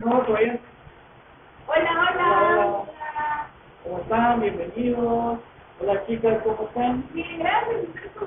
No, 0.00 0.22
todavía. 0.26 0.60
Hola, 1.66 1.90
Hola, 1.92 2.66
hola. 2.66 3.50
¿Cómo 3.84 3.98
están? 4.00 4.40
Bienvenidos. 4.42 5.40
Hola 5.80 6.06
chicas, 6.06 6.42
¿cómo 6.44 6.68
están? 6.68 7.08
Bien, 7.12 7.38
gracias. 7.40 7.86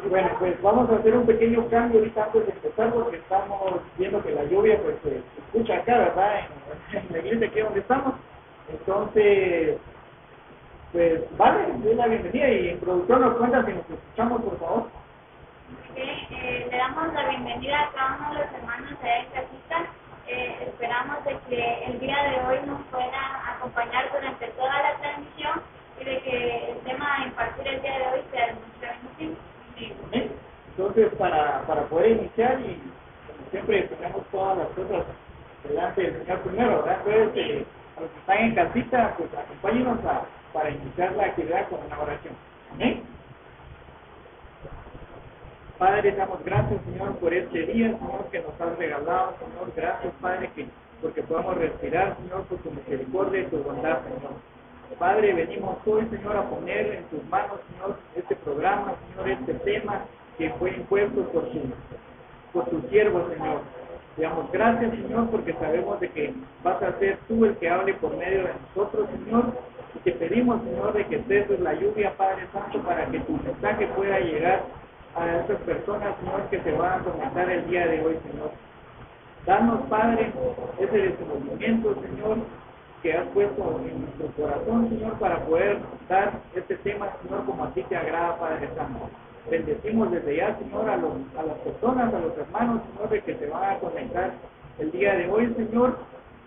Bueno, 0.10 0.30
pues 0.40 0.62
vamos 0.64 0.90
a 0.92 0.96
hacer 0.98 1.16
un 1.18 1.28
pequeño 1.28 1.70
cambio 1.70 2.00
ahorita 2.00 2.26
antes 2.26 2.48
de 2.48 2.54
empezar 2.54 2.94
porque 2.94 3.18
estamos 3.18 3.82
viendo 3.98 4.24
que 4.24 4.32
la 4.32 4.46
lluvia 4.46 4.82
pues 4.84 5.02
se 5.04 5.18
escucha 5.42 5.78
acá, 5.78 6.00
¿verdad? 6.00 6.40
En, 6.92 6.98
en 7.00 7.12
la 7.14 7.20
iglesia 7.20 7.48
aquí 7.50 7.62
donde 7.62 7.82
estamos. 7.82 8.16
Entonces, 8.70 9.82
pues 10.94 11.38
vale, 11.38 11.74
doy 11.80 11.96
la 11.96 12.08
bienvenida 12.08 12.50
y 12.50 12.70
en 12.70 12.82
producción 12.82 13.22
nos 13.22 13.38
cuenta 13.38 13.66
si 13.66 13.74
nos 13.74 13.90
escuchamos, 13.90 14.44
por 14.44 14.60
favor. 14.60 14.92
Bien, 15.96 16.10
eh, 16.32 16.68
le 16.72 16.78
damos 16.78 17.14
la 17.14 17.30
bienvenida 17.30 17.82
a 17.82 17.92
cada 17.94 18.18
uno 18.18 18.30
de 18.40 18.46
los 18.46 18.54
hermanos 18.56 19.02
de 19.02 19.20
esta 19.22 19.50
cita. 19.50 19.93
Eh, 20.28 20.68
esperamos 20.68 21.24
de 21.26 21.38
que 21.50 21.86
el 21.86 22.00
día 22.00 22.24
de 22.24 22.40
hoy 22.48 22.60
nos 22.66 22.82
puedan 22.84 23.14
acompañar 23.56 24.10
durante 24.14 24.48
toda 24.50 24.82
la 24.82 24.96
transmisión 25.00 25.62
y 26.00 26.06
de 26.06 26.20
que 26.22 26.72
el 26.72 26.78
tema 26.80 27.18
a 27.18 27.26
impartir 27.26 27.68
el 27.68 27.82
día 27.82 28.00
de 28.00 28.08
hoy 28.08 28.24
sea 28.32 28.48
de. 28.48 29.36
¿Eh? 30.14 30.32
Entonces, 30.70 31.14
para, 31.18 31.62
para 31.68 31.84
poder 31.88 32.12
iniciar 32.12 32.60
y 32.62 32.82
como 33.28 33.50
siempre 33.52 33.84
tenemos 33.84 34.26
todas 34.32 34.58
las 34.58 34.68
cosas 34.70 35.06
delante 35.64 36.02
del 36.02 36.26
Señor 36.26 36.42
primero, 36.42 36.84
¿verdad? 36.84 37.00
Entonces, 37.06 37.46
eh, 37.46 37.66
a 37.98 38.02
los 38.02 38.12
que 38.12 38.20
están 38.20 38.38
en 38.38 38.56
casita, 38.56 39.16
pues 39.18 39.30
acompáñenos 39.34 40.06
a, 40.06 40.22
para 40.54 40.70
iniciar 40.70 41.12
la 41.14 41.26
actividad 41.26 41.68
con 41.70 41.84
una 41.86 42.00
oración. 42.00 42.36
Amén. 42.74 43.13
Padre, 45.84 46.14
damos 46.14 46.42
gracias, 46.46 46.80
Señor, 46.86 47.12
por 47.18 47.34
este 47.34 47.66
día, 47.66 47.88
Señor, 48.00 48.24
que 48.32 48.40
nos 48.40 48.62
has 48.62 48.78
regalado, 48.78 49.36
Señor. 49.38 49.70
Gracias, 49.76 50.14
Padre, 50.22 50.50
que 50.56 50.66
porque 51.02 51.22
podamos 51.24 51.58
respirar, 51.58 52.16
Señor, 52.22 52.44
por 52.44 52.58
tu 52.60 52.72
misericordia 52.72 53.42
y 53.42 53.46
tu 53.48 53.58
bondad, 53.58 54.00
Señor. 54.04 54.32
Padre, 54.98 55.34
venimos 55.34 55.76
hoy, 55.86 56.08
Señor, 56.10 56.38
a 56.38 56.50
poner 56.50 56.86
en 56.96 57.04
tus 57.08 57.22
manos, 57.30 57.60
Señor, 57.68 57.98
este 58.16 58.34
programa, 58.34 58.94
Señor, 59.10 59.30
este 59.32 59.54
tema 59.56 60.06
que 60.38 60.52
fue 60.52 60.70
impuesto 60.70 61.22
por 61.34 61.50
tu, 61.52 61.60
por 62.54 62.66
tu 62.70 62.80
siervo, 62.88 63.28
Señor. 63.28 63.60
Damos 64.16 64.50
gracias, 64.54 64.90
Señor, 64.90 65.30
porque 65.32 65.52
sabemos 65.52 66.00
de 66.00 66.10
que 66.12 66.34
vas 66.64 66.82
a 66.82 66.98
ser 67.00 67.18
tú 67.28 67.44
el 67.44 67.58
que 67.58 67.70
hable 67.70 67.94
por 67.96 68.16
medio 68.16 68.44
de 68.44 68.54
nosotros, 68.70 69.10
Señor. 69.10 69.48
Y 69.96 70.00
te 70.00 70.14
pedimos, 70.14 70.64
Señor, 70.64 70.94
de 70.94 71.06
que 71.08 71.22
ceses 71.24 71.60
la 71.60 71.74
lluvia, 71.74 72.16
Padre 72.16 72.48
Santo, 72.54 72.80
para 72.84 73.06
que 73.08 73.20
tu 73.20 73.34
mensaje 73.34 73.86
pueda 73.88 74.18
llegar 74.22 74.62
a 75.16 75.38
esas 75.38 75.62
personas, 75.62 76.16
Señor, 76.20 76.50
que 76.50 76.62
se 76.62 76.72
van 76.72 77.00
a 77.00 77.04
conectar 77.04 77.50
el 77.50 77.68
día 77.68 77.88
de 77.88 78.02
hoy, 78.04 78.18
Señor. 78.30 78.52
Danos, 79.46 79.82
Padre, 79.90 80.32
ese 80.80 80.98
desenvolvimiento, 80.98 81.96
Señor, 81.96 82.38
que 83.02 83.14
has 83.14 83.28
puesto 83.28 83.82
en 83.86 84.02
nuestro 84.02 84.28
corazón, 84.42 84.90
Señor, 84.90 85.14
para 85.20 85.40
poder 85.46 85.80
dar 86.08 86.32
este 86.56 86.76
tema, 86.78 87.10
Señor, 87.22 87.46
como 87.46 87.66
a 87.66 87.74
ti 87.74 87.84
te 87.84 87.96
agrada, 87.96 88.38
Padre 88.38 88.70
Santo. 88.76 89.10
Bendecimos 89.50 90.10
desde 90.12 90.38
ya, 90.38 90.58
Señor, 90.58 90.90
a, 90.90 90.96
los, 90.96 91.14
a 91.38 91.44
las 91.44 91.58
personas, 91.58 92.14
a 92.14 92.20
los 92.20 92.38
hermanos, 92.38 92.82
Señor, 92.90 93.10
de 93.10 93.22
que 93.22 93.36
se 93.36 93.48
van 93.48 93.76
a 93.76 93.80
conectar 93.80 94.32
el 94.80 94.92
día 94.92 95.16
de 95.16 95.30
hoy, 95.30 95.54
Señor, 95.56 95.98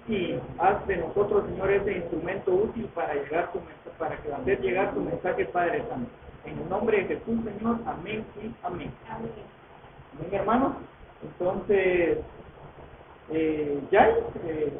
y 0.08 0.38
haz 0.58 0.86
de 0.86 0.96
nosotros, 0.96 1.44
Señor, 1.46 1.70
ese 1.70 1.98
instrumento 1.98 2.52
útil 2.52 2.88
para 2.94 3.14
llegar 3.14 3.52
tu 3.52 3.60
para 3.98 4.16
que 4.16 4.32
hacer 4.32 4.60
llegar 4.60 4.92
tu 4.92 5.00
mensaje, 5.00 5.44
Padre 5.46 5.82
Santo. 5.88 6.10
En 6.46 6.58
el 6.58 6.68
nombre 6.68 6.98
de 6.98 7.04
Jesús, 7.04 7.40
Señor, 7.44 7.78
amén 7.86 8.24
y 8.36 8.54
amén. 8.64 8.90
Amén. 9.10 9.30
Hermanos. 10.32 10.72
Entonces, 11.22 12.18
eh, 13.32 13.80
¿ya? 13.90 14.08
Eh, 14.44 14.72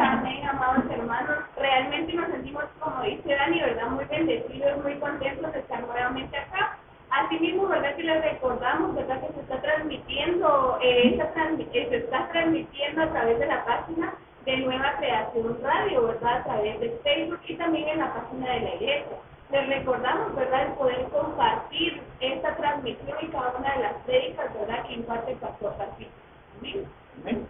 Amén, 0.00 0.48
amados 0.48 0.84
hermanos. 0.90 1.38
Realmente 1.58 2.14
nos 2.14 2.28
sentimos, 2.28 2.64
como 2.80 3.02
dice 3.02 3.34
Dani, 3.34 3.60
¿verdad? 3.60 3.88
Muy 3.88 4.04
bendecidos, 4.06 4.82
muy 4.82 4.94
contentos 4.94 5.52
de 5.52 5.58
estar 5.58 5.86
nuevamente 5.86 6.36
acá. 6.38 6.78
Asimismo, 7.10 7.68
¿verdad? 7.68 7.94
Que 7.96 8.04
les 8.04 8.22
recordamos, 8.22 8.94
¿verdad? 8.94 9.20
Que 9.20 9.34
se 9.34 9.40
está 9.40 9.60
transmitiendo, 9.60 10.78
eh, 10.80 11.18
esta 11.18 11.50
eh, 11.58 11.86
se 11.90 11.96
está 11.96 12.28
transmitiendo 12.32 13.02
a 13.02 13.10
través 13.10 13.38
de 13.38 13.46
la 13.46 13.64
página 13.66 14.14
de 14.46 14.56
Nueva 14.56 14.94
Creación 14.98 15.58
Radio, 15.62 16.06
¿verdad? 16.06 16.36
A 16.38 16.44
través 16.44 16.80
de 16.80 16.90
Facebook 17.04 17.40
y 17.46 17.54
también 17.56 17.88
en 17.88 17.98
la 17.98 18.14
página 18.14 18.50
de 18.52 18.60
la 18.60 18.74
iglesia. 18.76 19.18
Les 19.52 19.68
recordamos, 19.68 20.34
¿verdad? 20.34 20.62
El 20.62 20.72
poder 20.72 21.04
compartir 21.10 22.02
esta 22.20 22.56
transmisión 22.56 23.18
y 23.20 23.26
cada 23.26 23.50
una 23.50 23.74
de 23.74 23.82
las 23.82 23.92
prédicas, 24.06 24.54
¿verdad? 24.54 24.86
Que 24.86 24.94
imparte 24.94 25.32
el 25.32 25.38
pastor 25.38 25.74
Pacito. 25.74 26.10
Amén. 26.58 26.86
amén. 27.20 27.48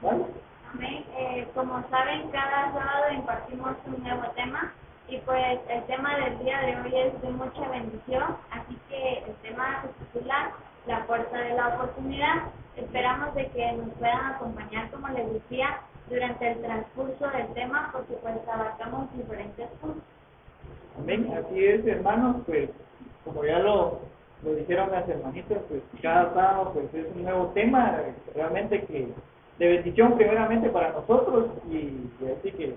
¿Vale? 0.00 0.24
Amén. 0.72 1.04
Eh, 1.18 1.46
como 1.54 1.86
saben, 1.90 2.30
cada 2.30 2.72
sábado 2.72 3.12
impartimos 3.12 3.76
un 3.84 4.02
nuevo 4.02 4.22
tema 4.34 4.72
y 5.08 5.18
pues 5.18 5.60
el 5.68 5.82
tema 5.84 6.16
del 6.16 6.38
día 6.38 6.58
de 6.60 6.80
hoy 6.80 6.98
es 6.98 7.20
de 7.20 7.28
mucha 7.28 7.68
bendición, 7.68 8.38
así 8.50 8.78
que 8.88 9.18
el 9.18 9.34
tema 9.42 9.82
se 9.82 9.88
titula 10.04 10.52
La 10.86 11.04
puerta 11.04 11.36
de 11.36 11.52
la 11.52 11.68
oportunidad. 11.68 12.44
Esperamos 12.76 13.34
de 13.34 13.46
que 13.48 13.72
nos 13.72 13.90
puedan 13.98 14.24
acompañar, 14.24 14.90
como 14.90 15.08
les 15.08 15.30
decía, 15.34 15.80
durante 16.08 16.50
el 16.50 16.62
transcurso 16.62 17.28
del 17.28 17.52
tema, 17.52 17.90
porque 17.92 18.14
pues 18.14 18.36
abarcamos 18.48 19.12
diferentes 19.12 19.68
puntos. 19.82 20.02
Amén, 20.98 21.32
así 21.36 21.64
es, 21.64 21.86
hermanos, 21.86 22.36
pues 22.46 22.70
como 23.24 23.44
ya 23.44 23.58
lo, 23.60 24.00
lo 24.42 24.54
dijeron 24.54 24.90
las 24.90 25.08
hermanitas, 25.08 25.58
pues 25.68 25.82
cada 26.02 26.32
sábado 26.34 26.72
pues 26.74 26.92
es 26.94 27.06
un 27.14 27.24
nuevo 27.24 27.46
tema, 27.54 27.98
realmente 28.34 28.84
que 28.84 29.08
de 29.58 29.68
bendición 29.68 30.16
primeramente 30.16 30.70
para 30.70 30.92
nosotros 30.92 31.46
y, 31.70 31.92
así 32.26 32.50
que 32.52 32.74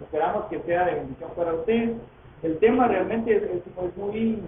esperamos 0.00 0.46
que 0.46 0.60
sea 0.62 0.84
de 0.86 0.94
bendición 0.94 1.30
para 1.36 1.54
ustedes. 1.54 1.90
El 2.42 2.58
tema 2.58 2.88
realmente 2.88 3.36
es, 3.36 3.96
muy 3.96 4.38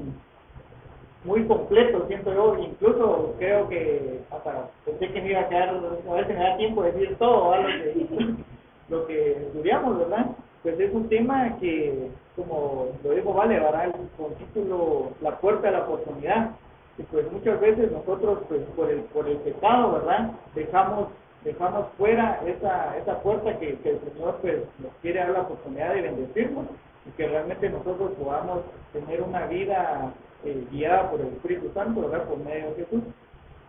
muy 1.25 1.45
completo, 1.47 2.05
siento 2.07 2.33
yo, 2.33 2.57
incluso 2.59 3.35
creo 3.39 3.69
que 3.69 4.21
hasta 4.31 4.69
pensé 4.85 5.13
que 5.13 5.23
me 5.23 5.31
iba 5.31 5.41
a 5.41 5.49
quedar, 5.49 5.71
a 5.71 6.27
si 6.27 6.33
me 6.33 6.39
da 6.39 6.57
tiempo 6.57 6.83
de 6.83 6.93
decir 6.93 7.17
todo 7.19 7.57
lo 7.57 7.67
que, 7.67 8.07
lo 8.89 9.07
que 9.07 9.33
estudiamos, 9.33 9.99
¿verdad? 9.99 10.27
Pues 10.67 10.81
es 10.81 10.93
un 10.93 11.09
tema 11.09 11.57
que, 11.61 12.11
como 12.35 12.89
lo 13.05 13.11
dijo 13.13 13.33
Vale, 13.33 13.61
¿verdad? 13.61 13.95
Con 14.17 14.35
título 14.35 15.13
La 15.21 15.39
puerta 15.39 15.69
de 15.69 15.75
la 15.75 15.85
oportunidad. 15.85 16.57
Y 16.99 17.05
pues 17.05 17.31
muchas 17.31 17.61
veces 17.61 17.93
nosotros, 17.93 18.41
pues 18.49 18.63
por 18.75 18.91
el, 18.91 19.03
por 19.15 19.29
el 19.29 19.37
pecado, 19.37 19.93
¿verdad? 19.93 20.33
Dejamos 20.57 21.07
dejamos 21.45 21.87
fuera 21.97 22.41
esa, 22.45 22.97
esa 22.99 23.23
puerta 23.23 23.57
que, 23.61 23.79
el 23.85 24.01
Señor 24.13 24.39
pues 24.43 24.57
nos 24.81 24.93
quiere 25.03 25.21
dar 25.21 25.29
la 25.29 25.43
oportunidad 25.43 25.95
de 25.95 26.03
bendecirnos 26.03 26.67
y 27.07 27.11
que 27.11 27.29
realmente 27.29 27.71
nosotros 27.71 28.11
podamos 28.21 28.63
tener 28.93 29.23
una 29.23 29.47
vida 29.47 30.13
eh, 30.45 30.67
guiada 30.73 31.09
por 31.13 31.21
el 31.21 31.29
Espíritu 31.29 31.71
Santo, 31.75 32.09
¿verdad? 32.09 32.25
Por 32.25 32.39
medio 32.39 32.71
de 32.71 32.75
Jesús. 32.75 33.05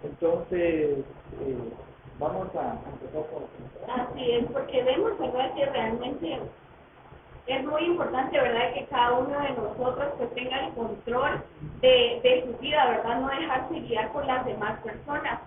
Entonces, 0.03 0.97
eh, 1.45 1.57
vamos 2.17 2.47
a 2.55 2.71
a 2.71 2.89
empezar 2.91 3.21
por... 3.29 3.43
Así 3.87 4.31
es, 4.31 4.45
porque 4.51 4.81
vemos, 4.81 5.19
¿verdad?, 5.19 5.53
que 5.53 5.65
realmente 5.67 6.39
es 7.47 7.65
muy 7.65 7.83
importante, 7.85 8.39
¿verdad?, 8.39 8.73
que 8.73 8.85
cada 8.85 9.13
uno 9.13 9.39
de 9.39 9.49
nosotros 9.51 10.13
pues 10.17 10.33
tenga 10.35 10.65
el 10.65 10.73
control 10.73 11.41
de, 11.81 12.19
de 12.21 12.43
su 12.45 12.57
vida, 12.59 12.85
¿verdad?, 12.87 13.21
no 13.21 13.27
dejarse 13.29 13.79
guiar 13.79 14.11
por 14.11 14.25
las 14.25 14.45
demás 14.45 14.79
personas. 14.81 15.39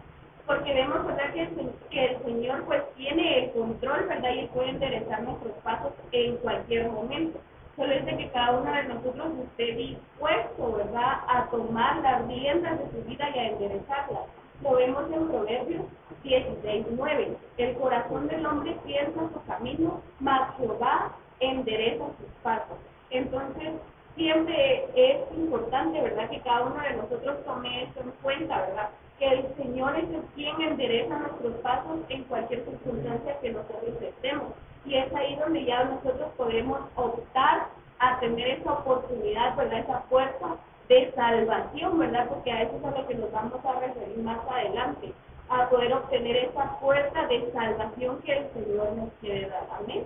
Porque 0.46 0.72
vemos, 0.72 1.06
¿verdad?, 1.06 1.32
que 1.32 1.42
el, 1.42 1.72
que 1.90 2.04
el 2.06 2.24
Señor 2.24 2.64
pues 2.64 2.82
tiene 2.96 3.44
el 3.44 3.50
control, 3.52 4.06
¿verdad?, 4.08 4.30
y 4.34 4.46
puede 4.46 4.70
enderezar 4.70 5.22
nuestros 5.22 5.52
pasos 5.62 5.92
en 6.12 6.36
cualquier 6.38 6.90
momento. 6.90 7.38
Solo 7.76 7.92
es 7.92 8.04
de 8.04 8.16
que 8.16 8.28
cada 8.30 8.58
uno 8.58 8.72
de 8.72 8.82
nosotros 8.84 9.32
esté 9.44 9.72
dispuesto, 9.74 10.72
¿verdad?, 10.72 11.20
a 11.28 11.46
tomar 11.50 11.96
las 11.98 12.26
riendas 12.26 12.78
de 12.78 12.90
su 12.90 13.08
vida 13.08 13.28
y 13.34 13.38
a 13.38 13.48
enderezarlas. 13.48 14.22
Lo 14.62 14.72
vemos 14.76 15.04
en 15.12 15.28
Proverbios 15.28 15.82
16, 16.22 16.86
9. 16.90 17.36
El 17.58 17.76
corazón 17.76 18.28
del 18.28 18.44
hombre 18.44 18.76
piensa 18.84 19.20
su 19.32 19.44
camino, 19.46 20.00
mas 20.18 20.54
Jehová 20.58 21.12
endereza 21.40 22.04
sus 22.18 22.30
pasos. 22.42 22.78
Entonces, 23.10 23.72
siempre 24.14 24.86
es 24.94 25.18
importante, 25.36 26.00
¿verdad?, 26.00 26.28
que 26.30 26.40
cada 26.40 26.66
uno 26.66 26.80
de 26.82 26.94
nosotros 26.94 27.44
tome 27.44 27.84
esto 27.84 28.00
en 28.00 28.10
cuenta, 28.22 28.60
¿verdad? 28.60 28.90
Que 29.18 29.26
el 29.26 29.54
Señor 29.56 29.96
es 29.96 30.04
el 30.04 30.22
quien 30.34 30.60
endereza 30.60 31.18
nuestros 31.18 31.54
pasos 31.56 32.00
en 32.08 32.24
cualquier 32.24 32.64
circunstancia 32.64 33.38
que 33.40 33.50
nosotros 33.52 33.94
estemos. 34.00 34.52
Y 34.84 34.94
es 34.94 35.12
ahí 35.14 35.36
donde 35.36 35.64
ya 35.64 35.84
nosotros 35.84 36.30
podemos 36.36 36.80
optar 36.96 37.68
a 37.98 38.18
tener 38.20 38.48
esa 38.48 38.72
oportunidad, 38.72 39.56
¿verdad? 39.56 39.80
Esa 39.80 40.02
puerta 40.04 40.56
de 40.88 41.12
salvación, 41.14 41.98
¿verdad? 41.98 42.28
Porque 42.28 42.50
a 42.50 42.62
eso 42.62 42.76
es 42.76 42.84
a 42.84 42.98
lo 42.98 43.06
que 43.06 43.14
nos 43.14 43.30
vamos 43.30 43.64
a 43.64 43.80
referir 43.80 44.18
más 44.18 44.38
adelante, 44.50 45.12
a 45.48 45.68
poder 45.68 45.92
obtener 45.92 46.36
esa 46.36 46.78
puerta 46.80 47.26
de 47.26 47.52
salvación 47.52 48.20
que 48.22 48.38
el 48.38 48.52
Señor 48.52 48.92
nos 48.92 49.10
quiere 49.20 49.48
dar. 49.48 49.66
Amén. 49.78 50.04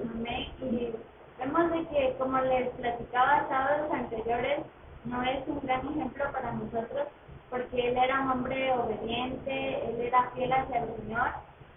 Amén. 0.00 0.48
Y 0.60 0.94
vemos 1.38 1.70
de 1.70 1.86
que, 1.88 2.14
como 2.18 2.38
les 2.40 2.68
platicaba 2.70 3.46
sábados 3.48 3.92
anteriores, 3.92 4.60
no 5.04 5.22
es 5.22 5.46
un 5.46 5.60
gran 5.60 5.86
ejemplo 5.88 6.24
para 6.32 6.52
nosotros 6.52 7.08
porque 7.52 7.88
él 7.88 7.98
era 7.98 8.22
un 8.22 8.30
hombre 8.30 8.72
obediente, 8.72 9.84
él 9.86 10.00
era 10.00 10.30
fiel 10.30 10.50
hacia 10.50 10.84
el 10.84 10.96
Señor 10.96 11.28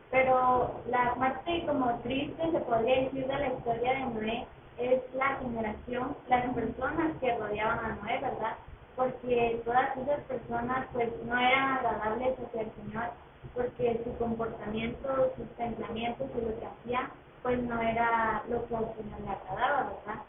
Pero 0.10 0.80
la 0.90 1.14
parte 1.16 1.66
como 1.66 2.00
triste, 2.00 2.50
se 2.50 2.60
podría 2.60 3.02
decir, 3.02 3.28
de 3.28 3.38
la 3.38 3.48
historia 3.48 3.94
de 3.94 4.06
Noé 4.06 4.48
es 4.78 5.02
la 5.16 5.36
generación, 5.36 6.16
las 6.30 6.46
personas 6.54 7.18
que 7.20 7.38
rodeaban 7.38 7.80
a 7.80 7.96
Noé, 7.96 8.20
¿verdad? 8.22 8.56
Porque 8.96 9.62
todas 9.66 9.98
esas 9.98 10.20
personas 10.22 10.88
pues 10.94 11.10
no 11.26 11.38
eran 11.38 11.78
agradables 11.78 12.36
hacia 12.40 12.62
el 12.62 12.72
Señor, 12.82 13.10
porque 13.54 14.00
su 14.06 14.18
comportamiento, 14.18 15.34
sus 15.36 15.48
pensamientos 15.58 16.28
y 16.38 16.42
lo 16.42 16.58
que 16.58 16.66
hacían 16.66 17.10
pues 17.46 17.62
no 17.62 17.80
era 17.80 18.42
lo 18.50 18.68
que 18.68 18.76
al 18.76 18.92
Señor 18.96 19.22
le 19.22 19.30
agradaba, 19.30 19.84
¿verdad? 19.84 20.22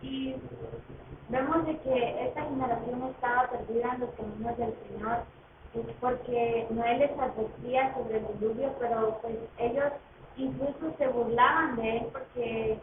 Y 0.00 0.36
vemos 1.28 1.66
de 1.66 1.76
que 1.80 2.24
esta 2.24 2.44
generación 2.44 3.02
estaba 3.10 3.50
perdida 3.50 3.92
en 3.92 4.00
los 4.00 4.10
caminos 4.12 4.56
del 4.56 4.74
Señor, 4.88 5.18
pues, 5.74 5.86
porque 6.00 6.66
Noé 6.70 6.96
les 6.96 7.10
advertía 7.18 7.92
sobre 7.92 8.16
el 8.16 8.26
diluvio, 8.38 8.74
pero 8.80 9.18
pues 9.20 9.36
ellos 9.58 9.92
incluso 10.38 10.96
se 10.96 11.08
burlaban 11.08 11.76
de 11.76 11.98
él 11.98 12.06
porque 12.10 12.78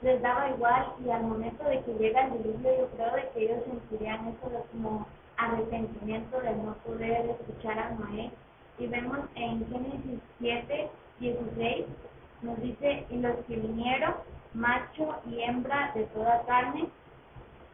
les 0.00 0.22
daba 0.22 0.48
igual 0.48 0.94
y 1.04 1.10
al 1.10 1.24
momento 1.24 1.64
de 1.64 1.82
que 1.82 1.92
llega 1.98 2.24
el 2.24 2.42
diluvio 2.42 2.78
yo 2.78 2.88
creo 2.96 3.12
de 3.12 3.28
que 3.34 3.44
ellos 3.44 3.62
sentirían 3.66 4.26
eso 4.28 4.64
como 4.72 5.06
arrepentimiento 5.36 6.40
de 6.40 6.56
no 6.56 6.72
poder 6.86 7.28
escuchar 7.28 7.78
a 7.78 7.90
Noé. 7.90 8.30
Y 8.78 8.86
vemos 8.86 9.18
en 9.34 9.68
Génesis 9.68 10.20
7, 10.38 10.88
16, 11.20 11.84
nos 12.44 12.60
dice, 12.60 13.06
y 13.10 13.18
los 13.18 13.36
que 13.46 13.56
vinieron, 13.56 14.14
macho 14.54 15.16
y 15.26 15.42
hembra 15.42 15.92
de 15.94 16.04
toda 16.06 16.42
carne, 16.46 16.88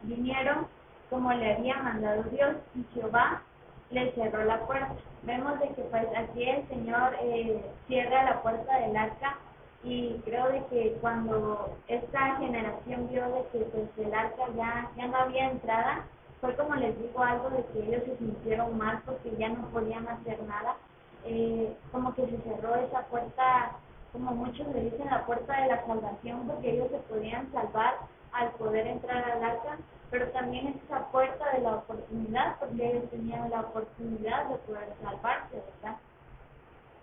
vinieron 0.03 0.67
como 1.09 1.33
le 1.33 1.55
había 1.55 1.77
mandado 1.77 2.23
Dios 2.23 2.55
y 2.75 2.83
Jehová 2.93 3.43
le 3.91 4.11
cerró 4.13 4.45
la 4.45 4.65
puerta. 4.65 4.95
Vemos 5.23 5.59
de 5.59 5.69
que 5.69 5.83
pues 5.83 6.07
aquí 6.17 6.43
el 6.49 6.67
Señor 6.69 7.15
eh, 7.21 7.61
cierra 7.87 8.23
la 8.25 8.41
puerta 8.41 8.79
del 8.79 8.97
arca 8.97 9.37
y 9.83 10.15
creo 10.25 10.47
de 10.49 10.65
que 10.67 10.97
cuando 11.01 11.77
esta 11.87 12.37
generación 12.37 13.09
vio 13.09 13.25
de 13.29 13.47
que 13.51 13.59
pues 13.65 13.89
el 13.97 14.13
arca 14.13 14.43
ya, 14.55 14.89
ya 14.97 15.07
no 15.07 15.17
había 15.17 15.51
entrada, 15.51 16.05
fue 16.41 16.55
como 16.55 16.75
les 16.75 16.97
digo 16.99 17.21
algo 17.23 17.49
de 17.51 17.65
que 17.67 17.79
ellos 17.87 18.03
se 18.05 18.17
sintieron 18.17 18.77
mal 18.77 19.01
porque 19.05 19.35
ya 19.37 19.49
no 19.49 19.67
podían 19.69 20.07
hacer 20.07 20.41
nada, 20.43 20.77
eh, 21.25 21.75
como 21.91 22.13
que 22.15 22.27
se 22.27 22.37
cerró 22.41 22.75
esa 22.75 23.01
puerta, 23.07 23.73
como 24.11 24.31
muchos 24.31 24.67
le 24.67 24.83
dicen 24.85 25.07
la 25.09 25.25
puerta 25.25 25.61
de 25.61 25.67
la 25.67 25.85
salvación 25.85 26.47
porque 26.47 26.71
ellos 26.71 26.89
se 26.91 26.97
podían 26.99 27.51
salvar 27.51 27.95
al 28.33 28.49
poder 28.51 28.87
entrar 28.87 29.23
al 29.29 29.43
arca, 29.43 29.77
pero 30.09 30.27
también 30.31 30.67
es 30.67 30.75
esa 30.83 31.07
puerta 31.11 31.51
de 31.51 31.61
la 31.61 31.75
oportunidad 31.75 32.57
porque 32.59 32.91
ellos 32.91 33.09
tenían 33.09 33.49
la 33.49 33.61
oportunidad 33.61 34.45
de 34.49 34.55
poder 34.57 34.93
salvarse, 35.01 35.55
¿verdad? 35.55 35.97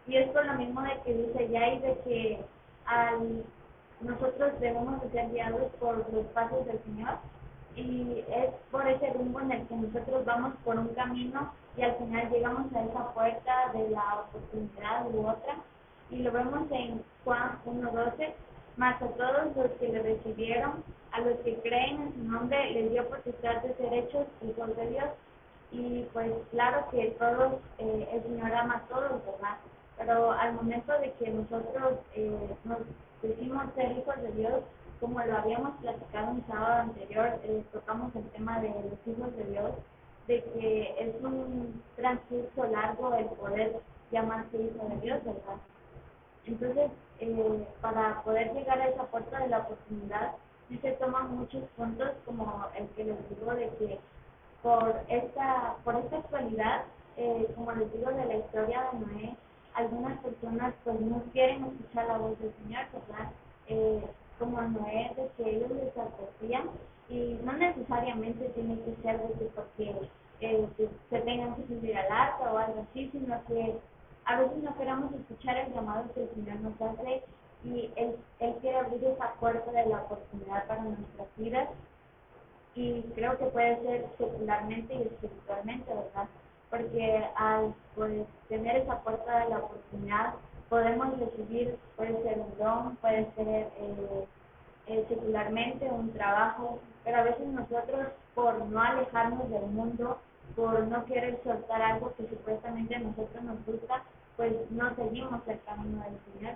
Y 0.06 0.16
es 0.16 0.28
por 0.30 0.44
lo 0.46 0.54
mismo 0.54 0.82
de 0.82 1.00
que 1.02 1.14
dice 1.14 1.48
ya 1.48 1.68
y 1.68 1.78
de 1.80 1.98
que 2.00 2.44
al, 2.86 3.44
nosotros 4.00 4.58
debemos 4.60 5.00
de 5.02 5.10
ser 5.10 5.30
guiados 5.30 5.72
por 5.80 6.12
los 6.12 6.26
pasos 6.26 6.64
del 6.66 6.82
Señor 6.84 7.18
y 7.76 8.24
es 8.28 8.50
por 8.70 8.86
ese 8.86 9.12
rumbo 9.12 9.40
en 9.40 9.52
el 9.52 9.66
que 9.66 9.74
nosotros 9.76 10.24
vamos 10.24 10.54
por 10.64 10.78
un 10.78 10.88
camino 10.88 11.52
y 11.76 11.82
al 11.82 11.94
final 11.96 12.28
llegamos 12.30 12.72
a 12.74 12.82
esa 12.82 13.12
puerta 13.12 13.72
de 13.72 13.90
la 13.90 14.24
oportunidad 14.26 15.14
u 15.14 15.28
otra 15.28 15.56
y 16.10 16.16
lo 16.18 16.32
vemos 16.32 16.70
en 16.70 17.02
Juan 17.24 17.58
1.12 17.66 18.32
más 18.76 19.02
a 19.02 19.08
todos 19.08 19.56
los 19.56 19.70
que 19.72 19.88
le 19.88 20.02
recibieron, 20.02 20.84
a 21.12 21.20
los 21.20 21.38
que 21.40 21.56
creen 21.56 22.00
en 22.00 22.12
su 22.14 22.22
nombre, 22.24 22.70
les 22.70 22.90
dio 22.90 23.08
potestad 23.08 23.62
de 23.62 23.74
ser 23.74 23.92
hechos 23.92 24.26
hijos 24.42 24.76
de 24.76 24.90
Dios. 24.90 25.08
Y 25.72 26.06
pues 26.12 26.32
claro 26.50 26.86
que 26.90 27.16
todos, 27.18 27.54
eh, 27.78 28.08
el 28.12 28.22
Señor 28.22 28.54
ama 28.54 28.76
a 28.76 28.88
todos, 28.88 29.24
¿verdad? 29.26 29.58
pero 29.98 30.30
al 30.30 30.54
momento 30.54 30.92
de 31.00 31.12
que 31.14 31.28
nosotros 31.30 31.98
eh, 32.14 32.56
nos 32.64 32.78
decimos 33.20 33.64
ser 33.74 33.92
hijos 33.98 34.22
de 34.22 34.32
Dios, 34.32 34.62
como 35.00 35.20
lo 35.20 35.36
habíamos 35.36 35.76
platicado 35.80 36.30
un 36.30 36.46
sábado 36.46 36.82
anterior, 36.82 37.40
eh, 37.42 37.64
tocamos 37.72 38.14
el 38.14 38.24
tema 38.30 38.60
de 38.60 38.68
los 38.68 39.06
hijos 39.06 39.36
de 39.36 39.44
Dios, 39.44 39.72
de 40.28 40.42
que 40.44 40.94
es 40.98 41.22
un 41.22 41.82
transcurso 41.96 42.66
largo 42.70 43.14
el 43.14 43.26
poder 43.26 43.80
llamarse 44.12 44.56
hijo 44.56 44.88
de 44.88 44.96
Dios, 45.00 45.24
¿verdad? 45.24 45.58
Entonces, 46.48 46.92
eh, 47.20 47.68
para 47.82 48.22
poder 48.24 48.54
llegar 48.54 48.80
a 48.80 48.88
esa 48.90 49.04
puerta 49.06 49.40
de 49.40 49.50
la 49.50 49.60
oportunidad, 49.60 50.36
sí 50.68 50.78
se 50.82 50.92
toman 50.94 51.36
muchos 51.38 51.64
puntos, 51.76 52.10
como 52.26 52.66
el 52.76 52.88
que 52.90 53.04
les 53.04 53.30
digo, 53.30 53.54
de 53.54 53.70
que 53.78 54.00
por 54.62 55.02
esta, 55.08 55.76
por 55.84 55.96
esta 55.96 56.18
actualidad, 56.18 56.84
eh, 57.18 57.48
como 57.56 57.72
les 57.72 57.92
digo, 57.92 58.10
de 58.12 58.26
la 58.26 58.36
historia 58.36 58.90
de 58.92 59.00
Noé, 59.00 59.36
algunas 59.74 60.18
personas 60.20 60.74
pues 60.84 61.00
no 61.00 61.22
quieren 61.32 61.64
escuchar 61.66 62.08
la 62.08 62.18
voz 62.18 62.38
del 62.40 62.54
Señor, 62.64 62.86
¿verdad? 62.92 63.32
Eh, 63.68 64.04
como 64.38 64.62
Noé, 64.62 65.12
de 65.16 65.30
que 65.36 65.50
ellos 65.56 65.70
les 65.70 65.96
advertían 65.98 66.70
y 67.10 67.38
no 67.44 67.54
necesariamente 67.54 68.50
tiene 68.50 68.80
que 68.82 68.96
ser 69.02 69.20
de 69.22 69.34
que 69.34 69.46
porque 69.54 70.10
eh, 70.40 70.68
se 71.10 71.20
tengan 71.20 71.56
que 71.56 71.68
subir 71.68 71.96
al 71.98 72.12
arca 72.12 72.52
o 72.52 72.58
algo 72.58 72.86
así, 72.90 73.10
sino 73.12 73.42
que 73.46 73.78
a 74.28 74.40
veces 74.40 74.62
no 74.62 74.76
queremos 74.76 75.12
escuchar 75.14 75.56
el 75.56 75.72
llamado 75.72 76.12
que 76.12 76.22
el 76.22 76.30
Señor 76.34 76.60
nos 76.60 76.80
hace 76.80 77.24
y 77.64 77.90
Él, 77.96 78.16
él 78.40 78.54
quiere 78.60 78.78
abrir 78.78 79.02
esa 79.04 79.32
puerta 79.40 79.72
de 79.72 79.86
la 79.86 80.02
oportunidad 80.02 80.66
para 80.66 80.82
nuestras 80.82 81.28
vidas 81.36 81.68
y 82.74 83.02
creo 83.14 83.36
que 83.38 83.46
puede 83.46 83.80
ser 83.82 84.06
secularmente 84.18 84.94
y 84.94 85.02
espiritualmente, 85.02 85.92
¿verdad? 85.92 86.28
porque 86.70 87.24
al 87.36 87.74
pues, 87.94 88.26
tener 88.48 88.76
esa 88.76 89.00
puerta 89.00 89.40
de 89.40 89.48
la 89.48 89.58
oportunidad 89.58 90.34
podemos 90.68 91.18
recibir, 91.18 91.78
puede 91.96 92.22
ser 92.22 92.38
un 92.38 92.58
don, 92.58 92.96
puede 92.96 93.26
ser 93.34 93.48
eh, 93.48 94.26
eh, 94.86 95.06
secularmente 95.08 95.90
un 95.90 96.12
trabajo, 96.12 96.78
pero 97.04 97.18
a 97.18 97.22
veces 97.22 97.46
nosotros 97.48 98.08
por 98.34 98.62
no 98.66 98.80
alejarnos 98.82 99.48
del 99.48 99.66
mundo, 99.66 100.18
por 100.54 100.86
no 100.86 101.04
querer 101.06 101.40
soltar 101.42 101.80
algo 101.80 102.12
que 102.16 102.28
supuestamente 102.28 102.94
a 102.94 103.00
nosotros 103.00 103.42
nos 103.42 103.64
gusta, 103.64 104.02
pues 104.38 104.54
no 104.70 104.96
seguimos 104.96 105.46
el 105.46 105.60
camino 105.64 106.02
del 106.02 106.18
Señor. 106.32 106.54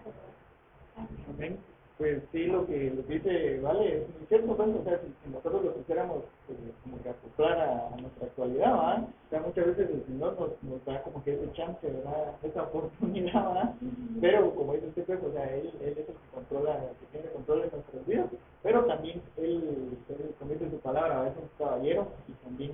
Amén 1.28 1.58
pues 2.02 2.20
sí, 2.32 2.46
lo 2.46 2.66
que, 2.66 2.90
lo 2.90 3.06
que 3.06 3.14
dice, 3.14 3.60
vale, 3.60 3.98
es 3.98 4.28
cierto, 4.28 4.56
pues, 4.56 4.68
o 4.70 4.82
sea, 4.82 4.98
si, 4.98 5.30
nosotros 5.30 5.64
lo 5.64 5.74
quisiéramos 5.76 6.24
pues, 6.48 6.58
como 6.82 7.00
que 7.00 7.10
acoplar 7.10 7.60
a, 7.60 8.00
nuestra 8.00 8.26
actualidad, 8.26 8.72
¿verdad? 8.72 9.02
O 9.04 9.30
sea, 9.30 9.40
muchas 9.40 9.66
veces 9.66 9.90
el 9.90 10.04
Señor 10.06 10.36
nos, 10.40 10.62
nos 10.64 10.84
da 10.84 11.00
como 11.04 11.22
que 11.22 11.34
ese 11.34 11.52
chance, 11.52 11.86
¿verdad? 11.86 12.34
Esa 12.42 12.64
oportunidad, 12.64 13.46
¿verdad? 13.46 13.74
Pero, 14.20 14.52
como 14.56 14.72
dice 14.72 14.88
usted, 14.88 15.04
pues, 15.04 15.22
o 15.22 15.32
sea, 15.32 15.44
Él, 15.54 15.70
él 15.80 15.92
es 15.92 15.98
el 15.98 16.06
que 16.06 16.34
controla, 16.34 16.74
el 16.74 16.96
que 16.96 17.06
tiene 17.12 17.32
control 17.34 17.62
de 17.62 17.70
nuestras 17.70 18.06
vidas, 18.06 18.26
pero 18.64 18.84
también 18.86 19.22
Él, 19.36 19.96
él 20.08 20.34
como 20.40 20.52
dice 20.54 20.70
su 20.70 20.80
palabra, 20.80 21.28
es 21.28 21.36
un 21.36 21.48
caballero 21.56 22.08
y 22.26 22.32
también 22.44 22.72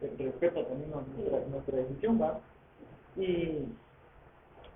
respeta 0.00 0.64
también 0.64 0.92
nuestra, 0.92 1.40
nuestra 1.50 1.78
decisión, 1.78 2.18
¿verdad? 2.20 2.38
Y, 3.16 3.64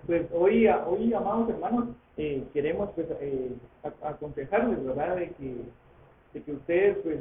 pues, 0.05 0.27
hoy, 0.33 0.67
hoy, 0.67 1.13
amados 1.13 1.49
hermanos, 1.49 1.89
eh, 2.17 2.43
queremos 2.53 2.89
pues, 2.95 3.07
eh, 3.19 3.51
aconsejarles, 4.03 4.83
¿verdad? 4.85 5.15
De 5.15 5.29
que, 5.31 5.55
de 6.33 6.43
que 6.43 6.51
ustedes 6.51 6.97
pues 7.03 7.19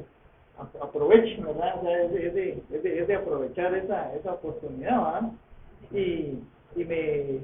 aprovechen, 0.80 1.44
¿verdad? 1.44 1.78
O 1.78 1.82
sea, 1.82 2.02
es 2.02 2.12
de, 2.12 2.52
es 2.72 2.82
de, 2.82 3.00
es 3.00 3.08
de, 3.08 3.14
aprovechar 3.14 3.74
esa, 3.74 4.14
esa 4.14 4.34
oportunidad, 4.34 4.98
¿verdad? 4.98 5.32
Y, 5.92 6.38
y 6.76 6.84
me, 6.84 7.40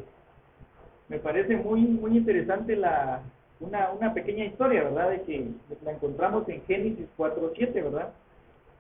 me 1.09 1.19
parece 1.19 1.57
muy, 1.57 1.81
muy 1.81 2.17
interesante 2.17 2.77
la, 2.77 3.23
una, 3.61 3.91
una 3.91 4.13
pequeña 4.13 4.45
historia, 4.45 4.85
¿verdad? 4.85 5.11
De 5.11 5.23
que 5.23 5.47
la 5.85 5.93
encontramos 5.93 6.49
en 6.49 6.63
Génesis 6.67 7.07
4.7, 7.17 7.73
¿verdad? 7.75 8.13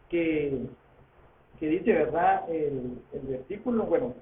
Que, 0.08 0.60
que 1.58 1.68
dice, 1.68 1.92
¿verdad? 1.92 2.48
El, 2.50 2.98
versículo, 3.28 3.84
bueno, 3.84 4.14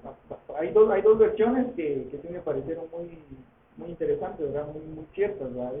hay 0.57 0.71
dos, 0.71 0.89
hay 0.89 1.01
dos 1.01 1.17
versiones 1.17 1.67
que, 1.75 2.07
que 2.11 2.19
sí 2.21 2.27
me 2.31 2.39
parecieron 2.39 2.85
muy, 2.91 3.17
muy 3.77 3.89
interesante, 3.89 4.43
¿verdad? 4.43 4.67
Muy, 4.73 4.83
muy 4.83 5.05
ciertas, 5.13 5.53
¿verdad? 5.53 5.73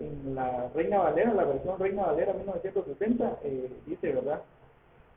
en 0.00 0.34
la 0.34 0.68
Reina 0.74 0.98
Valera, 0.98 1.34
la 1.34 1.44
versión 1.44 1.78
Reina 1.78 2.06
Valera 2.06 2.32
1960, 2.32 3.38
eh, 3.44 3.70
dice, 3.86 4.12
¿verdad? 4.12 4.42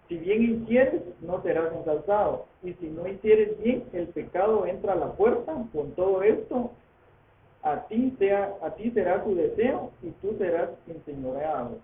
Si 0.07 0.17
bien 0.17 0.43
hicieres, 0.43 1.01
no 1.21 1.41
serás 1.41 1.73
ensalzado, 1.73 2.45
y 2.61 2.73
si 2.73 2.87
no 2.87 3.07
hicieres 3.07 3.57
bien, 3.63 3.83
el 3.93 4.07
pecado 4.07 4.67
entra 4.67 4.93
a 4.93 4.97
la 4.97 5.13
puerta, 5.13 5.53
con 5.73 5.91
todo 5.91 6.21
esto, 6.21 6.71
a 7.63 7.87
ti, 7.87 8.15
sea, 8.19 8.53
a 8.61 8.69
ti 8.75 8.91
será 8.91 9.23
tu 9.23 9.33
deseo 9.33 9.91
y 10.03 10.11
tú 10.21 10.35
serás 10.37 10.69
enseñoreado. 10.87 11.79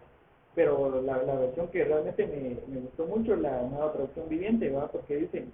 Pero 0.53 1.01
la, 1.01 1.23
la 1.23 1.35
versión 1.35 1.67
que 1.69 1.83
realmente 1.83 2.27
me, 2.27 2.73
me 2.73 2.81
gustó 2.81 3.05
mucho, 3.05 3.35
la 3.35 3.61
nueva 3.63 3.93
traducción 3.93 4.27
viviente, 4.27 4.69
¿verdad? 4.69 4.89
Porque 4.91 5.15
dice, 5.15 5.45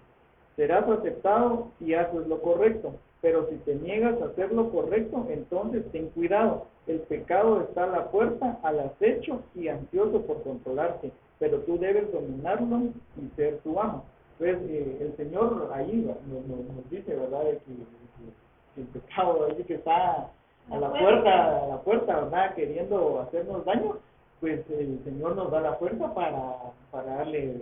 serás 0.55 0.89
aceptado 0.89 1.67
si 1.77 1.93
haces 1.93 2.27
lo 2.27 2.41
correcto, 2.41 2.93
pero 3.21 3.47
si 3.49 3.55
te 3.57 3.75
niegas 3.75 4.21
a 4.21 4.25
hacer 4.25 4.51
lo 4.51 4.69
correcto, 4.71 5.25
entonces 5.29 5.83
ten 5.91 6.09
cuidado. 6.09 6.65
El 6.87 6.99
pecado 7.01 7.61
está 7.61 7.83
a 7.83 7.87
la 7.87 8.11
puerta, 8.11 8.59
al 8.63 8.79
acecho 8.79 9.41
y 9.55 9.67
ansioso 9.67 10.21
por 10.21 10.41
controlarte, 10.43 11.11
pero 11.39 11.59
tú 11.59 11.77
debes 11.77 12.11
dominarlo 12.11 12.89
y 13.17 13.35
ser 13.35 13.57
tu 13.59 13.79
amo. 13.79 14.03
Pues 14.37 14.57
eh, 14.69 14.97
el 15.01 15.17
Señor 15.17 15.71
ahí 15.73 15.95
nos, 15.95 16.17
nos, 16.47 16.89
dice, 16.89 17.15
¿verdad?, 17.15 17.43
de 17.43 17.57
que, 17.57 18.81
el 18.81 18.87
pecado 18.87 19.47
ahí 19.47 19.63
que 19.63 19.73
está 19.73 20.29
a 20.69 20.77
la 20.77 20.89
puerta, 20.91 21.63
a 21.63 21.67
la 21.67 21.81
puerta, 21.81 22.21
¿verdad? 22.21 22.53
Queriendo 22.55 23.21
hacernos 23.21 23.65
daño, 23.65 23.97
pues 24.39 24.69
el 24.69 24.99
Señor 25.03 25.35
nos 25.35 25.51
da 25.51 25.61
la 25.61 25.73
fuerza 25.73 26.13
para, 26.13 26.57
para 26.91 27.15
darle 27.15 27.61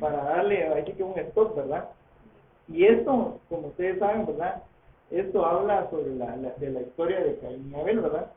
para 0.00 0.24
darle 0.24 0.66
así 0.66 0.92
que 0.92 1.02
un 1.02 1.18
stop, 1.18 1.56
¿verdad? 1.56 1.88
Y 2.68 2.84
esto, 2.84 3.38
como 3.48 3.68
ustedes 3.68 3.98
saben, 3.98 4.26
¿verdad? 4.26 4.62
Esto 5.10 5.44
habla 5.44 5.90
sobre 5.90 6.14
la, 6.14 6.36
de 6.36 6.70
la 6.70 6.80
historia 6.80 7.20
de 7.20 7.36
Caín 7.38 7.70
y 7.70 7.74
Abel, 7.74 8.00
¿verdad? 8.00 8.30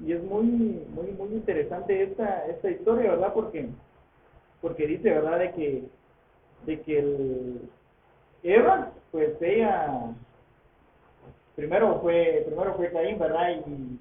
Y 0.00 0.12
es 0.12 0.22
muy, 0.22 0.44
muy, 0.44 1.12
muy 1.12 1.28
interesante 1.32 2.02
esta, 2.02 2.46
esta 2.46 2.70
historia, 2.70 3.10
¿verdad? 3.10 3.32
Porque, 3.34 3.68
porque 4.60 4.86
dice, 4.86 5.10
¿verdad? 5.10 5.38
De 5.38 5.52
que, 5.52 5.84
de 6.66 6.80
que 6.80 6.98
el 6.98 7.60
Eva, 8.42 8.90
pues 9.10 9.30
ella 9.40 10.14
primero 11.54 12.00
fue 12.00 12.42
primero 12.46 12.74
fue 12.74 12.90
Caín, 12.90 13.18
¿verdad? 13.18 13.50
Y, 13.66 13.98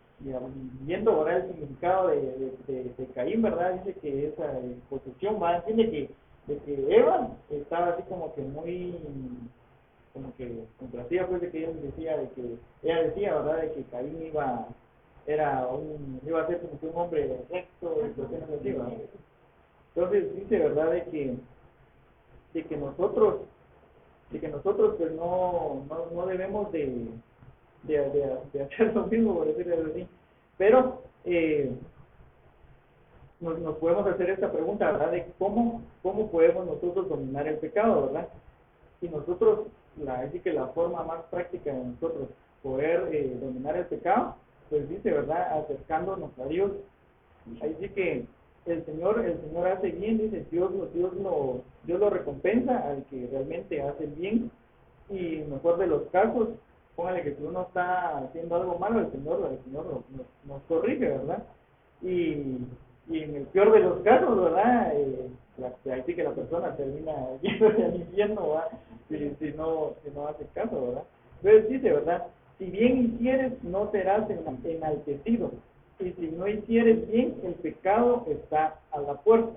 viendo 0.82 1.12
ahora 1.12 1.38
el 1.38 1.48
significado 1.48 2.10
de, 2.10 2.54
de, 2.68 3.08
Caín, 3.16 3.42
¿verdad? 3.42 3.74
Dice 3.84 4.00
que 4.00 4.28
esa 4.28 4.54
posesión, 4.90 5.42
va, 5.42 5.58
entiende 5.58 5.90
que, 5.90 6.10
de 6.48 6.58
que 6.60 6.96
Eva 6.96 7.30
estaba 7.50 7.88
así 7.90 8.04
como 8.04 8.34
que 8.36 8.42
muy 8.42 8.96
como 10.14 10.36
que 10.36 10.66
complacida 10.78 11.26
pues 11.28 11.42
de 11.42 11.50
que 11.50 11.60
ella 11.60 11.74
decía 11.82 12.18
de 12.18 12.30
que 12.30 12.56
ella 12.84 13.04
decía 13.04 13.34
verdad 13.36 13.62
de 13.62 13.72
que 13.72 13.84
Caín 13.84 14.22
iba 14.26 14.68
era 15.26 15.68
un 15.68 16.20
iba 16.26 16.42
a 16.42 16.48
ser 16.48 16.60
como 16.60 16.80
que 16.80 16.88
un 16.88 16.98
hombre 16.98 17.38
recto 17.50 17.98
y 18.04 18.70
entonces 19.96 20.36
dice 20.36 20.60
verdad 20.60 20.92
de 20.92 21.04
que 21.06 21.36
de 22.54 22.64
que 22.66 22.78
nosotros 22.78 23.42
de 24.32 24.40
que 24.40 24.48
nosotros 24.50 24.96
pues 24.98 25.14
no 25.14 25.86
no, 25.88 26.08
no 26.14 26.26
debemos 26.26 26.70
de 26.74 27.08
de, 27.84 27.98
de, 27.98 28.38
de 28.54 28.64
hacer 28.64 28.94
lo 28.94 29.08
mismo, 29.08 29.36
por 29.36 29.48
decirlo 29.48 29.92
así. 29.92 30.08
Pero 30.62 31.02
eh, 31.26 31.72
nos, 33.40 33.58
nos, 33.58 33.78
podemos 33.78 34.06
hacer 34.06 34.30
esta 34.30 34.52
pregunta, 34.52 34.92
¿verdad? 34.92 35.10
De 35.10 35.26
cómo, 35.40 35.82
cómo 36.04 36.30
podemos 36.30 36.68
nosotros 36.68 37.10
dominar 37.10 37.48
el 37.48 37.58
pecado, 37.58 38.06
¿verdad? 38.06 38.28
Y 39.02 39.08
nosotros, 39.10 39.62
la, 39.98 40.30
que 40.30 40.54
la 40.54 40.68
forma 40.68 41.04
más 41.04 41.24
práctica 41.32 41.74
de 41.74 41.84
nosotros 41.84 42.28
poder 42.62 43.10
eh, 43.12 43.36
dominar 43.42 43.76
el 43.76 43.88
pecado, 43.88 44.36
pues 44.70 44.88
dice, 44.88 45.10
¿verdad? 45.10 45.64
Acercándonos 45.64 46.30
a 46.38 46.46
Dios. 46.46 46.74
Ahí 47.64 47.76
sí 47.80 47.90
que 47.90 48.26
el 48.68 48.86
Señor, 48.86 49.26
el 49.26 49.42
Señor 49.42 49.68
hace 49.68 49.90
bien, 49.90 50.20
dice 50.20 50.46
Dios, 50.52 50.72
Dios 50.94 51.12
lo, 51.16 51.62
Dios 51.86 52.00
lo 52.00 52.12
recompensa 52.12 52.88
al 52.88 53.04
que 53.06 53.28
realmente 53.32 53.82
hace 53.82 54.06
bien 54.06 54.52
y 55.10 55.44
mejor 55.50 55.80
de 55.80 55.88
los 55.88 56.04
casos, 56.12 56.50
póngale 56.96 57.24
que 57.24 57.36
si 57.36 57.44
uno 57.44 57.64
está 57.64 58.18
haciendo 58.18 58.56
algo 58.56 58.78
malo, 58.80 59.00
el 59.00 59.12
Señor, 59.12 59.50
el 59.52 59.64
Señor 59.64 60.04
nos, 60.46 60.62
corrige, 60.64 61.08
¿verdad? 61.08 61.44
Y, 62.02 62.58
y, 63.10 63.24
en 63.24 63.36
el 63.36 63.44
peor 63.48 63.72
de 63.72 63.80
los 63.80 64.00
casos, 64.02 64.42
¿verdad? 64.42 64.94
Eh, 64.96 65.30
ahí 65.92 66.04
sí 66.06 66.16
que 66.16 66.24
la 66.24 66.32
persona 66.32 66.76
termina 66.76 67.14
yendo 67.42 67.68
al 67.68 67.96
infierno, 67.96 68.50
¿verdad? 68.50 68.68
Si, 69.10 69.18
si, 69.40 69.54
no, 69.58 69.94
si 70.04 70.12
no 70.12 70.28
hace 70.28 70.46
caso, 70.54 70.88
¿verdad? 70.88 71.04
Entonces 71.44 71.70
dice, 71.70 71.92
¿verdad? 71.92 72.28
Si 72.58 72.66
bien 72.66 73.16
hicieres, 73.16 73.64
no 73.64 73.90
serás 73.92 74.30
enaltecido. 74.64 75.52
Y 76.00 76.12
si 76.14 76.28
no 76.28 76.48
hicieres 76.48 77.10
bien, 77.12 77.36
el 77.44 77.54
pecado 77.56 78.26
está 78.28 78.80
a 78.92 79.02
la 79.02 79.16
puerta. 79.16 79.54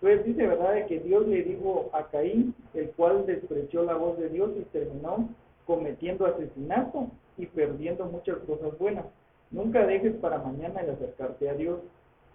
Entonces 0.00 0.26
dice, 0.26 0.46
¿verdad?, 0.46 0.74
de 0.74 0.86
que 0.86 1.00
Dios 1.00 1.26
le 1.26 1.42
dijo 1.42 1.90
a 1.92 2.04
Caín, 2.04 2.54
el 2.74 2.90
cual 2.90 3.26
despreció 3.26 3.82
la 3.82 3.94
voz 3.94 4.18
de 4.18 4.28
Dios 4.28 4.50
y 4.56 4.62
terminó 4.66 5.28
cometiendo 5.68 6.24
asesinato 6.24 7.08
y 7.36 7.44
perdiendo 7.44 8.06
muchas 8.06 8.38
cosas 8.38 8.76
buenas. 8.78 9.04
Nunca 9.50 9.86
dejes 9.86 10.14
para 10.16 10.38
mañana 10.38 10.80
el 10.80 10.90
acercarte 10.90 11.50
a 11.50 11.52
Dios, 11.52 11.80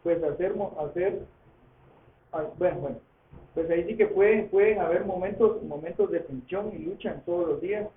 pues 0.04 0.24
hacer, 0.24 0.54
hacer 0.78 1.20
bueno, 2.60 2.80
bueno, 2.80 2.98
pues 3.56 3.72
ahí 3.72 3.86
sí 3.86 3.98
que 3.98 4.06
pueden, 4.06 4.50
pueden 4.50 4.80
haber 4.80 5.06
momentos, 5.06 5.64
momentos 5.64 6.12
de 6.12 6.20
tensión 6.20 6.74
y 6.76 6.86
lucha 6.86 7.12
en 7.12 7.22
todos 7.22 7.48
los 7.48 7.62
días. 7.62 7.88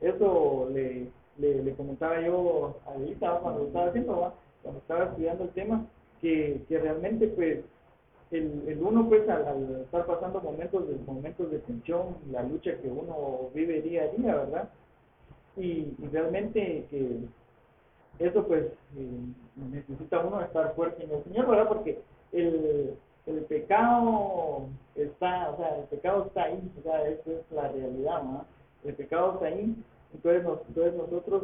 Eso 0.00 0.70
le, 0.72 1.08
le, 1.38 1.72
comentaba 1.74 2.18
yo 2.22 2.76
a 2.86 2.94
Elisa 2.94 3.38
cuando 3.42 3.66
estaba 3.66 3.88
haciendo, 3.88 4.32
cuando 4.62 4.80
estaba 4.80 5.04
estudiando 5.04 5.44
el 5.44 5.50
tema, 5.50 5.86
que, 6.22 6.62
que 6.70 6.78
realmente 6.78 7.28
pues 7.28 7.58
el, 8.30 8.64
el 8.66 8.82
uno 8.82 9.06
pues 9.10 9.28
al, 9.28 9.82
estar 9.84 10.06
pasando 10.06 10.40
momentos 10.40 10.88
de 10.88 10.96
momentos 11.06 11.50
de 11.50 11.58
tensión, 11.58 12.16
la 12.30 12.42
lucha 12.42 12.78
que 12.80 12.88
uno 12.88 13.50
vive 13.54 13.82
día 13.82 14.04
a 14.04 14.08
día, 14.08 14.34
¿verdad? 14.36 14.70
Y, 15.56 15.94
realmente 16.12 16.86
que 16.90 17.18
eso 18.18 18.46
pues 18.46 18.64
eh, 18.96 19.70
necesita 19.70 20.20
uno 20.20 20.40
estar 20.40 20.74
fuerte 20.74 21.04
en 21.04 21.10
el 21.10 21.24
Señor, 21.24 21.46
¿verdad? 21.48 21.68
Porque 21.68 21.98
el, 22.32 22.94
el 23.26 23.40
pecado 23.44 24.68
está, 24.94 25.50
o 25.50 25.56
sea, 25.56 25.78
el 25.78 25.84
pecado 25.84 26.26
está 26.26 26.44
ahí, 26.44 26.72
o 26.78 26.82
sea, 26.82 27.08
esa 27.08 27.30
es 27.30 27.50
la 27.50 27.68
realidad, 27.68 28.22
¿no? 28.22 28.44
El 28.84 28.94
pecado 28.94 29.34
está 29.34 29.46
ahí, 29.46 29.74
entonces, 30.14 30.44
entonces 30.68 30.94
nosotros 30.94 31.42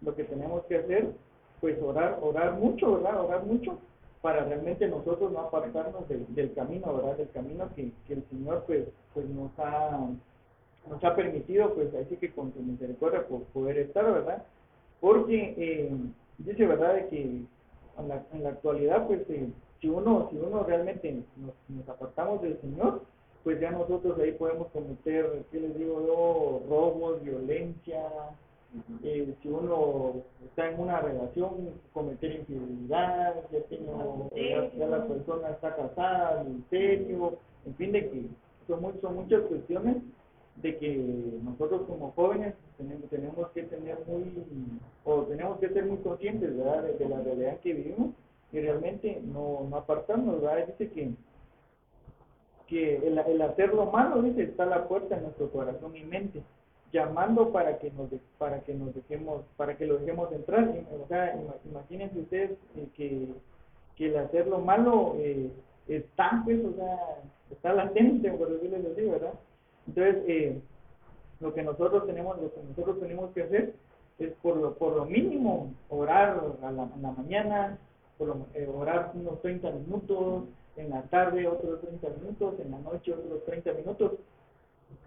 lo 0.00 0.14
que 0.14 0.24
tenemos 0.24 0.64
que 0.64 0.78
hacer, 0.78 1.12
pues 1.60 1.80
orar, 1.82 2.18
orar 2.22 2.52
mucho, 2.54 2.94
¿verdad? 2.94 3.24
Orar 3.24 3.44
mucho 3.44 3.78
para 4.22 4.44
realmente 4.44 4.88
nosotros 4.88 5.32
no 5.32 5.40
apartarnos 5.40 6.08
del, 6.08 6.26
del 6.34 6.54
camino, 6.54 6.94
¿verdad? 6.94 7.16
Del 7.16 7.30
camino 7.30 7.68
que, 7.74 7.92
que 8.06 8.14
el 8.14 8.24
Señor 8.30 8.64
pues, 8.66 8.86
pues 9.12 9.28
nos 9.28 9.50
ha 9.58 9.98
nos 10.88 11.02
ha 11.02 11.14
permitido, 11.14 11.74
pues 11.74 11.94
así 11.94 12.16
que 12.16 12.30
con 12.32 12.52
su 12.52 12.60
misericordia 12.60 13.26
por 13.26 13.42
poder 13.44 13.78
estar, 13.78 14.04
¿verdad? 14.04 14.44
Porque 15.00 15.54
eh, 15.56 15.90
dice, 16.38 16.66
¿verdad?, 16.66 16.94
de 16.94 17.08
que 17.08 17.22
en 17.22 18.08
la, 18.08 18.22
en 18.32 18.42
la 18.42 18.50
actualidad, 18.50 19.06
pues 19.06 19.22
eh, 19.30 19.48
si 19.80 19.88
uno 19.88 20.28
si 20.30 20.36
uno 20.36 20.62
realmente 20.64 21.22
nos, 21.36 21.88
apartamos 21.88 22.42
del 22.42 22.60
Señor, 22.60 23.02
pues 23.42 23.60
ya 23.60 23.70
nosotros 23.70 24.18
ahí 24.18 24.32
podemos 24.32 24.68
cometer, 24.68 25.44
¿qué 25.52 25.60
les 25.60 25.78
digo 25.78 26.06
yo?, 26.06 26.62
robos, 26.68 27.22
violencia, 27.22 28.02
eh, 29.02 29.34
si 29.42 29.48
uno 29.48 30.14
está 30.44 30.70
en 30.70 30.80
una 30.80 31.00
relación, 31.00 31.70
cometer 31.92 32.32
infidelidad, 32.32 33.34
ya, 33.52 33.60
tiene, 33.68 33.86
ya, 34.76 34.86
la 34.86 35.06
persona 35.06 35.50
está 35.50 35.76
casada, 35.76 36.42
ministerio, 36.42 37.38
en 37.66 37.74
fin, 37.76 37.92
de 37.92 38.10
que 38.10 38.22
son, 38.66 39.00
son 39.00 39.14
muchas 39.14 39.42
cuestiones 39.42 39.96
de 40.56 40.78
que 40.78 40.96
nosotros 41.42 41.82
como 41.86 42.12
jóvenes 42.12 42.54
tenemos, 42.78 43.08
tenemos 43.10 43.48
que 43.50 43.62
tener 43.64 43.98
muy, 44.06 44.32
o 45.04 45.22
tenemos 45.22 45.58
que 45.58 45.68
ser 45.70 45.84
muy 45.84 45.98
conscientes 45.98 46.56
¿verdad? 46.56 46.84
De, 46.84 47.08
la 47.08 47.20
realidad 47.20 47.58
que 47.60 47.74
vivimos 47.74 48.10
y 48.52 48.60
realmente 48.60 49.20
no, 49.24 49.66
no 49.68 49.76
apartarnos, 49.76 50.40
¿verdad? 50.40 50.66
Dice 50.66 50.90
que, 50.92 51.10
que 52.68 52.96
el, 53.06 53.18
el 53.18 53.42
hacer 53.42 53.74
lo 53.74 53.86
malo, 53.86 54.22
dice, 54.22 54.44
está 54.44 54.62
a 54.62 54.66
la 54.66 54.88
puerta 54.88 55.16
en 55.16 55.24
nuestro 55.24 55.50
corazón 55.50 55.96
y 55.96 56.04
mente, 56.04 56.40
llamando 56.92 57.50
para 57.50 57.78
que 57.78 57.90
nos, 57.90 58.08
para 58.38 58.60
que 58.60 58.72
nos 58.72 58.94
dejemos, 58.94 59.42
para 59.56 59.76
que 59.76 59.86
lo 59.86 59.98
dejemos 59.98 60.30
entrar. 60.32 60.72
O 61.02 61.08
sea, 61.08 61.36
imagínense 61.64 62.20
ustedes 62.20 62.50
eh, 62.76 62.86
que, 62.94 63.28
que 63.96 64.06
el 64.06 64.16
hacer 64.18 64.46
lo 64.46 64.60
malo 64.60 65.16
eh, 65.18 65.50
está, 65.88 66.40
pues, 66.44 66.64
o 66.64 66.72
sea, 66.74 66.96
está 67.50 67.72
latente, 67.72 68.30
por 68.30 68.52
decirlo 68.52 68.76
así, 68.92 69.02
¿verdad? 69.02 69.34
Entonces, 69.86 70.16
eh, 70.26 70.60
lo 71.40 71.52
que 71.52 71.62
nosotros 71.62 72.06
tenemos, 72.06 72.40
lo 72.40 72.52
que 72.52 72.62
nosotros 72.62 73.00
tenemos 73.00 73.30
que 73.32 73.42
hacer 73.42 73.74
es 74.18 74.32
por 74.42 74.56
lo, 74.56 74.74
por 74.74 74.96
lo 74.96 75.04
mínimo 75.06 75.72
orar 75.88 76.40
a 76.62 76.70
la, 76.70 76.86
mañana, 76.86 77.78
por 78.16 78.36
eh, 78.54 78.68
orar 78.72 79.12
unos 79.14 79.40
30 79.42 79.70
minutos, 79.72 80.44
en 80.76 80.90
la 80.90 81.02
tarde 81.02 81.46
otros 81.46 81.80
30 81.82 82.08
minutos, 82.20 82.54
en 82.60 82.70
la 82.70 82.78
noche 82.78 83.12
otros 83.12 83.44
30 83.44 83.72
minutos. 83.72 84.12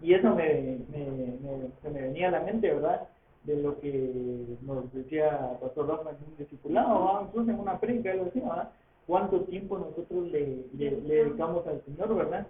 Y 0.00 0.14
eso 0.14 0.34
me, 0.34 0.78
me, 0.90 1.70
se 1.82 1.90
me 1.90 2.02
venía 2.02 2.28
a 2.28 2.32
la 2.32 2.40
mente, 2.42 2.72
¿verdad? 2.72 3.08
De 3.44 3.56
lo 3.56 3.80
que 3.80 4.56
nos 4.62 4.92
decía 4.92 5.58
Pastor 5.60 5.88
Rafa 5.88 6.10
en 6.10 6.16
un 6.16 6.36
discipulado, 6.38 7.22
incluso 7.26 7.50
en 7.50 7.58
una 7.58 7.80
predica, 7.80 8.12
él 8.12 8.24
decía, 8.26 8.42
¿verdad? 8.42 8.70
¿Cuánto 9.06 9.40
tiempo 9.44 9.78
nosotros 9.78 10.30
le 10.30 10.66
dedicamos 10.72 11.66
al 11.66 11.82
Señor, 11.84 12.14
verdad? 12.14 12.46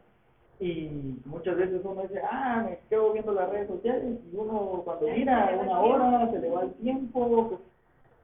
Y 0.60 1.20
muchas 1.24 1.56
veces 1.56 1.80
uno 1.84 2.02
dice, 2.02 2.20
ah, 2.28 2.64
me 2.68 2.78
quedo 2.88 3.12
viendo 3.12 3.32
las 3.32 3.48
redes 3.48 3.68
sociales 3.68 4.18
y 4.32 4.36
uno 4.36 4.82
cuando 4.84 5.06
mira 5.06 5.56
una 5.62 5.80
hora 5.80 6.30
se 6.32 6.38
le 6.40 6.50
va 6.50 6.62
el 6.62 6.72
tiempo, 6.74 7.60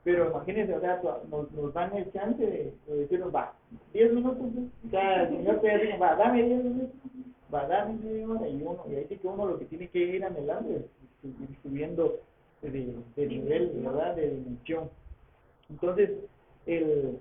pero 0.03 0.31
imagínense, 0.31 0.75
o 0.75 0.81
sea, 0.81 1.01
nos, 1.31 1.51
nos 1.53 1.73
dan 1.73 1.97
el 1.97 2.13
chance 2.13 2.45
de, 2.45 2.75
decirnos, 2.87 3.35
va, 3.35 3.55
10 3.93 4.15
minutos, 4.15 4.47
o 4.87 4.91
sea, 4.91 5.23
el 5.23 5.37
Señor 5.37 5.61
te 5.61 5.79
dice, 5.79 5.97
va, 5.97 6.17
dame 6.17 6.43
10 6.43 6.65
minutos, 6.65 6.97
va, 7.55 7.67
dame 7.67 7.95
media 8.03 8.29
hora 8.29 8.49
y 8.49 8.63
uno, 8.63 8.85
y 8.91 8.95
ahí 8.97 9.07
sí 9.09 9.17
que 9.17 9.29
uno 9.29 9.47
lo 9.47 9.59
que 9.59 9.65
tiene 9.67 9.89
que 9.89 9.99
ir 10.01 10.25
adelante 10.25 10.77
es 10.77 11.25
ir 11.25 11.57
subiendo 11.63 12.17
de, 12.63 12.95
de 13.17 13.27
nivel, 13.27 13.71
¿verdad?, 13.77 14.17
de 14.17 14.31
dimensión. 14.31 14.91
Entonces, 15.71 16.11
el, 16.67 17.21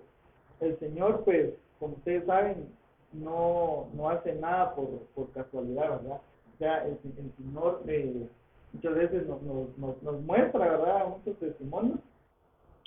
el 0.60 0.79
Señor, 0.79 1.24
pues, 1.24 1.53
como 1.79 1.93
ustedes 1.96 2.25
saben, 2.25 2.67
no, 3.13 3.88
no 3.93 4.10
hace 4.10 4.34
nada 4.36 4.75
por, 4.75 4.88
por 5.15 5.32
casualidad, 5.32 6.01
¿verdad? 6.01 6.22
O 6.53 6.58
sea, 6.58 6.86
el, 6.86 6.98
el 7.17 7.32
Señor, 7.38 7.82
eh, 7.88 8.27
muchas 8.74 8.96
veces 8.96 9.27
nos, 9.27 9.41
nos, 9.41 10.01
nos, 10.03 10.22
muestra, 10.22 10.60
¿verdad?, 10.60 11.08
muchos 11.08 11.38
testimonios 11.39 12.00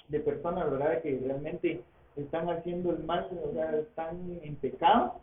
de 0.08 0.20
personas, 0.20 0.70
¿verdad?, 0.70 1.02
que 1.02 1.20
realmente 1.24 1.82
están 2.16 2.48
haciendo 2.50 2.90
el 2.90 3.04
mal, 3.04 3.28
¿verdad? 3.52 3.80
están 3.80 4.16
en 4.42 4.56
pecado, 4.56 5.20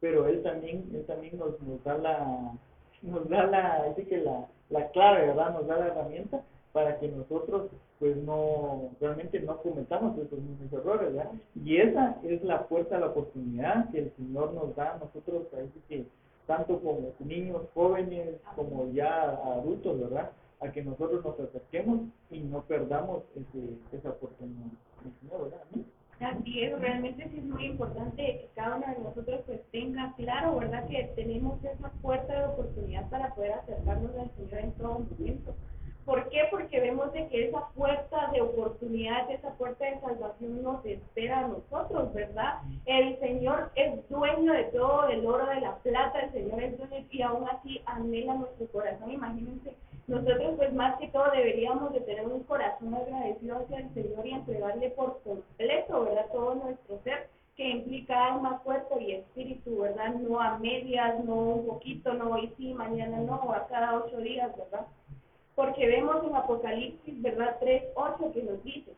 pero 0.00 0.26
Él 0.26 0.42
también, 0.42 0.88
él 0.94 1.04
también 1.06 1.38
nos, 1.38 1.60
nos 1.60 1.82
da 1.84 1.98
la, 1.98 2.52
nos 3.02 3.28
da 3.28 3.46
la, 3.46 3.94
que 3.94 4.16
la, 4.18 4.46
la 4.70 4.88
clave, 4.90 5.26
¿verdad?, 5.26 5.52
nos 5.54 5.66
da 5.66 5.76
la 5.78 5.86
herramienta 5.88 6.42
para 6.72 6.98
que 6.98 7.08
nosotros 7.08 7.68
pues 8.02 8.16
no 8.16 8.90
realmente 9.00 9.38
no 9.38 9.58
cometamos 9.58 10.18
esos 10.18 10.40
mismos 10.40 10.72
errores 10.72 11.14
¿verdad? 11.14 11.30
y 11.64 11.76
esa 11.76 12.16
es 12.24 12.42
la 12.42 12.66
puerta 12.66 12.96
a 12.96 12.98
la 12.98 13.06
oportunidad 13.06 13.90
que 13.90 14.00
el 14.00 14.12
Señor 14.16 14.52
nos 14.54 14.74
da 14.74 14.94
a 14.94 14.98
nosotros 14.98 15.46
así 15.54 15.80
que 15.88 16.04
tanto 16.48 16.80
como 16.80 17.12
niños 17.20 17.62
jóvenes 17.74 18.40
como 18.56 18.90
ya 18.90 19.30
adultos 19.54 20.00
verdad 20.00 20.32
a 20.60 20.72
que 20.72 20.82
nosotros 20.82 21.24
nos 21.24 21.38
acerquemos 21.38 22.00
y 22.32 22.40
no 22.40 22.62
perdamos 22.62 23.22
ese, 23.36 23.76
esa 23.96 24.10
oportunidad 24.10 24.72
¿verdad? 25.22 25.62
Así 26.18 26.64
es, 26.64 26.76
realmente 26.80 27.28
sí 27.30 27.38
es 27.38 27.44
muy 27.44 27.66
importante 27.66 28.16
que 28.16 28.48
cada 28.56 28.78
uno 28.78 28.86
de 28.86 28.98
nosotros 28.98 29.42
pues 29.46 29.60
tenga 29.70 30.12
claro, 30.16 30.56
¿verdad? 30.56 30.88
Que 30.88 31.04
tenemos 31.14 31.62
esa 31.64 31.88
puerta 32.02 32.32
de 32.32 32.46
oportunidad 32.46 33.08
para 33.10 33.32
poder 33.32 33.52
acercarnos 33.52 34.10
al 34.16 34.30
Señor 34.36 34.58
en 34.58 34.72
todo 34.72 34.98
momento. 35.00 35.54
¿Por 36.04 36.28
qué? 36.30 36.40
Porque 36.50 36.80
vemos 36.80 37.12
de 37.12 37.28
que 37.28 37.48
esa 37.48 37.68
puerta 37.76 38.28
de 38.32 38.40
oportunidad, 38.40 39.30
esa 39.30 39.50
puerta 39.50 39.84
de 39.84 40.00
salvación 40.00 40.62
nos 40.62 40.84
espera 40.84 41.40
a 41.40 41.48
nosotros, 41.48 42.12
¿verdad? 42.12 42.60
El 42.86 43.18
Señor 43.20 43.70
es 43.76 44.08
dueño 44.08 44.52
de 44.52 44.64
todo, 44.64 45.06
del 45.06 45.24
oro, 45.24 45.46
de 45.46 45.60
la 45.60 45.76
plata, 45.76 46.18
el 46.18 46.32
Señor 46.32 46.60
es 46.60 46.76
dueño 46.76 47.06
y 47.08 47.22
aún 47.22 47.48
así 47.48 47.80
anhela 47.86 48.34
nuestro 48.34 48.66
corazón. 48.68 49.12
Imagínense, 49.12 49.76
nosotros 50.08 50.54
pues 50.56 50.72
más 50.72 50.98
que 50.98 51.06
todo 51.08 51.30
deberíamos 51.30 51.92
de 51.92 52.00
tener 52.00 52.26
un 52.26 52.42
corazón 52.44 52.94
agradecido 52.94 53.58
hacia 53.58 53.78
el 53.78 53.94
Señor 53.94 54.26
y 54.26 54.32
entregarle 54.32 54.90
por 54.90 55.22
completo, 55.22 56.04
¿verdad? 56.04 56.26
Todo 56.32 56.56
nuestro 56.56 57.00
ser 57.04 57.28
que 57.56 57.68
implica 57.68 58.32
alma, 58.34 58.60
cuerpo 58.64 58.98
y 58.98 59.12
espíritu, 59.12 59.78
¿verdad? 59.78 60.14
No 60.14 60.40
a 60.40 60.58
medias, 60.58 61.24
no 61.24 61.34
un 61.34 61.66
poquito, 61.66 62.12
no 62.14 62.30
hoy 62.32 62.52
sí, 62.56 62.74
mañana 62.74 63.18
no, 63.18 63.52
a 63.52 63.68
cada 63.68 63.96
ocho 63.96 64.16
días, 64.18 64.50
¿verdad? 64.56 64.86
Porque 65.54 65.86
vemos 65.86 66.24
en 66.24 66.34
Apocalipsis, 66.34 67.22
¿verdad? 67.22 67.58
3.8 67.60 68.32
que 68.32 68.42
nos 68.42 68.62
dice, 68.64 68.92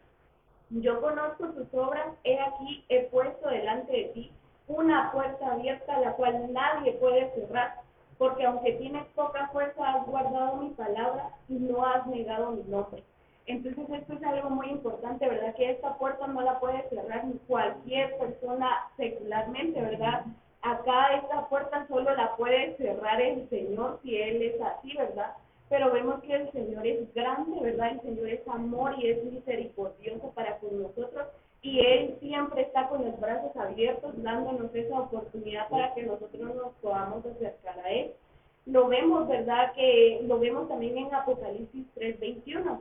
yo 0.71 1.01
conozco 1.01 1.49
tus 1.49 1.73
obras, 1.75 2.07
he 2.25 2.39
aquí, 2.41 2.85
he 2.89 3.05
puesto 3.05 3.49
delante 3.49 3.93
de 3.93 4.05
ti 4.15 4.33
una 4.67 5.13
puerta 5.13 5.53
abierta 5.53 6.01
la 6.01 6.13
cual 6.13 6.53
nadie 6.53 6.93
puede 6.93 7.31
cerrar, 7.35 7.81
porque 8.19 8.45
aunque 8.45 8.73
tienes 8.73 9.05
poca 9.15 9.49
fuerza, 9.49 9.95
has 9.95 10.07
guardado 10.07 10.57
mi 10.57 10.71
palabra 10.71 11.31
y 11.49 11.55
no 11.55 11.85
has 11.85 12.07
negado 12.07 12.53
mi 12.53 12.63
nombre. 12.65 13.03
Entonces 13.47 13.85
esto 13.91 14.15
es 14.15 14.23
algo 14.23 14.49
muy 14.51 14.69
importante, 14.69 15.29
¿verdad? 15.29 15.55
Que 15.55 15.73
esta 15.73 15.99
puerta 15.99 16.27
no 16.27 16.41
la 16.41 16.59
puede 16.61 16.89
cerrar 16.89 17.27
ni 17.27 17.35
cualquier 17.47 18.17
persona 18.17 18.71
secularmente, 18.97 19.81
¿verdad? 19.81 20.25
Acá 20.63 21.15
esta 21.17 21.47
puerta 21.49 21.87
solo 21.89 22.15
la 22.15 22.35
puede 22.37 22.75
cerrar 22.79 23.21
el 23.21 23.47
Señor 23.51 24.01
si 24.03 24.17
Él 24.17 24.43
es 24.43 24.61
así, 24.63 24.97
¿verdad? 24.97 25.35
Pero 25.69 25.93
vemos 25.93 26.23
que 26.23 26.35
el 26.35 26.53
Señor 26.53 26.87
es 26.87 27.13
grande, 27.15 27.59
¿verdad? 27.61 27.93
El 27.93 28.01
Señor 28.03 28.29
es 28.29 28.47
amor 28.49 28.95
y 28.99 29.11
es 29.11 29.25
misericordioso 29.25 30.31
para 30.35 30.59
con 30.59 30.83
nosotros 30.83 31.27
y 31.63 31.81
Él 31.81 32.17
siempre 32.21 32.63
está 32.63 32.89
con 32.89 33.05
los 33.05 33.19
brazos 33.19 33.57
abiertos 33.57 34.13
dándonos 34.23 34.75
esa 34.75 35.01
oportunidad 35.01 35.69
para 35.71 35.95
que 35.95 36.03
nosotros 36.03 36.55
nos 36.55 36.75
podamos 36.83 37.25
acercar 37.25 37.79
a 37.81 37.91
Él. 37.91 38.13
Lo 38.67 38.89
vemos, 38.89 39.27
¿verdad? 39.29 39.73
Que 39.75 40.21
lo 40.27 40.39
vemos 40.39 40.69
también 40.69 40.99
en 40.99 41.15
Apocalipsis 41.15 41.87
3:21, 41.95 42.81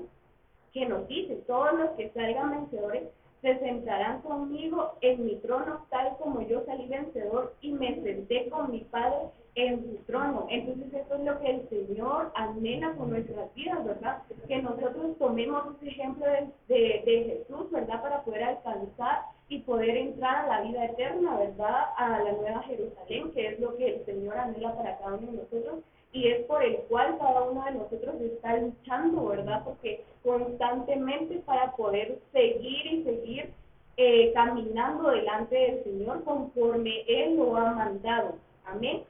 que 0.74 0.86
nos 0.86 1.08
dice, 1.08 1.36
todos 1.48 1.74
los 1.74 1.92
que 1.92 2.10
salgan 2.10 2.52
vencedores 2.52 3.04
se 3.42 3.60
sentarán 3.60 4.22
conmigo 4.22 4.94
en 5.02 5.26
mi 5.26 5.36
trono, 5.38 5.86
tal 5.90 6.16
como 6.18 6.42
yo 6.42 6.64
salí 6.66 6.88
vencedor 6.88 7.54
y 7.62 7.72
me 7.74 8.02
senté 8.02 8.50
con 8.50 8.72
mi 8.72 8.80
Padre 8.80 9.30
en 9.56 9.84
su 9.84 10.04
trono. 10.06 10.48
Entonces 10.50 10.94
eso 10.94 11.16
es 11.16 11.22
lo 11.22 11.40
que 11.40 11.50
el 11.50 11.70
Señor 11.70 12.32
anhela 12.36 12.94
con 12.94 13.10
nuestras 13.10 13.54
vidas, 13.54 13.86
¿verdad? 13.86 14.24
Que 14.48 14.62
nosotros 14.62 15.18
tomemos 15.20 15.76
ese 15.76 15.90
ejemplo 15.92 16.26
de, 16.26 17.04
de, 17.06 17.46
Jesús, 17.48 17.70
¿verdad? 17.72 18.02
Para 18.02 18.24
poder 18.24 18.44
alcanzar 18.44 19.22
y 19.50 19.60
poder 19.60 19.96
entrar 19.96 20.46
a 20.46 20.48
la 20.48 20.62
vida 20.62 20.86
eterna, 20.86 21.38
¿verdad? 21.38 21.86
A 21.98 22.20
la 22.20 22.32
nueva 22.32 22.64
Jerusalén, 22.64 23.32
que 23.32 23.48
es 23.48 23.60
lo 23.60 23.76
que 23.78 23.96
el 23.96 24.06
Señor 24.06 24.38
anhela 24.38 24.76
para 24.76 24.98
cada 24.98 25.16
uno 25.16 25.28
de 25.28 25.38
nosotros 25.38 25.84
y 26.14 26.28
es 26.28 26.46
por 26.46 26.64
el 26.64 26.78
cual 26.90 27.18
cada 27.18 27.42
uno 27.42 27.66
de 27.66 27.72
nosotros 27.72 28.16
está 28.22 28.58
luchando, 28.58 29.26
¿verdad? 29.26 29.64
Porque 29.66 30.04
constantemente 30.24 31.40
para 31.40 31.72
poder 31.76 32.20
seguir 32.32 32.86
y 32.86 33.04
seguir 33.04 33.54
eh, 33.98 34.32
caminando 34.34 35.10
delante 35.10 35.56
del 35.56 35.84
Señor 35.84 36.24
conforme 36.24 37.04
Él 37.08 37.36
lo 37.36 37.58
ha 37.58 37.72
mandado. 37.72 38.36
Amén. 38.66 39.04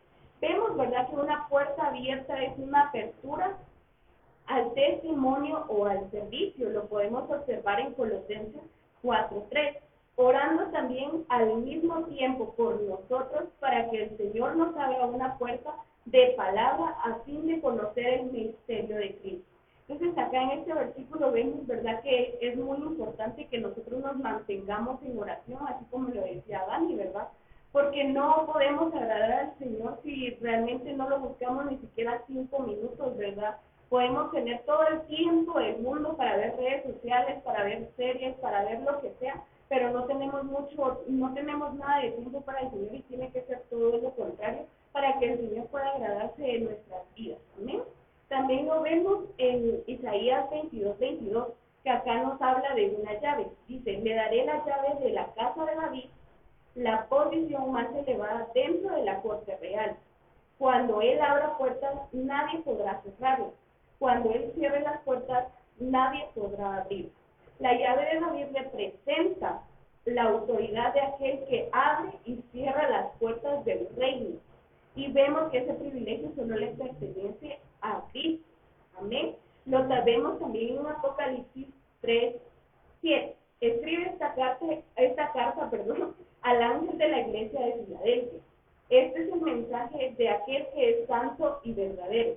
Vemos, 0.43 0.75
¿verdad?, 0.75 1.09
que 1.09 1.15
una 1.15 1.47
puerta 1.47 1.87
abierta 1.87 2.43
es 2.43 2.51
una 2.57 2.89
apertura 2.89 3.55
al 4.47 4.73
testimonio 4.73 5.63
o 5.69 5.85
al 5.85 6.11
servicio. 6.11 6.69
Lo 6.69 6.85
podemos 6.87 7.29
observar 7.31 7.79
en 7.79 7.93
Colosenses 7.93 8.61
4.3. 9.03 9.77
Orando 10.17 10.65
también 10.71 11.23
al 11.29 11.55
mismo 11.59 12.03
tiempo 12.07 12.53
por 12.55 12.81
nosotros 12.81 13.45
para 13.61 13.89
que 13.89 14.03
el 14.03 14.17
Señor 14.17 14.57
nos 14.57 14.75
abra 14.75 15.05
una 15.05 15.37
puerta 15.37 15.75
de 16.03 16.33
palabra 16.35 16.93
a 17.05 17.15
fin 17.23 17.47
de 17.47 17.61
conocer 17.61 18.05
el 18.05 18.25
misterio 18.25 18.97
de 18.97 19.15
Cristo. 19.15 19.47
Entonces 19.87 20.17
acá 20.17 20.43
en 20.43 20.59
este 20.59 20.73
versículo 20.73 21.31
vemos, 21.31 21.65
¿verdad?, 21.67 22.01
que 22.01 22.37
es 22.41 22.57
muy 22.57 22.79
importante 22.79 23.47
que 23.47 23.59
nosotros 23.59 24.01
nos 24.01 24.17
mantengamos 24.17 25.01
en 25.03 25.17
oración, 25.17 25.59
así 25.69 25.85
como 25.89 26.09
lo 26.09 26.21
decía 26.21 26.65
Dani, 26.67 26.95
¿verdad? 26.95 27.29
Porque 27.73 28.03
no 28.03 28.45
podemos 28.45 28.93
agradar 28.93 29.31
al 29.31 29.57
Señor 29.57 29.99
si 30.03 30.29
realmente 30.35 30.93
no 30.93 31.09
lo 31.09 31.19
buscamos 31.19 31.65
ni 31.65 31.77
siquiera 31.79 32.23
cinco 32.27 32.59
minutos, 32.59 33.17
¿verdad? 33.17 33.57
Podemos 33.89 34.31
tener 34.31 34.61
todo 34.61 34.87
el 34.87 35.01
tiempo 35.07 35.59
del 35.59 35.79
mundo 35.79 36.15
para 36.15 36.37
ver 36.37 36.55
redes 36.55 36.83
sociales, 36.83 37.41
para 37.43 37.63
ver 37.63 37.89
series, 37.97 38.35
para 38.35 38.63
ver 38.63 38.79
lo 38.81 39.01
que 39.01 39.11
sea, 39.19 39.43
pero 39.69 39.89
no 39.89 40.05
tenemos 40.05 40.43
mucho, 40.43 41.01
no 41.07 41.33
tenemos 41.33 41.73
nada 41.73 42.01
de 42.01 42.11
tiempo 42.11 42.41
para 42.41 42.59
el 42.59 42.69
Señor 42.69 42.93
y 42.93 43.01
tiene 43.01 43.31
que 43.31 43.41
ser 43.41 43.63
todo 43.71 43.97
lo 43.97 44.11
contrario 44.11 44.67
para 44.91 45.17
que 45.17 45.33
el 45.33 45.39
Señor 45.39 45.65
pueda 45.67 45.89
agradarse 45.89 46.41
de 46.43 46.59
nuestras 46.59 47.01
vidas. 47.15 47.39
Amén. 47.59 47.81
También 48.29 48.67
lo 48.67 48.81
vemos 48.81 49.25
en 49.39 49.83
Isaías 49.87 50.47
22, 50.51 50.97
22, 50.99 51.47
que 51.83 51.89
acá 51.89 52.21
nos 52.21 52.39
habla 52.39 52.73
de 52.75 52.95
una 52.99 53.19
llave. 53.19 53.47
Dice, 53.67 53.93
le 53.93 54.13
daré 54.13 54.45
las 54.45 54.63
llaves 54.65 54.99
de 54.99 55.09
la 55.09 55.25
casa 55.33 55.65
de 55.65 55.75
David, 55.75 56.05
la 56.75 57.05
posición 57.07 57.71
más 57.71 57.87
elevada 57.95 58.47
dentro 58.53 58.95
de 58.95 59.03
la 59.03 59.21
corte 59.21 59.55
real. 59.57 59.95
Cuando 60.57 61.01
él 61.01 61.19
abra 61.21 61.57
puertas, 61.57 61.93
nadie 62.11 62.59
podrá 62.59 63.01
cerrarlas. 63.01 63.53
Cuando 63.99 64.31
él 64.31 64.51
cierre 64.55 64.81
las 64.81 65.01
puertas, 65.01 65.47
nadie 65.79 66.25
podrá 66.33 66.77
abrir. 66.77 67.11
La 67.59 67.73
llave 67.73 68.05
de 68.05 68.19
David 68.19 68.45
representa 68.53 69.61
la 70.05 70.23
autoridad 70.23 70.93
de 70.93 71.01
aquel 71.01 71.45
que 71.45 71.69
abre 71.71 72.11
y 72.25 72.43
cierra 72.51 72.89
las 72.89 73.11
puertas 73.17 73.63
del 73.65 73.87
reino 73.95 74.39
y 74.95 75.11
vemos 75.11 75.49
que 75.51 75.59
ese 75.59 75.73
privilegio 75.73 76.31
solo 76.35 76.55
le 76.55 76.67
pertenece 76.67 77.59
a 77.81 78.03
Cristo. 78.11 78.45
Amén. 78.99 79.35
Lo 79.65 79.87
sabemos 79.87 80.39
también 80.39 80.77
en 80.77 80.87
Apocalipsis 80.87 81.67
3, 82.01 82.35
7. 83.01 83.35
Escribe 83.63 84.09
esta 84.09 84.33
carta, 84.33 84.65
esta 84.97 85.31
carta 85.31 85.69
perdón, 85.69 86.13
al 86.41 86.61
ángel 86.61 86.97
de 86.97 87.07
la 87.07 87.21
iglesia 87.21 87.61
de 87.61 87.85
Filadelfia. 87.85 88.39
Este 88.89 89.23
es 89.23 89.31
el 89.31 89.39
mensaje 89.39 90.13
de 90.17 90.29
aquel 90.29 90.67
que 90.75 90.89
es 90.89 91.07
santo 91.07 91.61
y 91.63 91.71
verdadero. 91.71 92.35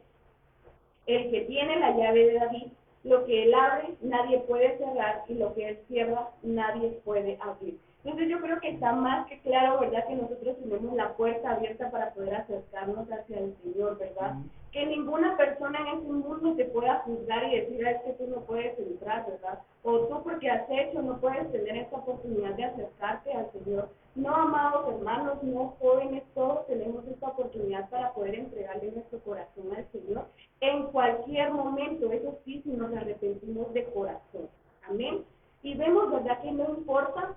El 1.06 1.30
que 1.32 1.40
tiene 1.40 1.80
la 1.80 1.96
llave 1.96 2.26
de 2.26 2.34
David, 2.34 2.66
lo 3.02 3.24
que 3.26 3.42
él 3.42 3.54
abre, 3.54 3.94
nadie 4.02 4.38
puede 4.38 4.78
cerrar, 4.78 5.24
y 5.26 5.34
lo 5.34 5.52
que 5.56 5.70
él 5.70 5.78
cierra, 5.88 6.30
nadie 6.44 6.90
puede 7.04 7.36
abrir. 7.40 7.76
Entonces 8.06 8.28
yo 8.28 8.40
creo 8.40 8.60
que 8.60 8.68
está 8.68 8.92
más 8.92 9.26
que 9.26 9.40
claro, 9.40 9.80
¿verdad? 9.80 10.06
Que 10.06 10.14
nosotros 10.14 10.56
tenemos 10.62 10.94
la 10.94 11.16
puerta 11.16 11.50
abierta 11.50 11.90
para 11.90 12.14
poder 12.14 12.36
acercarnos 12.36 13.10
hacia 13.10 13.40
el 13.40 13.56
Señor, 13.64 13.98
¿verdad? 13.98 14.36
Que 14.70 14.86
ninguna 14.86 15.36
persona 15.36 15.80
en 15.80 15.98
ese 15.98 16.12
mundo 16.12 16.54
te 16.54 16.66
pueda 16.66 17.00
juzgar 17.00 17.42
y 17.48 17.58
decir, 17.58 17.84
es 17.84 18.00
que 18.02 18.12
tú 18.12 18.28
no 18.28 18.42
puedes 18.42 18.78
entrar, 18.78 19.26
¿verdad? 19.26 19.58
O 19.82 20.06
tú 20.06 20.22
porque 20.22 20.48
has 20.48 20.70
hecho 20.70 21.02
no 21.02 21.18
puedes 21.18 21.50
tener 21.50 21.78
esta 21.78 21.96
oportunidad 21.96 22.54
de 22.54 22.66
acercarte 22.66 23.32
al 23.32 23.50
Señor. 23.50 23.88
No, 24.14 24.32
amados 24.32 24.88
hermanos, 24.94 25.42
no 25.42 25.74
jóvenes, 25.80 26.22
todos 26.32 26.64
tenemos 26.68 27.04
esta 27.08 27.26
oportunidad 27.26 27.90
para 27.90 28.12
poder 28.12 28.36
entregarle 28.36 28.92
nuestro 28.92 29.18
corazón 29.18 29.74
al 29.76 29.84
Señor 29.90 30.26
en 30.60 30.84
cualquier 30.92 31.50
momento, 31.52 32.12
eso 32.12 32.38
sí, 32.44 32.62
si 32.62 32.70
nos 32.70 32.94
arrepentimos 32.94 33.74
de 33.74 33.84
corazón. 33.86 34.48
Amén. 34.88 35.24
Y 35.64 35.74
vemos, 35.74 36.12
¿verdad? 36.12 36.40
Que 36.40 36.52
no 36.52 36.68
importa 36.70 37.34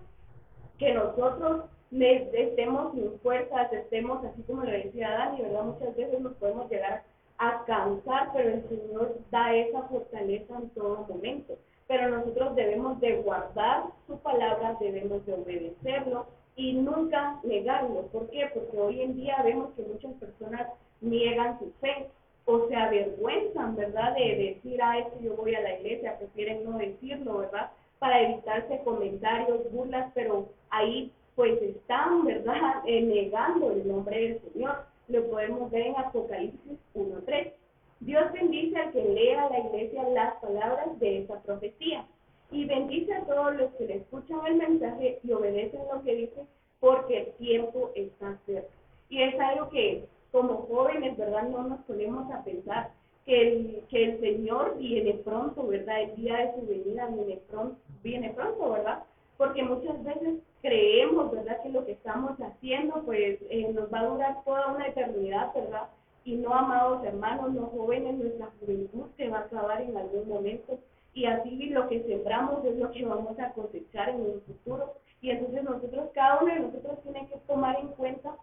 que 0.79 0.93
nosotros 0.93 1.65
estemos 1.91 2.93
sin 2.93 3.19
fuerzas, 3.19 3.71
estemos 3.73 4.23
así 4.23 4.41
como 4.43 4.63
lo 4.63 4.71
decía 4.71 5.09
Dani, 5.11 5.41
¿verdad? 5.41 5.63
Muchas 5.63 5.95
veces 5.95 6.19
nos 6.19 6.33
podemos 6.33 6.69
llegar 6.69 7.03
a 7.37 7.63
cansar, 7.65 8.29
pero 8.33 8.49
el 8.49 8.67
Señor 8.69 9.17
da 9.31 9.55
esa 9.55 9.83
fortaleza 9.83 10.55
en 10.57 10.69
todo 10.69 11.05
momento. 11.07 11.57
Pero 11.87 12.09
nosotros 12.09 12.55
debemos 12.55 12.99
de 12.99 13.17
guardar 13.17 13.83
su 14.07 14.17
palabra, 14.19 14.77
debemos 14.79 15.25
de 15.25 15.33
obedecerlo 15.33 16.27
y 16.55 16.73
nunca 16.73 17.39
negarlo. 17.43 18.03
¿Por 18.07 18.29
qué? 18.29 18.49
Porque 18.53 18.77
hoy 18.77 19.01
en 19.01 19.15
día 19.15 19.41
vemos 19.43 19.73
que 19.75 19.81
muchas 19.83 20.13
personas 20.13 20.67
niegan 21.01 21.57
su 21.59 21.71
fe 21.81 22.07
o 22.45 22.67
se 22.67 22.75
avergüenzan, 22.75 23.75
¿verdad? 23.75 24.15
De 24.15 24.35
decir, 24.35 24.79
es 24.81 25.07
que 25.13 25.23
yo 25.23 25.35
voy 25.35 25.55
a 25.55 25.61
la 25.61 25.79
iglesia, 25.79 26.17
prefieren 26.17 26.63
no 26.63 26.77
decirlo, 26.77 27.39
¿verdad? 27.39 27.71
Para 27.99 28.21
evitarse 28.21 28.81
comentarios, 28.83 29.71
burlas, 29.71 30.11
pero 30.15 30.49
ahí 30.69 31.11
pues 31.35 31.61
están, 31.61 32.25
¿verdad? 32.25 32.83
Eh, 32.85 33.01
negando 33.01 33.71
el 33.71 33.87
nombre 33.87 34.19
del 34.19 34.41
Señor. 34.51 34.85
Lo 35.07 35.29
podemos 35.29 35.69
ver 35.71 35.87
en 35.87 35.97
Apocalipsis 35.97 36.79
1.3. 36.95 37.53
Dios 38.01 38.31
bendice 38.31 38.77
al 38.77 38.91
que 38.91 39.03
lea 39.03 39.45
a 39.45 39.49
la 39.49 39.59
iglesia 39.59 40.03
las 40.09 40.35
palabras 40.35 40.99
de 40.99 41.23
esa 41.23 41.41
profecía 41.41 42.05
y 42.51 42.65
bendice 42.65 43.13
a 43.13 43.25
todos 43.25 43.55
los 43.55 43.71
que 43.73 43.85
le 43.85 43.95
escuchan 43.97 44.39
el 44.47 44.55
mensaje 44.55 45.19
y 45.23 45.31
obedecen 45.31 45.81
lo 45.91 46.01
que 46.03 46.15
dice 46.15 46.45
porque 46.79 47.19
el 47.19 47.31
tiempo 47.33 47.91
está 47.95 48.37
cerca. 48.45 48.69
Y 49.09 49.21
es 49.21 49.39
algo 49.39 49.69
que 49.69 50.05
como 50.31 50.67
jóvenes, 50.67 51.17
¿verdad? 51.17 51.49
No 51.49 51.63
nos 51.63 51.79
ponemos 51.81 52.31
a 52.31 52.43
pensar 52.43 52.91
que 53.29 53.41
el, 53.47 53.83
que 53.89 54.03
el 54.05 54.19
Señor 54.21 54.79
viene 54.79 55.13
pronto, 55.23 55.67
¿verdad? 55.67 56.01
El 56.01 56.15
día 56.15 56.37
de 56.37 56.53
su 56.55 56.65
venida 56.65 57.05
viene 57.09 57.39
pronto, 57.47 57.77
viene 58.01 58.31
pronto, 58.31 58.71
¿verdad? 58.71 59.03
Porque 59.37 59.61
muchas 59.61 60.03
veces 60.03 60.39
creemos, 60.63 61.31
¿verdad? 61.31 61.61
Que 61.61 61.69
lo 61.69 61.85
que 61.85 61.91
estamos 61.91 62.31
haciendo, 62.41 63.03
pues, 63.05 63.37
eh, 63.51 63.71
nos 63.71 63.93
va 63.93 63.99
a 63.99 64.07
durar 64.07 64.43
toda 64.43 64.73
una 64.73 64.87
eternidad, 64.87 65.53
¿verdad? 65.53 65.89
Y 66.25 66.37
no, 66.37 66.51
amados 66.55 67.05
hermanos, 67.05 67.53
no 67.53 67.67
jóvenes, 67.67 68.15
nuestra 68.15 68.49
juventud 68.59 69.05
se 69.15 69.29
va 69.29 69.37
a 69.37 69.41
acabar 69.41 69.79
en 69.83 69.95
algún 69.95 70.27
momento. 70.27 70.79
Y 71.13 71.25
así 71.25 71.69
lo 71.69 71.87
que 71.87 72.01
sembramos 72.05 72.65
es 72.65 72.77
lo 72.77 72.89
que 72.89 73.05
vamos 73.05 73.37
a 73.37 73.51
cosechar 73.51 74.09
en 74.09 74.25
el 74.25 74.41
futuro. 74.41 74.95
Y 75.21 75.29
entonces 75.29 75.63
nosotros, 75.63 76.09
cada 76.15 76.41
uno 76.41 76.51
de 76.51 76.61
nosotros 76.61 76.97
tiene 77.03 77.27
que 77.27 77.37
tomar 77.45 77.79
en 77.79 77.89
cuenta 77.89 78.35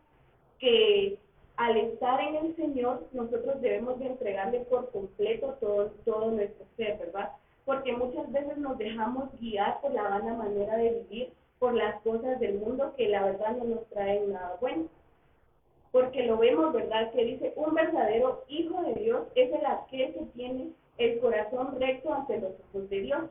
que 0.61 1.18
al 1.57 1.77
estar 1.77 2.21
en 2.21 2.37
el 2.37 2.57
Señor, 2.57 3.07
nosotros 3.12 3.61
debemos 3.61 3.99
de 3.99 4.07
entregarle 4.07 4.61
por 4.61 4.90
completo 4.90 5.57
todo, 5.61 5.90
todo 6.05 6.31
nuestro 6.31 6.66
ser, 6.77 6.99
¿verdad? 6.99 7.33
Porque 7.64 7.92
muchas 7.95 8.31
veces 8.31 8.59
nos 8.59 8.77
dejamos 8.77 9.31
guiar 9.40 9.81
por 9.81 9.92
la 9.92 10.03
vana 10.03 10.35
manera 10.35 10.77
de 10.77 11.05
vivir, 11.09 11.33
por 11.59 11.75
las 11.75 12.01
cosas 12.03 12.38
del 12.40 12.59
mundo 12.59 12.92
que 12.97 13.09
la 13.09 13.25
verdad 13.25 13.57
no 13.57 13.64
nos 13.64 13.87
traen 13.87 14.33
nada 14.33 14.57
bueno. 14.61 14.85
Porque 15.92 16.27
lo 16.27 16.37
vemos, 16.37 16.75
¿verdad? 16.75 17.11
Que 17.12 17.25
dice, 17.25 17.55
un 17.57 17.75
verdadero 17.75 18.45
hijo 18.49 18.83
de 18.83 18.95
Dios 19.01 19.23
es 19.35 19.51
el 19.51 19.64
aquel 19.64 20.12
que 20.12 20.27
tiene 20.35 20.69
el 20.99 21.19
corazón 21.21 21.81
recto 21.81 22.12
ante 22.12 22.38
los 22.38 22.53
ojos 22.69 22.90
de 22.90 23.01
Dios. 23.01 23.23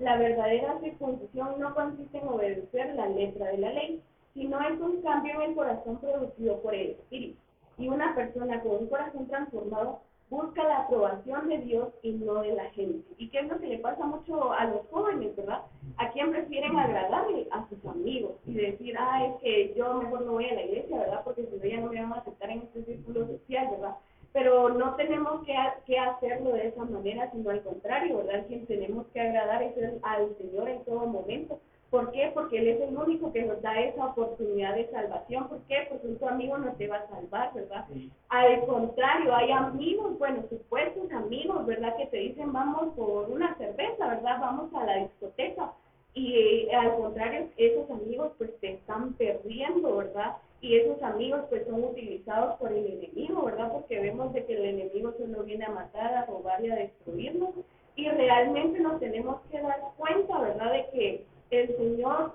La 0.00 0.16
verdadera 0.16 0.80
circuncisión 0.80 1.60
no 1.60 1.74
consiste 1.74 2.18
en 2.18 2.28
obedecer 2.28 2.94
la 2.96 3.08
letra 3.08 3.46
de 3.46 3.58
la 3.58 3.72
ley, 3.72 4.02
sino 4.34 4.60
es 4.60 4.80
un 4.80 5.00
cambio 5.02 5.34
en 5.34 5.50
el 5.50 5.56
corazón 5.56 5.98
producido 5.98 6.60
por 6.60 6.74
el 6.74 6.90
Espíritu. 6.90 7.38
Y 7.78 7.88
una 7.88 8.14
persona 8.14 8.60
con 8.60 8.72
un 8.72 8.86
corazón 8.88 9.26
transformado 9.28 10.00
busca 10.30 10.62
la 10.64 10.80
aprobación 10.80 11.48
de 11.48 11.58
Dios 11.58 11.88
y 12.02 12.12
no 12.12 12.42
de 12.42 12.52
la 12.52 12.70
gente. 12.70 13.06
¿Y 13.16 13.28
qué 13.30 13.40
es 13.40 13.48
lo 13.48 13.58
que 13.58 13.66
le 13.66 13.78
pasa 13.78 14.04
mucho 14.04 14.52
a 14.52 14.64
los 14.66 14.86
jóvenes, 14.90 15.34
verdad? 15.36 15.62
A 15.96 16.10
quien 16.10 16.30
prefieren 16.30 16.76
agradarle 16.78 17.48
a 17.50 17.66
sus 17.68 17.84
amigos 17.86 18.32
y 18.46 18.54
decir, 18.54 18.94
ah, 18.98 19.24
es 19.24 19.40
que 19.40 19.74
yo 19.74 19.94
mejor 19.94 20.22
no 20.22 20.32
voy 20.32 20.46
a 20.46 20.54
la 20.54 20.62
iglesia, 20.62 20.98
¿verdad? 20.98 21.22
Porque 21.24 21.46
si 21.46 21.56
no, 21.56 21.64
ya 21.64 21.80
no 21.80 21.90
me 21.90 22.02
van 22.02 22.12
a 22.12 22.16
aceptar 22.16 22.50
en 22.50 22.58
este 22.58 22.84
círculo 22.84 23.26
social, 23.26 23.68
¿verdad? 23.70 23.96
Pero 24.32 24.68
no 24.68 24.94
tenemos 24.96 25.42
que, 25.46 25.54
que 25.86 25.98
hacerlo 25.98 26.52
de 26.52 26.68
esa 26.68 26.84
manera, 26.84 27.30
sino 27.32 27.48
al 27.48 27.62
contrario, 27.62 28.18
¿verdad? 28.18 28.46
Quien 28.46 28.66
tenemos 28.66 29.06
que 29.14 29.20
agradar 29.20 29.62
es 29.62 29.74
al 30.02 30.36
Señor 30.36 30.68
en 30.68 30.84
todo 30.84 31.06
momento 31.06 31.58
¿Por 31.90 32.12
qué? 32.12 32.30
Porque 32.34 32.58
Él 32.58 32.68
es 32.68 32.80
el 32.82 32.96
único 32.96 33.32
que 33.32 33.42
nos 33.42 33.62
da 33.62 33.80
esa 33.80 34.06
oportunidad 34.06 34.74
de 34.74 34.90
salvación. 34.90 35.48
¿Por 35.48 35.60
qué? 35.62 35.86
Porque 35.88 36.06
un 36.06 36.18
tu 36.18 36.28
amigo 36.28 36.58
no 36.58 36.72
te 36.72 36.86
va 36.86 36.96
a 36.96 37.08
salvar, 37.08 37.54
¿verdad? 37.54 37.86
Al 38.28 38.66
contrario, 38.66 39.34
hay 39.34 39.50
amigos, 39.52 40.18
bueno, 40.18 40.44
supuestos 40.50 41.10
amigos, 41.12 41.64
¿verdad? 41.64 41.96
Que 41.96 42.06
te 42.06 42.18
dicen 42.18 42.52
vamos 42.52 42.94
por 42.94 43.30
una 43.30 43.56
cerveza, 43.56 44.06
¿verdad? 44.06 44.38
Vamos 44.38 44.74
a 44.74 44.84
la 44.84 44.96
discoteca. 44.98 45.72
Y 46.12 46.34
eh, 46.34 46.74
al 46.74 46.94
contrario, 46.96 47.48
esos 47.56 47.90
amigos 47.90 48.32
pues 48.36 48.50
te 48.60 48.72
están 48.74 49.14
perdiendo, 49.14 49.96
¿verdad? 49.96 50.36
Y 50.60 50.76
esos 50.76 51.02
amigos 51.02 51.40
pues 51.48 51.66
son 51.66 51.84
utilizados 51.84 52.56
por 52.56 52.70
el 52.70 52.84
enemigo, 52.84 53.44
¿verdad? 53.44 53.72
Porque 53.72 53.98
vemos 53.98 54.32
de 54.34 54.44
que 54.44 54.56
el 54.56 54.64
enemigo 54.64 55.14
solo 55.16 55.42
viene 55.42 55.64
a 55.64 55.70
matar, 55.70 56.12
a 56.14 56.26
robar 56.26 56.62
y 56.62 56.70
a 56.70 56.76
destruirnos. 56.76 57.50
Y 57.96 58.08
realmente 58.10 58.78
nos 58.80 59.00
tenemos 59.00 59.40
que 59.50 59.60
dar 59.60 59.80
cuenta, 59.96 60.38
¿verdad? 60.38 60.72
De 60.72 60.86
que 60.92 61.24
el 61.50 61.76
Señor 61.76 62.32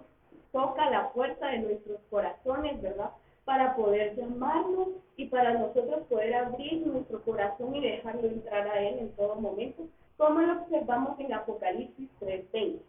toca 0.52 0.90
la 0.90 1.12
puerta 1.12 1.48
de 1.48 1.60
nuestros 1.60 2.00
corazones, 2.10 2.82
¿verdad? 2.82 3.12
Para 3.46 3.76
poder 3.76 4.16
llamarnos 4.16 4.90
y 5.18 5.26
para 5.26 5.54
nosotros 5.54 6.04
poder 6.10 6.34
abrir 6.36 6.86
nuestro 6.86 7.22
corazón 7.24 7.76
y 7.76 7.82
dejarlo 7.82 8.28
entrar 8.28 8.68
a 8.68 8.80
Él 8.80 9.00
en 9.00 9.12
todo 9.16 9.36
momento, 9.36 9.84
como 10.18 10.40
lo 10.42 10.62
observamos 10.62 11.20
en 11.20 11.34
Apocalipsis 11.34 12.10
3:20. 12.20 12.80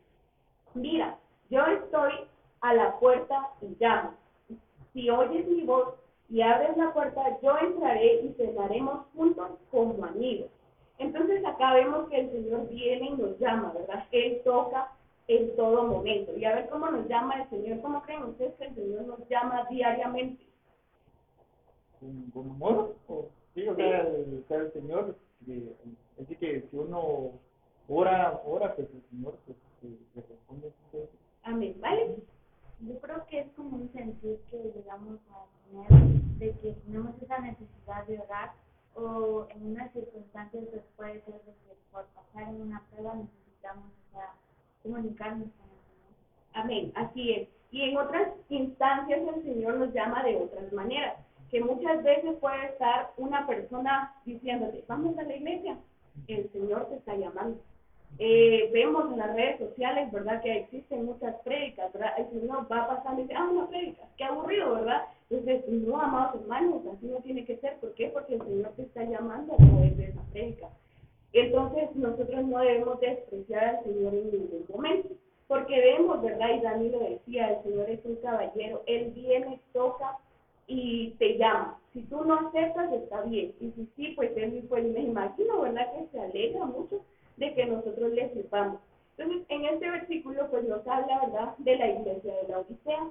Mira, 0.74 1.16
yo 1.50 1.64
estoy 1.66 2.12
a 2.60 2.74
la 2.74 2.98
puerta 2.98 3.50
y 3.60 3.76
llamo. 3.78 4.14
Si 4.92 5.10
oyes 5.10 5.46
mi 5.46 5.62
voz 5.62 5.94
y 6.30 6.40
abres 6.42 6.76
la 6.76 6.92
puerta, 6.92 7.38
yo 7.42 7.58
entraré 7.58 8.22
y 8.22 8.34
cenaremos 8.34 9.06
juntos 9.14 9.50
como 9.70 10.04
amigos. 10.04 10.48
Entonces 10.98 11.44
acá 11.44 11.74
vemos 11.74 12.08
que 12.08 12.20
el 12.20 12.30
Señor 12.30 12.68
viene 12.68 13.08
y 13.08 13.10
nos 13.10 13.38
llama, 13.38 13.72
¿verdad? 13.74 14.04
Él 14.12 14.40
toca 14.44 14.92
en 15.28 15.56
todo 15.56 15.84
momento. 15.84 16.37
Y 16.37 16.44
a 16.44 16.54
ver 16.54 16.68
cómo 16.68 16.90
nos 16.90 17.08
llama 17.08 17.42
el 17.42 17.50
Señor. 17.50 17.80
¿Cómo 17.80 18.02
creen 18.02 18.24
ustedes 18.24 18.54
que 18.54 18.64
el 18.66 18.74
Señor 18.74 19.02
nos 19.06 19.28
llama 19.28 19.66
diariamente? 19.70 20.44
¿Con 22.32 22.50
amor? 22.50 22.96
¿O, 23.08 23.28
sí, 23.54 23.66
o 23.66 23.74
sea, 23.74 24.00
el, 24.00 24.44
el 24.48 24.72
Señor, 24.72 25.16
decir, 25.46 26.38
que 26.38 26.68
si 26.70 26.76
uno 26.76 27.32
ora, 27.88 28.42
ora, 28.44 28.74
pues 28.74 28.88
el 28.92 29.02
Señor 29.10 29.38
pues, 29.46 29.58
le 30.14 30.22
responde. 30.22 30.72
Amén, 31.42 31.76
¿vale? 31.80 32.16
Yo 32.80 32.98
creo 33.00 33.26
que 33.26 33.40
es 33.40 33.52
como 33.52 33.76
un 33.76 33.92
sentir 33.92 34.38
que 34.50 34.72
llegamos 34.74 35.18
a 35.30 35.46
tener 35.68 36.04
de 36.38 36.52
que 36.60 36.72
tenemos 36.84 37.14
esa 37.22 37.38
necesidad 37.38 38.06
de 38.06 38.18
orar 38.20 38.52
o 38.94 39.46
en 39.50 39.72
unas 39.72 39.92
circunstancias 39.92 40.64
pues 40.70 40.82
puede 40.96 41.20
ser 41.24 41.34
de 41.34 41.52
que 41.52 41.76
por 41.92 42.04
pasar 42.06 42.48
en 42.48 42.62
una 42.62 42.82
prueba 42.90 43.14
necesitamos 43.14 43.87
esa 44.08 44.34
comunicarnos. 44.84 45.48
Amén, 46.52 46.92
así 46.94 47.32
es. 47.32 47.48
Y 47.72 47.82
en 47.82 47.96
otras 47.96 48.28
instancias 48.50 49.20
el 49.34 49.42
Señor 49.42 49.78
nos 49.78 49.92
llama 49.92 50.22
de 50.22 50.36
otras 50.36 50.72
maneras, 50.72 51.16
que 51.50 51.60
muchas 51.60 52.04
veces 52.04 52.36
puede 52.40 52.66
estar 52.66 53.10
una 53.16 53.44
persona 53.48 54.14
diciéndote, 54.24 54.84
vamos 54.86 55.18
a 55.18 55.24
la 55.24 55.34
iglesia, 55.34 55.76
el 56.28 56.48
Señor 56.52 56.86
te 56.88 56.96
está 56.96 57.16
llamando. 57.16 57.58
Eh, 58.20 58.70
vemos 58.72 59.10
en 59.10 59.18
las 59.18 59.34
redes 59.34 59.58
sociales, 59.58 60.12
¿verdad? 60.12 60.40
Que 60.40 60.58
existen 60.58 61.04
muchas 61.04 61.34
prédicas, 61.42 61.92
¿verdad? 61.92 62.12
El 62.16 62.40
Señor 62.40 62.70
va 62.70 62.86
pasando 62.86 63.20
y 63.20 63.24
dice, 63.24 63.34
ah, 63.36 63.48
una 63.50 63.66
prédica, 63.66 64.02
qué 64.16 64.24
aburrido, 64.24 64.74
¿verdad? 64.74 65.02
Entonces, 65.28 65.68
no, 65.68 66.00
amados 66.00 66.40
hermanos, 66.40 66.82
así 66.94 67.06
no 67.06 67.16
tiene 67.18 67.44
que 67.44 67.56
ser. 67.56 67.76
¿Por 67.78 67.92
qué? 67.94 68.08
Porque 68.08 68.34
el 68.34 68.42
Señor 68.42 68.70
te 68.76 68.82
está 68.82 69.02
llamando 69.02 69.54
a 69.54 69.56
través 69.56 69.96
de 69.96 70.04
esa 70.04 70.22
prédica. 70.32 70.68
Entonces 71.34 71.94
nosotros 71.96 72.44
no 72.44 72.60
debemos 72.60 73.00
despreciar 73.00 73.64
al 73.64 73.84
Señor 73.84 74.14
en 74.14 74.30
ningún 74.30 74.64
momento, 74.68 75.08
porque 75.48 75.80
vemos, 75.80 76.22
¿verdad? 76.22 76.54
Y 76.56 76.60
Dani 76.60 76.88
lo 76.90 77.00
decía, 77.00 77.50
el 77.50 77.62
Señor 77.64 77.90
es 77.90 78.04
un 78.04 78.16
caballero, 78.16 78.82
Él 78.86 79.10
viene, 79.10 79.60
toca 79.72 80.16
y 80.68 81.10
te 81.18 81.36
llama. 81.36 81.76
Si 81.92 82.02
tú 82.02 82.24
no 82.24 82.34
aceptas, 82.34 82.92
está 82.92 83.22
bien. 83.22 83.52
Y 83.60 83.72
si 83.72 83.88
sí, 83.96 84.12
pues 84.14 84.30
Él, 84.36 84.64
pues 84.68 84.84
me 84.84 85.00
imagino, 85.00 85.60
¿verdad? 85.60 85.92
Que 85.92 86.06
se 86.12 86.20
alegra 86.20 86.66
mucho 86.66 87.00
de 87.36 87.52
que 87.52 87.66
nosotros 87.66 88.12
le 88.12 88.32
sepamos. 88.32 88.80
Entonces, 89.18 89.44
en 89.48 89.64
este 89.64 89.90
versículo, 89.90 90.48
pues 90.50 90.64
nos 90.68 90.86
habla, 90.86 91.26
¿verdad? 91.26 91.54
De 91.58 91.76
la 91.76 91.88
iglesia 91.88 92.32
de 92.32 92.48
la 92.48 92.58
Odisea. 92.60 93.10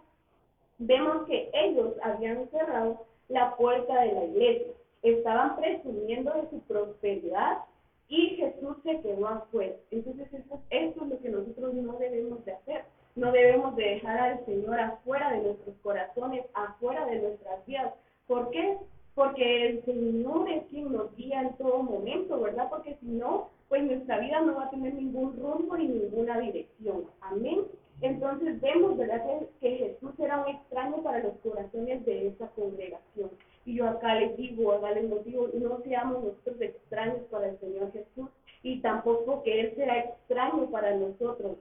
Vemos 0.77 1.27
que 1.27 1.49
ellos 1.53 1.93
habían 2.01 2.47
cerrado 2.49 3.05
la 3.27 3.53
puerta 3.57 4.01
de 4.01 4.13
la 4.13 4.23
iglesia. 4.23 4.73
Estaban 5.01 5.57
presumiendo 5.57 6.31
de 6.33 6.49
su 6.49 6.59
prosperidad 6.61 7.59
y 8.07 8.35
Jesús 8.35 8.77
se 8.83 9.01
quedó 9.01 9.27
afuera. 9.27 9.75
Entonces 9.91 10.27
eso, 10.33 10.61
es 10.69 10.95
lo 10.95 11.19
que 11.19 11.29
nosotros 11.29 11.73
no 11.73 11.93
debemos 11.97 12.43
de 12.45 12.53
hacer. 12.53 12.85
No 13.15 13.31
debemos 13.31 13.75
de 13.75 13.83
dejar 13.83 14.17
al 14.17 14.45
Señor 14.45 14.79
afuera 14.79 15.31
de 15.31 15.43
nuestros 15.43 15.75
corazones, 15.83 16.45
afuera 16.53 17.05
de 17.05 17.21
nuestras 17.21 17.65
vidas. 17.65 17.93
¿Por 18.27 18.49
qué? 18.51 18.77
Porque 19.15 19.67
el 19.67 19.85
Señor 19.85 20.49
es 20.49 20.63
quien 20.67 20.91
nos 20.91 21.15
guía 21.15 21.41
en 21.41 21.55
todo 21.57 21.83
momento, 21.83 22.39
¿verdad? 22.41 22.69
Porque 22.69 22.97
si 22.99 23.05
no, 23.05 23.49
pues 23.69 23.83
nuestra 23.83 24.19
vida 24.19 24.41
no 24.41 24.55
va 24.55 24.65
a 24.65 24.69
tener 24.71 24.93
ningún 24.95 25.37
rumbo 25.37 25.77
ni 25.77 25.87
ninguna 25.87 26.39
dirección. 26.39 27.05
Amén. 27.21 27.65
Entonces 28.01 28.59
vemos, 28.59 28.97
¿verdad? 28.97 29.23
Que, 29.23 29.47
que 29.59 29.77
Jesús 29.77 30.11
era 30.19 30.41
un 30.41 30.49
extraño 30.49 31.03
para 31.03 31.19
los 31.19 31.33
corazones 31.37 32.03
de 32.05 32.27
esa 32.27 32.47
congregación. 32.49 33.29
Y 33.65 33.75
yo 33.75 33.87
acá 33.87 34.15
les 34.15 34.35
digo, 34.37 34.73
acá 34.73 34.91
les 34.91 35.07
motivo, 35.09 35.49
no 35.53 35.79
seamos 35.83 36.23
nosotros 36.23 36.59
extraños 36.59 37.21
para 37.31 37.49
el 37.49 37.59
Señor 37.59 37.91
Jesús 37.93 38.29
y 38.61 38.79
tampoco 38.81 39.43
que 39.43 39.59
Él 39.59 39.75
sea 39.75 39.99
extraño 39.99 40.69
para 40.71 40.95
nosotros. 40.95 41.57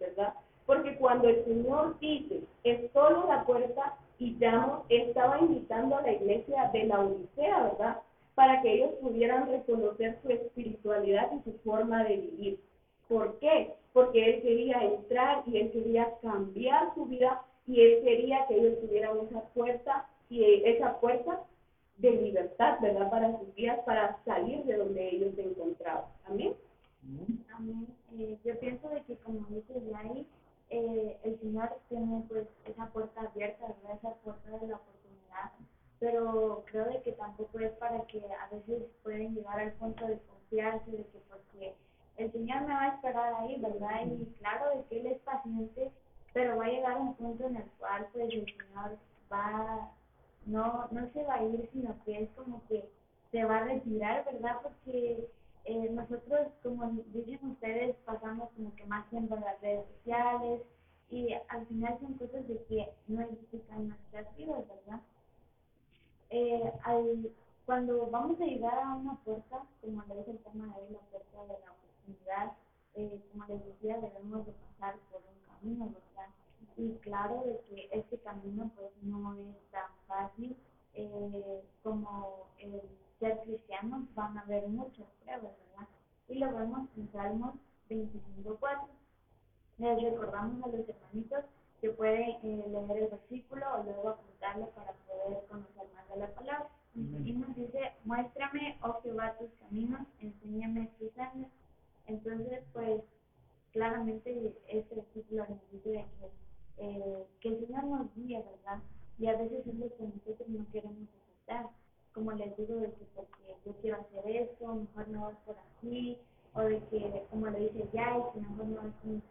esto, 114.26 114.74
mejor 114.74 115.08
no 115.08 115.22
vas 115.22 115.36
por 115.46 115.56
aquí, 115.58 116.18
o 116.54 116.60
de 116.62 116.80
que, 116.88 117.26
como 117.30 117.48
lo 117.48 117.58
dices, 117.58 117.90
ya, 117.92 118.18
y 118.18 118.32
que 118.34 118.40
mejor 118.40 118.66
no 118.66 118.76
vas 118.82 118.94
con 119.02 119.21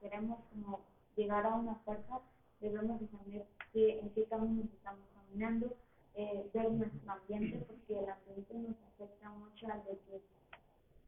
queremos 0.00 0.38
como 0.52 0.80
llegar 1.16 1.46
a 1.46 1.54
una 1.54 1.74
fuerza, 1.76 2.20
debemos 2.60 3.00
de 3.00 3.08
saber 3.08 3.46
que, 3.72 4.00
en 4.00 4.10
qué 4.10 4.24
camino 4.24 4.62
estamos 4.62 5.06
caminando, 5.14 5.74
eh, 6.14 6.48
ver 6.52 6.70
nuestro 6.72 7.12
ambiente, 7.12 7.64
porque 7.66 7.98
el 7.98 8.08
ambiente 8.08 8.54
nos 8.54 8.76
afecta 8.92 9.30
mucho 9.30 9.66
al 9.68 9.84
de 9.84 9.98
que, 10.06 10.22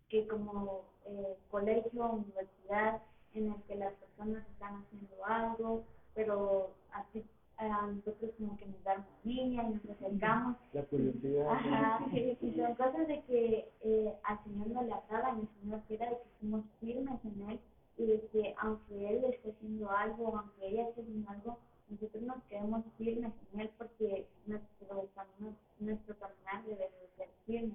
que 0.09 0.29
como 0.29 0.85
eh, 1.07 1.37
colegio, 1.51 2.13
universidad, 2.13 3.03
en 3.35 3.53
el 3.53 3.63
que 3.63 3.77
las 3.77 3.95
personas 3.95 4.47
están 4.49 4.83
haciendo 4.83 5.25
algo, 5.25 5.85
pero 6.15 6.75
así 6.93 7.25
a 7.57 7.87
nosotros 7.87 8.33
como 8.39 8.57
que 8.57 8.67
nos 8.67 8.83
damos 8.83 9.07
línea 9.25 9.63
y 9.63 9.75
nos 9.75 9.97
acercamos. 9.97 10.57
La 10.73 10.83
curiosidad. 10.85 11.49
Ajá, 11.49 12.07
y, 12.13 12.55
son 12.57 12.75
cosas 12.75 13.07
de 13.07 13.23
que 13.23 13.73
eh, 13.83 14.15
al 14.25 14.43
Señor 14.45 14.67
no 14.69 14.83
le 14.83 14.93
acaban, 14.93 15.41
el 15.41 15.49
Señor 15.61 15.81
quiera 15.87 16.11
de 16.11 16.17
que 16.17 16.29
somos 16.41 16.65
firmes 16.81 17.25
en 17.25 17.51
Él 17.51 17.61
y 17.99 18.05
de 18.05 18.21
que 18.33 18.55
aunque 18.59 19.11
él 19.11 19.25
esté 19.25 19.51
haciendo 19.51 19.91
algo, 19.91 20.37
aunque 20.37 20.67
ella 20.67 20.89
esté 20.89 21.03
haciendo 21.03 21.31
algo, 21.31 21.59
nosotros 21.89 22.23
nos 22.23 22.43
quedemos 22.45 22.83
firmes 22.99 23.33
en 23.53 23.61
él 23.61 23.71
porque 23.77 24.25
nuestro 24.47 25.09
camino, 25.15 25.57
nuestro 25.81 26.15
caminar 26.17 26.65
debe 26.65 26.89
ser 27.17 27.29
firme. 27.47 27.75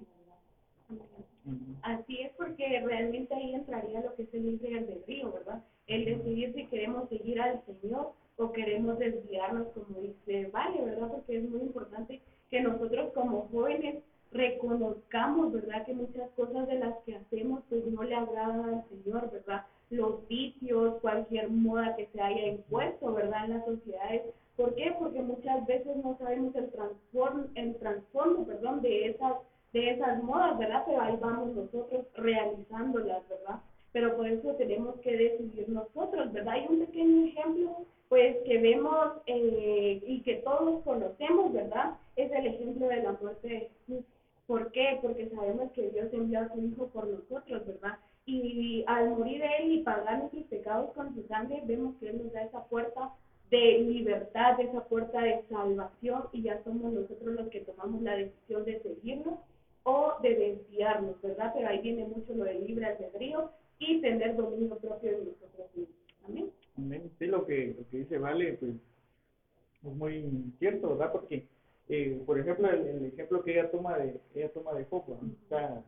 Así 1.82 2.22
es 2.22 2.32
porque 2.36 2.80
realmente 2.80 3.34
ahí 3.34 3.54
entraría 3.54 4.00
lo 4.00 4.14
que 4.14 4.26
se 4.26 4.38
dice 4.38 4.68
el 4.68 4.78
albedrío, 4.78 5.32
¿verdad? 5.32 5.62
El 5.86 6.04
decidir 6.04 6.52
si 6.54 6.66
queremos 6.66 7.08
seguir 7.08 7.40
al 7.40 7.62
Señor 7.64 8.12
o 8.36 8.52
queremos 8.52 8.98
desviarnos, 8.98 9.68
como 9.68 10.00
dice 10.00 10.46
Vale, 10.52 10.82
¿verdad? 10.82 11.08
Porque 11.08 11.38
es 11.38 11.48
muy 11.48 11.60
importante 11.60 12.20
que 12.50 12.60
nosotros 12.60 13.12
como 13.12 13.48
jóvenes 13.52 14.02
reconozcamos, 14.32 15.52
¿verdad? 15.52 15.84
Que 15.86 15.94
muchas 15.94 16.28
cosas 16.30 16.66
de 16.66 16.78
las 16.78 16.96
que 17.04 17.16
hacemos 17.16 17.62
pues 17.68 17.84
no 17.86 18.02
le 18.02 18.14
agradan 18.14 18.64
al 18.64 18.84
Señor, 18.88 19.30
¿verdad? 19.30 19.64
los 19.90 20.26
vicios, 20.28 20.96
cualquier 21.00 21.48
moda 21.48 21.96
que 21.96 22.06
se 22.12 22.20
haya 22.20 22.46
impuesto, 22.46 23.12
¿verdad? 23.14 23.44
En 23.46 23.50
las 23.54 23.64
sociedades. 23.64 24.22
¿Por 24.56 24.74
qué? 24.74 24.94
Porque 24.98 25.20
muchas 25.20 25.64
veces 25.66 25.96
no 25.96 26.16
sabemos 26.18 26.54
el 26.56 26.70
transform, 26.70 27.46
el 27.54 27.74
perdón, 27.74 28.82
de 28.82 29.06
esas, 29.06 29.34
de 29.72 29.90
esas 29.90 30.22
modas, 30.22 30.58
¿verdad? 30.58 30.82
Pero 30.86 31.00
ahí 31.00 31.16
vamos 31.20 31.54
nosotros 31.54 32.04
realizándolas, 32.14 33.28
¿verdad? 33.28 33.60
Pero 33.92 34.16
por 34.16 34.26
eso 34.26 34.54
tenemos 34.54 34.96
que 35.00 35.16
decidir 35.16 35.68
nosotros, 35.68 36.32
¿verdad? 36.32 36.54
Hay 36.54 36.66
un 36.68 36.80
pequeño 36.80 37.26
ejemplo, 37.26 37.76
pues, 38.08 38.36
que 38.44 38.58
vemos 38.58 39.12
eh, 39.26 40.02
y 40.06 40.22
que 40.22 40.36
todos 40.36 40.82
conocemos, 40.82 41.52
¿verdad? 41.52 41.94
Es 42.16 42.30
el 42.32 42.46
ejemplo 42.46 42.88
de 42.88 43.02
la 43.02 43.12
muerte 43.12 43.48
de 43.48 43.70
Jesús. 43.86 44.04
¿Por 44.46 44.72
qué? 44.72 44.98
Porque 45.02 45.28
sabemos 45.28 45.70
que 45.72 45.90
Dios 45.90 46.08
envió 46.12 46.40
a 46.40 46.48
su 46.52 46.60
Hijo 46.60 46.86
por 46.88 47.06
nosotros, 47.06 47.66
¿verdad? 47.66 47.98
Y 48.30 48.84
al 48.86 49.08
morir 49.08 49.42
Él 49.58 49.72
y 49.72 49.82
pagar 49.82 50.18
nuestros 50.18 50.44
pecados 50.44 50.92
con 50.92 51.14
su 51.14 51.26
sangre, 51.28 51.62
vemos 51.64 51.96
que 51.96 52.10
Él 52.10 52.22
nos 52.22 52.30
da 52.30 52.42
esa 52.42 52.62
puerta 52.64 53.14
de 53.50 53.78
libertad, 53.78 54.60
esa 54.60 54.84
puerta 54.84 55.22
de 55.22 55.42
salvación 55.48 56.24
y 56.32 56.42
ya 56.42 56.62
somos 56.62 56.92
nosotros 56.92 57.34
los 57.34 57.48
que 57.48 57.60
tomamos 57.60 58.02
la 58.02 58.16
decisión 58.16 58.66
de 58.66 58.82
seguirnos 58.82 59.38
o 59.84 60.12
de 60.22 60.34
desviarnos, 60.34 61.18
¿verdad? 61.22 61.52
Pero 61.56 61.68
ahí 61.68 61.80
viene 61.80 62.04
mucho 62.04 62.34
lo 62.34 62.44
de 62.44 62.58
libre 62.60 62.84
albedrío 62.84 63.50
y 63.78 64.02
tener 64.02 64.36
dominio 64.36 64.76
propio 64.76 65.10
de 65.10 65.24
nosotros 65.24 65.74
mismos. 65.74 65.96
Amén. 66.26 66.50
Amén. 66.76 67.10
Sí, 67.18 67.26
lo 67.28 67.46
que, 67.46 67.76
lo 67.78 67.88
que 67.88 67.96
dice 67.96 68.18
Vale, 68.18 68.58
pues 68.60 68.72
es 68.72 69.96
muy 69.96 70.52
cierto, 70.58 70.90
¿verdad? 70.90 71.12
Porque, 71.12 71.46
eh, 71.88 72.20
por 72.26 72.38
ejemplo, 72.38 72.70
el, 72.70 73.06
ejemplo 73.06 73.42
que 73.42 73.52
ella 73.52 73.70
toma 73.70 73.96
de 73.96 74.20
ella 74.34 74.52
toma 74.52 74.74
de 74.74 74.84
foco, 74.84 75.12
o 75.12 75.48
sea, 75.48 75.82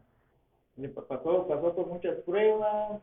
le 0.76 0.88
pasó, 0.88 1.46
pasó 1.46 1.74
por 1.74 1.86
muchas 1.86 2.16
pruebas 2.22 3.00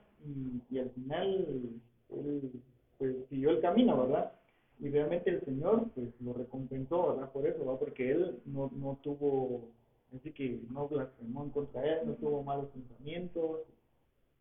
y, 0.69 0.77
al 0.79 0.89
final 0.91 1.71
él 2.09 2.51
pues 2.97 3.15
siguió 3.29 3.51
el 3.51 3.61
camino, 3.61 4.01
¿verdad? 4.01 4.31
y 4.79 4.89
realmente 4.89 5.29
el 5.31 5.43
Señor 5.43 5.89
pues 5.95 6.09
lo 6.21 6.33
recompensó, 6.33 7.13
¿verdad? 7.13 7.31
Por 7.31 7.47
eso, 7.47 7.59
¿verdad? 7.59 7.79
Porque 7.79 8.11
él 8.11 8.39
no, 8.45 8.71
no 8.75 8.97
tuvo, 9.01 9.69
así 10.15 10.31
que 10.31 10.59
no 10.69 10.87
blasfemó 10.87 11.43
en 11.43 11.49
contra 11.49 11.81
de 11.81 11.93
él, 11.93 11.99
no 12.05 12.13
tuvo 12.13 12.43
malos 12.43 12.67
pensamientos 12.69 13.61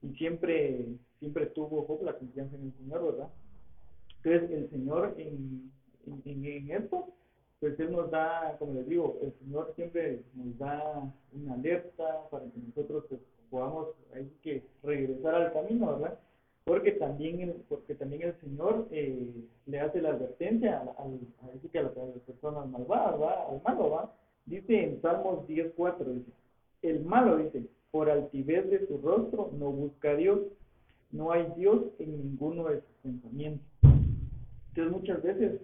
y 0.03 0.12
siempre, 0.17 0.87
siempre 1.19 1.47
tuvo 1.47 1.99
la 2.03 2.19
confianza 2.19 2.57
en 2.57 2.65
el 2.65 2.73
Señor, 2.75 3.05
¿verdad? 3.05 3.29
Entonces 4.23 4.51
el 4.51 4.71
Señor 4.71 5.15
en, 5.17 5.73
en, 6.25 6.45
en 6.45 6.71
esto, 6.71 7.09
pues 7.61 7.79
Él 7.81 7.92
nos 7.92 8.11
da, 8.11 8.57
como 8.59 8.75
les 8.75 8.88
digo, 8.88 9.19
el 9.23 9.33
Señor 9.38 9.73
siempre 9.77 10.23
nos 10.35 10.59
da 10.59 11.03
una 11.33 11.55
alerta 11.55 12.29
para 12.31 12.45
que 12.45 12.59
nosotros 12.66 13.05
pues, 13.09 13.21
podamos 13.51 13.88
ahí 14.14 14.31
que 14.42 14.62
regresar 14.83 15.35
al 15.35 15.53
camino, 15.53 15.99
¿verdad? 15.99 16.19
porque 16.66 16.92
también 16.92 17.40
el, 17.40 17.53
porque 17.69 17.95
también 17.95 18.23
el 18.23 18.40
Señor 18.40 18.88
eh, 18.90 19.31
le 19.66 19.81
hace 19.81 20.03
la 20.03 20.11
advertencia 20.11 20.79
a, 20.79 20.81
a, 20.81 21.05
a, 21.05 21.83
las 21.83 21.92
personas 22.27 22.69
malvadas, 22.69 23.21
¿va? 23.21 23.49
al 23.49 23.62
malo, 23.62 23.90
¿va? 23.90 24.12
dice 24.47 24.83
en 24.83 25.01
Salmos 25.01 25.47
10.4, 25.47 26.05
dice, 26.05 26.33
el 26.83 27.05
malo 27.05 27.37
dice, 27.38 27.66
por 27.92 28.11
altivez 28.11 28.69
de 28.69 28.85
su 28.88 28.99
rostro 28.99 29.53
no 29.57 29.71
busca 29.71 30.11
a 30.11 30.16
Dios, 30.16 30.40
no 31.12 31.31
hay 31.31 31.47
Dios 31.57 31.83
en 32.01 32.19
ninguno 32.19 32.64
de 32.64 32.81
sus 32.81 32.95
pensamientos. 33.01 33.66
Entonces 34.71 34.92
muchas 34.92 35.23
veces 35.23 35.61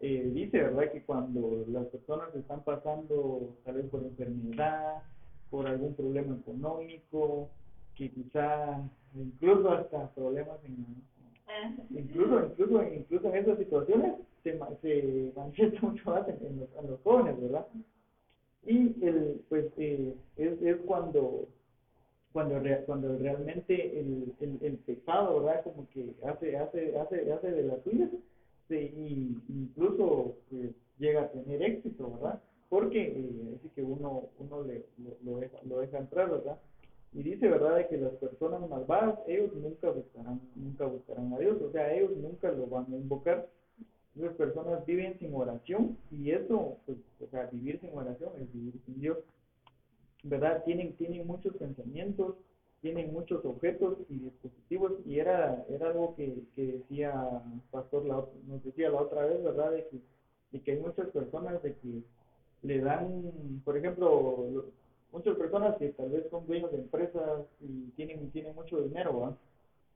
eh, 0.00 0.30
dice, 0.34 0.62
¿verdad? 0.62 0.92
Que 0.92 1.02
cuando 1.02 1.64
las 1.68 1.86
personas 1.86 2.34
están 2.34 2.62
pasando 2.62 3.54
tal 3.64 3.76
vez 3.76 3.86
por 3.86 4.02
enfermedad, 4.02 5.02
por 5.50 5.66
algún 5.66 5.94
problema 5.94 6.36
económico, 6.36 7.48
que 7.96 8.10
quizá 8.10 8.82
incluso 9.14 9.70
hasta 9.70 10.08
problemas 10.14 10.58
en 10.64 11.02
incluso 11.90 12.46
incluso 12.46 12.82
incluso 12.82 13.28
en 13.28 13.36
esas 13.36 13.58
situaciones 13.58 14.14
se, 14.42 14.52
se 14.82 15.32
manifiesta 15.36 15.80
mucho 15.82 16.10
más 16.10 16.28
en, 16.28 16.60
los, 16.60 16.68
en 16.82 16.90
los, 16.90 17.00
jóvenes 17.02 17.40
verdad 17.40 17.66
y 18.66 19.04
el 19.04 19.44
pues 19.48 19.66
eh, 19.76 20.14
es, 20.36 20.62
es 20.62 20.76
cuando 20.86 21.46
cuando 22.32 22.60
cuando 22.86 23.16
realmente 23.18 24.00
el, 24.00 24.34
el, 24.40 24.58
el, 24.62 24.76
pecado 24.78 25.42
verdad 25.42 25.62
como 25.62 25.88
que 25.90 26.14
hace 26.26 26.56
hace 26.56 26.98
hace 26.98 27.32
hace 27.32 27.50
de 27.52 27.62
las 27.62 27.82
suyas 27.84 28.10
y 28.70 29.36
incluso 29.48 30.36
pues, 30.50 30.70
llega 30.98 31.22
a 31.22 31.30
tener 31.30 31.62
éxito 31.62 32.10
verdad 32.10 32.42
porque 32.68 33.02
eh, 33.02 33.58
que 33.74 33.82
uno 33.82 34.28
uno 34.38 34.62
le 34.62 34.86
lo, 34.98 35.32
lo 35.32 35.38
deja 35.38 35.58
lo 35.64 35.80
deja 35.80 35.98
entrar 35.98 36.30
verdad 36.30 36.58
y 37.14 37.22
dice, 37.22 37.48
¿verdad?, 37.48 37.76
de 37.76 37.86
que 37.86 37.96
las 37.96 38.12
personas 38.14 38.68
malvadas, 38.68 39.20
ellos 39.28 39.54
nunca 39.54 39.88
buscarán, 39.88 40.40
nunca 40.56 40.84
buscarán 40.84 41.32
a 41.32 41.38
Dios, 41.38 41.62
o 41.62 41.70
sea, 41.70 41.94
ellos 41.94 42.10
nunca 42.16 42.50
lo 42.50 42.66
van 42.66 42.86
a 42.92 42.96
invocar. 42.96 43.48
Las 44.16 44.34
personas 44.34 44.84
viven 44.84 45.16
sin 45.20 45.32
oración 45.32 45.96
y 46.10 46.32
eso, 46.32 46.78
pues, 46.86 46.98
o 47.20 47.26
sea, 47.28 47.46
vivir 47.52 47.80
sin 47.80 47.96
oración 47.96 48.30
es 48.40 48.52
vivir 48.52 48.80
sin 48.84 49.00
Dios. 49.00 49.18
¿Verdad? 50.24 50.64
Tienen, 50.64 50.94
tienen 50.94 51.26
muchos 51.26 51.54
pensamientos, 51.56 52.34
tienen 52.84 53.14
muchos 53.14 53.42
objetos 53.46 53.96
y 54.10 54.18
dispositivos 54.18 54.92
y 55.06 55.18
era, 55.18 55.64
era 55.70 55.86
algo 55.88 56.14
que, 56.16 56.34
que 56.54 56.66
decía 56.66 57.14
Pastor, 57.70 58.04
la, 58.04 58.22
nos 58.46 58.62
decía 58.62 58.90
la 58.90 59.00
otra 59.00 59.24
vez, 59.24 59.42
¿verdad? 59.42 59.72
De 59.72 59.86
que, 59.88 59.96
de 60.52 60.60
que 60.60 60.72
hay 60.72 60.78
muchas 60.80 61.08
personas 61.08 61.62
de 61.62 61.72
que 61.76 62.02
le 62.60 62.80
dan, 62.80 63.62
por 63.64 63.78
ejemplo, 63.78 64.66
muchas 65.12 65.34
personas 65.36 65.78
que 65.78 65.88
tal 65.92 66.10
vez 66.10 66.24
son 66.30 66.46
dueños 66.46 66.70
de 66.72 66.76
empresas 66.76 67.46
y 67.58 67.90
tienen, 67.96 68.30
tienen 68.32 68.54
mucho 68.54 68.82
dinero, 68.82 69.18
¿va? 69.18 69.34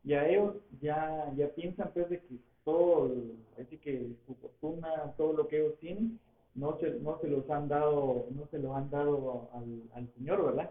y 0.02 0.14
a 0.14 0.26
ellos 0.26 0.54
ya, 0.80 1.30
ya 1.36 1.48
piensan 1.48 1.90
pues 1.92 2.08
de 2.08 2.16
que 2.20 2.36
todo, 2.64 3.12
así 3.60 3.76
que 3.76 4.12
su 4.26 4.34
fortuna, 4.36 5.12
todo 5.18 5.34
lo 5.34 5.46
que 5.46 5.58
ellos 5.58 5.74
tienen, 5.78 6.18
no 6.54 6.78
se, 6.80 6.88
no 7.00 7.18
se 7.20 7.28
los 7.28 7.50
han 7.50 7.68
dado, 7.68 8.24
no 8.30 8.46
se 8.50 8.58
lo 8.58 8.74
han 8.74 8.88
dado 8.88 9.50
al, 9.52 9.82
al 9.94 10.08
Señor, 10.16 10.42
¿verdad? 10.42 10.70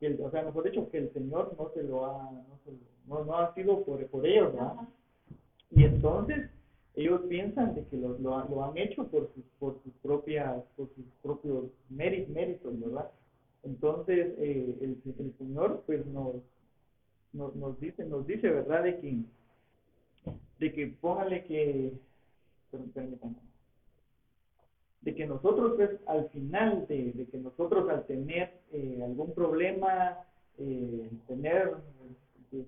Que 0.00 0.12
o 0.22 0.30
sea, 0.30 0.42
mejor 0.42 0.64
dicho, 0.64 0.90
que 0.90 0.98
el 0.98 1.12
Señor 1.12 1.54
no 1.58 1.70
se 1.74 1.82
lo 1.82 2.06
ha, 2.06 2.30
no, 2.30 2.58
se, 2.64 2.72
no, 3.06 3.24
no 3.24 3.38
ha 3.38 3.54
sido 3.54 3.82
por, 3.84 4.04
por 4.08 4.26
ellos, 4.26 4.52
¿verdad? 4.52 4.88
Y 5.70 5.84
entonces 5.84 6.50
ellos 6.94 7.22
piensan 7.28 7.74
de 7.74 7.84
que 7.86 7.96
lo, 7.96 8.18
lo, 8.18 8.48
lo 8.48 8.64
han 8.64 8.76
hecho 8.76 9.06
por 9.06 9.30
sus, 9.34 9.44
por 9.58 9.82
sus 9.82 9.92
propias, 10.02 10.62
por 10.76 10.88
sus 10.94 11.04
propios 11.22 11.64
méritos, 11.88 12.78
¿verdad? 12.80 13.10
Entonces, 13.62 14.34
eh, 14.38 14.76
el, 14.80 15.02
el, 15.18 15.34
Señor 15.38 15.82
pues 15.86 16.06
nos, 16.06 16.36
nos, 17.32 17.54
nos, 17.56 17.78
dice, 17.80 18.04
nos 18.04 18.26
dice, 18.26 18.48
¿verdad? 18.48 18.84
De 18.84 19.00
que, 19.00 19.16
de 20.58 20.72
que 20.72 20.86
póngale 20.86 21.44
que, 21.44 21.92
de 25.06 25.14
que 25.14 25.24
nosotros 25.24 25.74
pues 25.76 25.90
al 26.06 26.28
final 26.30 26.84
de, 26.88 27.12
de 27.12 27.26
que 27.26 27.38
nosotros 27.38 27.88
al 27.88 28.04
tener 28.06 28.50
eh, 28.72 29.00
algún 29.04 29.32
problema, 29.34 30.18
eh, 30.58 31.08
tener 31.28 31.74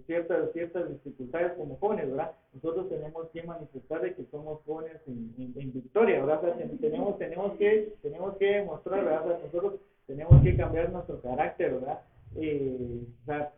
ciertas 0.06 0.52
ciertas 0.52 0.88
dificultades 0.88 1.54
como 1.54 1.76
jóvenes, 1.78 2.08
¿verdad? 2.10 2.32
Nosotros 2.54 2.88
tenemos 2.90 3.28
que 3.30 3.42
manifestar 3.42 4.02
de 4.02 4.14
que 4.14 4.24
somos 4.30 4.60
jóvenes 4.64 5.00
en, 5.08 5.52
en, 5.56 5.72
victoria, 5.72 6.24
¿verdad? 6.24 6.54
tenemos 6.80 7.18
tenemos 7.18 7.56
que 7.56 7.92
tenemos 8.02 8.36
que 8.36 8.62
mostrar, 8.62 9.04
¿verdad? 9.04 9.40
nosotros 9.44 9.80
tenemos 10.06 10.40
que 10.40 10.56
cambiar 10.56 10.92
nuestro 10.92 11.20
carácter, 11.20 11.74
¿verdad? 11.74 12.00
Eh, 12.36 13.00
o 13.22 13.26
sea, 13.26 13.52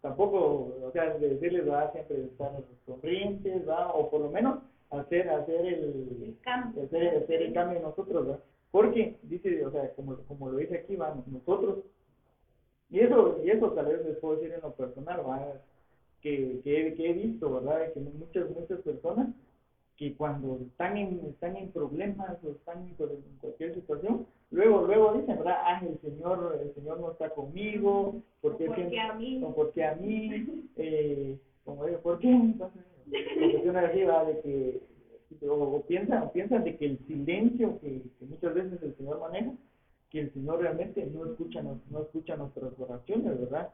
tampoco, 0.00 0.74
o 0.82 0.90
sea, 0.92 1.10
decirles, 1.18 1.66
¿verdad? 1.66 1.92
Siempre 1.92 2.24
estar 2.24 2.52
sonrientes, 2.86 3.66
¿verdad? 3.66 3.88
O 3.92 4.08
por 4.08 4.22
lo 4.22 4.30
menos 4.30 4.60
hacer, 4.90 5.28
hacer 5.28 5.66
el, 5.66 6.36
cambio. 6.42 6.84
Hacer, 6.84 7.16
hacer, 7.22 7.42
el 7.42 7.52
cambio 7.52 7.80
nosotros, 7.80 8.26
¿verdad? 8.26 8.42
Porque, 8.70 9.16
dice, 9.22 9.64
o 9.64 9.70
sea, 9.70 9.92
como, 9.94 10.16
como 10.28 10.48
lo 10.48 10.58
dice 10.58 10.76
aquí, 10.76 10.96
¿verdad? 10.96 11.16
nosotros, 11.26 11.78
y 12.90 13.00
eso, 13.00 13.40
y 13.44 13.50
eso 13.50 13.72
tal 13.72 13.86
vez 13.86 14.04
les 14.04 14.16
puedo 14.18 14.36
decir 14.36 14.52
en 14.52 14.60
lo 14.60 14.72
personal, 14.72 15.16
¿verdad? 15.18 15.60
Que, 16.20 16.60
que, 16.62 16.94
que 16.94 17.10
he 17.10 17.12
visto, 17.12 17.52
¿verdad? 17.52 17.92
Que 17.92 18.00
muchas, 18.00 18.48
muchas 18.50 18.80
personas 18.80 19.28
que 19.96 20.14
cuando 20.14 20.58
están 20.60 20.96
en, 20.96 21.20
están 21.26 21.56
en 21.56 21.70
problemas 21.70 22.36
o 22.42 22.50
están 22.50 22.88
en 22.88 23.38
cualquier 23.40 23.74
situación, 23.74 24.26
luego, 24.50 24.86
luego 24.86 25.14
dicen, 25.14 25.38
¿verdad? 25.38 25.56
Ah, 25.64 25.82
el 25.86 26.00
Señor, 26.00 26.58
el 26.60 26.74
Señor 26.74 27.00
no 27.00 27.12
está 27.12 27.30
conmigo, 27.30 28.20
¿por 28.40 28.56
qué, 28.56 28.66
a 28.66 29.14
mí? 29.14 29.40
¿por 29.54 29.72
qué 29.72 29.84
a 29.84 29.94
mí? 29.94 30.46
Eh, 30.76 31.38
como 31.64 31.84
digo, 31.84 31.98
¿por 32.00 32.18
qué? 32.18 32.28
Entonces, 32.28 32.82
así, 33.76 33.98
¿verdad? 33.98 34.26
De 34.26 34.40
que, 34.40 34.80
o, 35.48 35.82
piensan, 35.86 36.30
piensan 36.32 36.64
de 36.64 36.76
que 36.76 36.86
el 36.86 36.98
silencio 37.06 37.78
que, 37.80 38.02
que, 38.18 38.26
muchas 38.26 38.54
veces 38.54 38.82
el 38.82 38.96
Señor 38.96 39.20
maneja, 39.20 39.52
que 40.10 40.20
el 40.20 40.32
Señor 40.32 40.60
realmente 40.60 41.04
no 41.06 41.26
escucha, 41.26 41.62
no 41.62 42.00
escucha 42.00 42.36
nuestras 42.36 42.78
oraciones, 42.78 43.40
¿verdad? 43.40 43.70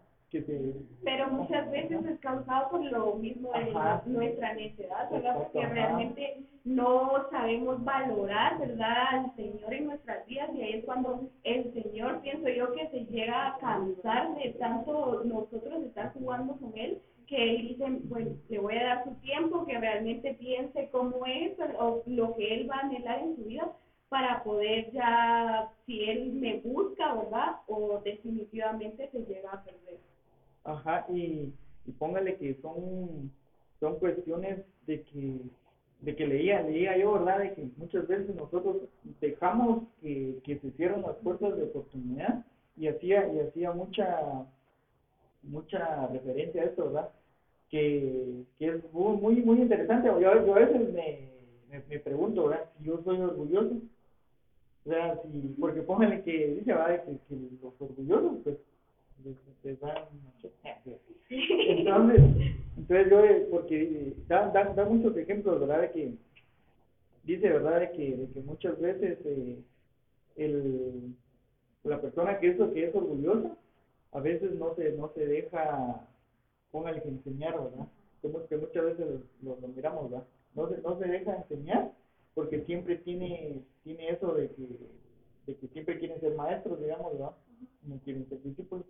Pero 1.02 1.28
muchas 1.30 1.68
veces 1.70 2.04
es 2.06 2.20
causado 2.20 2.70
por 2.70 2.84
lo 2.84 3.14
mismo 3.14 3.50
de 3.52 3.72
nuestra 4.06 4.54
necedad, 4.54 5.10
¿verdad? 5.10 5.34
Porque 5.34 5.66
realmente 5.66 6.36
no 6.64 7.28
sabemos 7.30 7.82
valorar, 7.84 8.58
¿verdad?, 8.58 9.08
al 9.10 9.34
Señor 9.34 9.74
en 9.74 9.86
nuestras 9.86 10.24
vidas 10.26 10.50
y 10.54 10.62
ahí 10.62 10.72
es 10.74 10.84
cuando 10.84 11.28
el 11.42 11.72
Señor, 11.72 12.20
pienso 12.20 12.48
yo, 12.48 12.72
que 12.72 12.88
se 12.90 13.06
llega 13.06 13.48
a 13.48 13.58
cansar 13.58 14.36
de 14.36 14.50
tanto 14.50 15.24
nosotros 15.24 15.82
estar 15.84 16.12
jugando 16.12 16.54
con 16.58 16.78
Él, 16.78 17.00
que 17.30 17.54
Él 17.54 17.68
dice, 17.68 17.84
pues 18.08 18.26
le 18.48 18.58
voy 18.58 18.76
a 18.76 18.84
dar 18.84 19.04
su 19.04 19.14
tiempo, 19.20 19.64
que 19.64 19.78
realmente 19.78 20.34
piense 20.34 20.88
cómo 20.90 21.24
es 21.26 21.56
o 21.78 22.02
lo 22.06 22.34
que 22.34 22.54
Él 22.54 22.68
va 22.68 22.76
a 22.76 22.80
anhelar 22.80 23.20
en 23.20 23.36
su 23.36 23.44
vida 23.44 23.72
para 24.08 24.42
poder 24.42 24.90
ya, 24.90 25.70
si 25.86 26.10
Él 26.10 26.32
me 26.32 26.58
busca, 26.58 27.14
¿verdad?, 27.14 27.58
o 27.68 28.00
definitivamente 28.04 29.08
se 29.12 29.20
llega 29.20 29.52
a 29.52 29.62
perder. 29.62 29.98
Ajá, 30.64 31.06
y, 31.08 31.52
y 31.86 31.92
póngale 31.92 32.36
que 32.36 32.56
son, 32.60 33.30
son 33.78 33.98
cuestiones 34.00 34.64
de 34.86 35.02
que 35.04 35.38
de 36.00 36.16
que 36.16 36.26
leía, 36.26 36.62
leía 36.62 36.96
yo, 36.96 37.12
¿verdad? 37.12 37.40
De 37.40 37.52
que 37.52 37.68
muchas 37.76 38.06
veces 38.08 38.34
nosotros 38.34 38.76
dejamos 39.20 39.84
que, 40.00 40.38
que 40.44 40.56
se 40.56 40.70
cierren 40.70 41.02
las 41.02 41.16
puertas 41.16 41.54
de 41.56 41.64
oportunidad 41.64 42.42
y 42.78 42.88
hacía, 42.88 43.28
y 43.30 43.38
hacía 43.38 43.70
mucha, 43.70 44.46
mucha 45.42 46.06
referencia 46.06 46.62
a 46.62 46.64
esto, 46.64 46.84
¿verdad? 46.86 47.10
Que, 47.70 48.42
que 48.58 48.66
es 48.66 48.92
muy, 48.92 49.42
muy 49.42 49.62
interesante. 49.62 50.08
Yo, 50.08 50.20
yo 50.20 50.54
a 50.54 50.58
veces 50.58 50.92
me, 50.92 51.80
me, 51.88 51.98
pregunto, 52.00 52.48
¿verdad? 52.48 52.68
Si 52.76 52.84
yo 52.84 53.00
soy 53.04 53.20
orgulloso. 53.20 53.76
O 54.84 54.88
sea, 54.88 55.20
si, 55.22 55.54
porque 55.60 55.82
póngale 55.82 56.22
que 56.22 56.48
dice. 56.54 56.74
Que, 57.06 57.18
que 57.28 57.36
los 57.62 57.72
orgullosos, 57.80 58.38
pues, 58.42 58.56
les, 59.62 59.80
dan... 59.80 60.02
Entonces, 61.30 62.20
entonces 62.76 63.10
yo, 63.10 63.24
eh, 63.24 63.46
porque 63.50 64.14
da, 64.26 64.48
da, 64.48 64.64
da 64.64 64.84
muchos 64.84 65.16
ejemplos, 65.16 65.60
¿verdad? 65.60 65.82
De 65.82 65.90
que, 65.90 66.14
dice, 67.24 67.48
¿verdad? 67.48 67.80
De 67.80 67.90
que, 67.92 68.16
de 68.16 68.26
que 68.28 68.40
muchas 68.40 68.80
veces 68.80 69.18
eh, 69.24 69.58
el, 70.36 71.14
la 71.84 72.00
persona 72.00 72.38
que 72.38 72.48
es, 72.48 72.56
que 72.72 72.84
es 72.86 72.94
orgullosa, 72.94 73.56
a 74.12 74.20
veces 74.20 74.52
no 74.54 74.74
se, 74.74 74.92
no 74.92 75.10
se 75.14 75.26
deja, 75.26 76.08
póngale 76.70 77.02
que 77.02 77.08
enseñar, 77.08 77.62
¿verdad? 77.62 77.86
Como 78.22 78.46
que 78.46 78.56
muchas 78.56 78.84
veces 78.84 79.06
lo, 79.42 79.56
lo, 79.60 79.68
miramos, 79.68 80.10
¿verdad? 80.10 80.26
No 80.54 80.68
se, 80.68 80.80
no 80.82 80.98
se 80.98 81.06
deja 81.06 81.36
enseñar 81.36 81.92
porque 82.34 82.64
siempre 82.64 82.96
tiene, 82.96 83.62
tiene 83.82 84.10
eso 84.10 84.34
de 84.34 84.48
que, 84.50 84.68
de 85.46 85.56
que 85.56 85.68
siempre 85.68 85.98
quieren 85.98 86.20
ser 86.20 86.34
maestros, 86.34 86.80
digamos, 86.80 87.12
¿verdad? 87.12 87.32
No 87.82 87.98
quieren 88.04 88.28
ser 88.28 88.42
discípulos. 88.42 88.84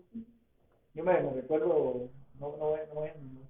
Yo 0.94 1.04
me, 1.04 1.20
me 1.20 1.32
recuerdo 1.32 2.10
no, 2.40 2.56
no, 2.56 2.76
no, 2.94 3.04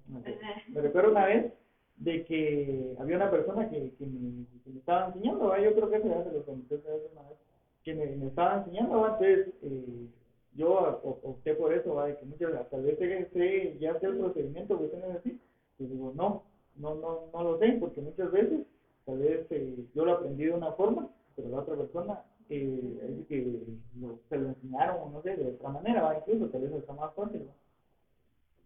no, 0.09 0.21
me 0.67 0.81
recuerdo 0.81 1.11
una 1.11 1.25
vez 1.25 1.53
de 1.97 2.25
que 2.25 2.95
había 2.99 3.15
una 3.15 3.31
persona 3.31 3.69
que, 3.69 3.91
que, 3.97 4.05
me, 4.05 4.45
que 4.63 4.69
me 4.69 4.79
estaba 4.79 5.07
enseñando, 5.07 5.55
yo 5.57 5.73
creo 5.73 5.89
que 5.89 6.01
se 6.01 6.07
lo 6.09 6.45
comenté 6.45 6.75
una 6.75 7.21
vez, 7.29 7.37
que 7.83 7.93
me, 7.93 8.05
me 8.17 8.27
estaba 8.27 8.57
enseñando, 8.57 9.05
entonces 9.05 9.47
eh, 9.63 10.07
yo 10.53 10.99
opté 11.03 11.53
por 11.55 11.73
eso, 11.73 11.95
¿va? 11.95 12.13
que 12.13 12.25
muchas 12.25 12.69
tal 12.69 12.83
vez 12.83 12.97
sé, 12.97 13.77
ya 13.79 13.99
sé 13.99 14.07
el 14.07 14.17
procedimiento 14.17 14.77
que 14.77 14.85
usted 14.85 15.03
así, 15.11 15.39
y 15.79 15.85
digo, 15.85 16.11
no, 16.15 16.43
no, 16.75 16.95
no, 16.95 17.29
no 17.33 17.43
lo 17.43 17.59
sé, 17.59 17.77
porque 17.79 18.01
muchas 18.01 18.31
veces 18.31 18.65
tal 19.05 19.17
vez 19.19 19.47
eh, 19.49 19.85
yo 19.93 20.05
lo 20.05 20.13
aprendí 20.13 20.45
de 20.45 20.51
una 20.53 20.71
forma, 20.73 21.07
pero 21.35 21.49
la 21.49 21.59
otra 21.59 21.75
persona 21.75 22.21
eh, 22.49 23.23
que 23.29 23.63
lo, 23.99 24.19
se 24.29 24.37
lo 24.37 24.49
enseñaron, 24.49 25.13
no 25.13 25.21
sé, 25.21 25.35
de 25.37 25.49
otra 25.49 25.69
manera, 25.69 26.01
¿va? 26.01 26.17
incluso 26.17 26.49
tal 26.49 26.61
vez 26.61 26.73
está 26.73 26.93
más 26.93 27.13
fácil, 27.13 27.41
¿va? 27.47 27.53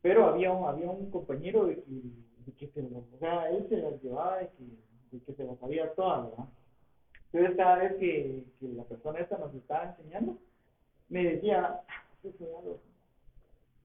pero 0.02 0.26
había 0.26 0.52
un, 0.52 0.68
había 0.68 0.90
un 0.90 1.10
compañero 1.10 1.66
de 1.66 1.76
que, 1.76 1.92
de 1.92 2.52
que 2.60 2.68
se 2.68 2.82
o 2.82 3.18
sea, 3.20 3.50
él 3.50 3.66
se 3.70 3.78
las 3.78 4.00
llevaba 4.02 4.38
de 4.38 4.50
que, 4.50 4.64
de 5.12 5.20
que 5.24 5.34
se 5.34 5.44
las 5.44 5.58
sabía 5.58 5.92
todas, 5.94 6.30
¿verdad? 6.30 6.46
Entonces 7.32 7.58
cada 7.58 7.78
vez 7.78 7.96
que, 7.96 8.44
que 8.60 8.68
la 8.74 8.84
persona 8.84 9.20
esta 9.20 9.38
nos 9.38 9.54
estaba 9.56 9.86
enseñando, 9.86 10.38
me 11.10 11.24
decía, 11.24 11.82
eso 12.24 12.38
ya 12.40 12.62
lo, 12.62 12.80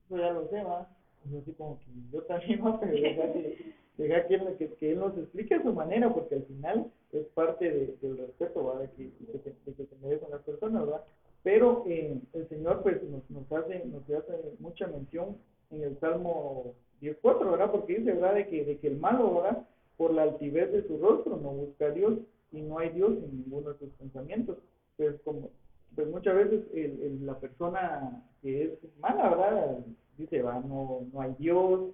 eso 0.07 0.17
ya 0.17 0.33
lo 0.33 0.49
sé, 0.49 0.63
¿va? 0.63 0.89
Y 1.25 1.33
yo 1.33 1.39
así 1.41 1.53
como 1.53 1.79
que 1.79 1.87
yo 2.13 2.23
también, 2.23 2.65
¿va? 2.65 2.81
Pero 2.81 2.93
deja 2.93 3.33
que, 3.33 3.75
deja 3.99 4.27
que, 4.27 4.57
que, 4.57 4.75
que, 4.75 4.93
él 4.93 4.99
nos 4.99 5.17
explique 5.19 5.55
a 5.55 5.63
su 5.63 5.73
manera, 5.73 6.13
porque 6.13 6.37
al 6.37 6.45
final 6.45 6.91
es 7.13 7.27
parte 7.35 7.71
de, 7.71 7.97
del 8.01 8.19
respeto, 8.19 8.65
¿va? 8.65 8.79
De 8.81 8.91
que, 8.91 9.05
de 9.05 9.41
que, 9.41 9.55
de 9.67 9.87
que 9.87 9.97
merecen 10.03 10.31
las 10.31 10.43
personas, 10.43 10.87
¿verdad? 10.87 11.05
Pero 11.43 11.85
eh, 11.87 12.19
el 12.35 12.49
Señor 12.49 12.83
pues 12.83 13.03
nos, 13.05 13.29
nos 13.31 13.51
hace 13.53 13.85
nos 13.87 14.03
hace 14.05 14.57
mucha 14.59 14.87
mención 14.87 15.37
en 15.71 15.85
el 15.85 15.99
Salmo 15.99 16.75
10.4, 17.01 17.51
¿verdad? 17.51 17.71
Porque 17.71 17.99
dice, 17.99 18.13
¿verdad? 18.13 18.35
De 18.35 18.49
que, 18.49 18.65
de 18.65 18.79
que 18.79 18.89
el 18.89 18.99
malo, 18.99 19.37
¿verdad? 19.37 19.67
Por 19.97 20.13
la 20.13 20.23
altivez 20.23 20.73
de 20.73 20.87
su 20.87 20.99
rostro 20.99 21.37
no 21.37 21.51
busca 21.51 21.87
a 21.87 21.91
Dios 21.91 22.19
y 22.53 22.61
no 22.63 22.79
hay 22.79 22.91
Dios 22.91 23.11
en 23.11 23.45
ninguno 23.45 23.73
de 23.73 23.79
sus 23.79 23.91
pensamientos. 23.91 24.59
Pues, 24.97 25.21
como, 25.23 25.51
pues 25.95 26.09
muchas 26.09 26.35
veces 26.35 26.65
el, 26.75 27.27
la 27.27 27.39
persona 27.39 28.23
que 28.43 28.65
es 28.65 28.71
mala, 29.01 29.31
¿verdad? 29.31 29.79
Dice, 30.17 30.43
va, 30.43 30.61
no, 30.61 31.07
no 31.13 31.21
hay 31.21 31.35
Dios, 31.39 31.91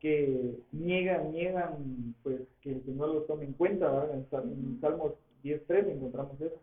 que 0.00 0.58
niegan, 0.72 1.32
niegan, 1.32 2.14
pues 2.22 2.40
que 2.62 2.72
el 2.72 2.84
Señor 2.84 3.08
lo 3.08 3.22
tome 3.22 3.44
en 3.44 3.52
cuenta, 3.52 3.90
¿verdad? 3.90 4.14
En, 4.14 4.50
en 4.50 4.80
Salmos 4.80 5.12
10.3 5.44 5.90
encontramos 5.90 6.40
eso. 6.40 6.60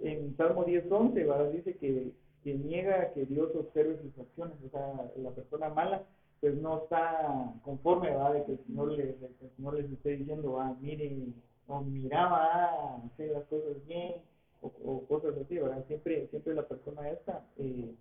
En 0.00 0.36
Salmo 0.36 0.64
10.11, 0.64 1.14
¿verdad? 1.14 1.50
Dice 1.50 1.74
que 1.74 2.12
que 2.42 2.54
niega 2.54 3.12
que 3.12 3.26
Dios 3.26 3.50
observe 3.54 3.98
sus 4.00 4.18
acciones, 4.18 4.56
o 4.64 4.70
sea, 4.70 5.10
la 5.16 5.30
persona 5.30 5.68
mala 5.70 6.04
pues 6.40 6.54
no 6.54 6.84
está 6.84 7.52
conforme, 7.64 8.14
va, 8.14 8.32
de 8.32 8.44
que 8.44 8.52
el 8.52 8.64
Señor, 8.66 8.92
le, 8.92 9.02
el 9.02 9.50
Señor 9.56 9.74
les 9.74 9.90
esté 9.90 10.16
diciendo, 10.16 10.52
va, 10.52 10.72
miren, 10.80 11.34
o 11.66 11.80
miraba 11.80 12.96
hacer 13.04 13.32
las 13.32 13.44
cosas 13.46 13.84
bien, 13.86 14.14
o, 14.62 15.04
cosas 15.06 15.34
así, 15.38 15.58
¿verdad? 15.58 15.84
Siempre, 15.86 16.26
siempre 16.28 16.54
la 16.54 16.66
persona 16.66 17.08
esta 17.10 17.44
eh, 17.58 17.94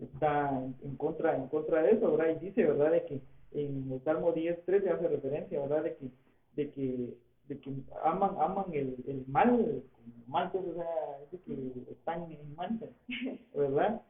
está 0.00 0.50
en, 0.82 0.96
contra, 0.96 1.36
en 1.36 1.48
contra 1.48 1.82
de 1.82 1.92
eso, 1.92 2.16
¿verdad? 2.16 2.36
Y 2.40 2.46
dice, 2.46 2.64
¿verdad? 2.64 2.92
De 2.92 3.04
que 3.04 3.20
en 3.52 3.92
el 3.92 4.02
Salmo 4.04 4.32
10, 4.32 4.64
13 4.64 4.90
hace 4.90 5.08
referencia, 5.08 5.60
¿verdad? 5.60 5.84
De 5.84 5.96
que, 5.96 6.10
de 6.56 6.70
que, 6.70 7.14
de 7.48 7.58
que 7.58 7.72
aman, 8.04 8.36
aman 8.38 8.66
el, 8.72 8.96
el 9.06 9.24
mal 9.26 9.82
mal, 10.30 10.50
pues, 10.50 10.64
o 10.66 10.74
sea, 10.74 11.18
es 11.32 11.40
que 11.40 11.92
están 11.92 12.30
en 12.30 12.54
mancha, 12.56 12.86
¿verdad? 13.54 14.00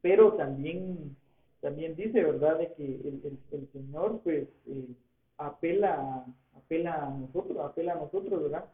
Pero 0.00 0.32
también, 0.34 1.16
también 1.60 1.94
dice, 1.96 2.22
¿verdad?, 2.22 2.58
de 2.58 2.72
que 2.74 2.84
el, 2.84 3.20
el, 3.24 3.38
el 3.52 3.68
Señor, 3.72 4.20
pues, 4.22 4.48
eh, 4.66 4.88
apela, 5.36 6.24
apela 6.56 7.06
a 7.06 7.10
nosotros, 7.10 7.58
apela 7.58 7.92
a 7.92 7.96
nosotros, 7.96 8.42
¿verdad? 8.42 8.64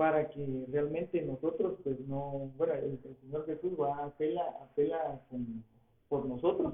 Para 0.00 0.30
que 0.30 0.64
realmente 0.72 1.20
nosotros, 1.20 1.76
pues, 1.84 2.00
no, 2.08 2.50
bueno, 2.56 2.72
el, 2.72 2.98
Señor 3.20 3.44
Jesús 3.44 3.78
va, 3.78 4.06
apela, 4.06 4.46
apela 4.62 5.20
con, 5.28 5.62
por 6.08 6.24
nosotros, 6.24 6.72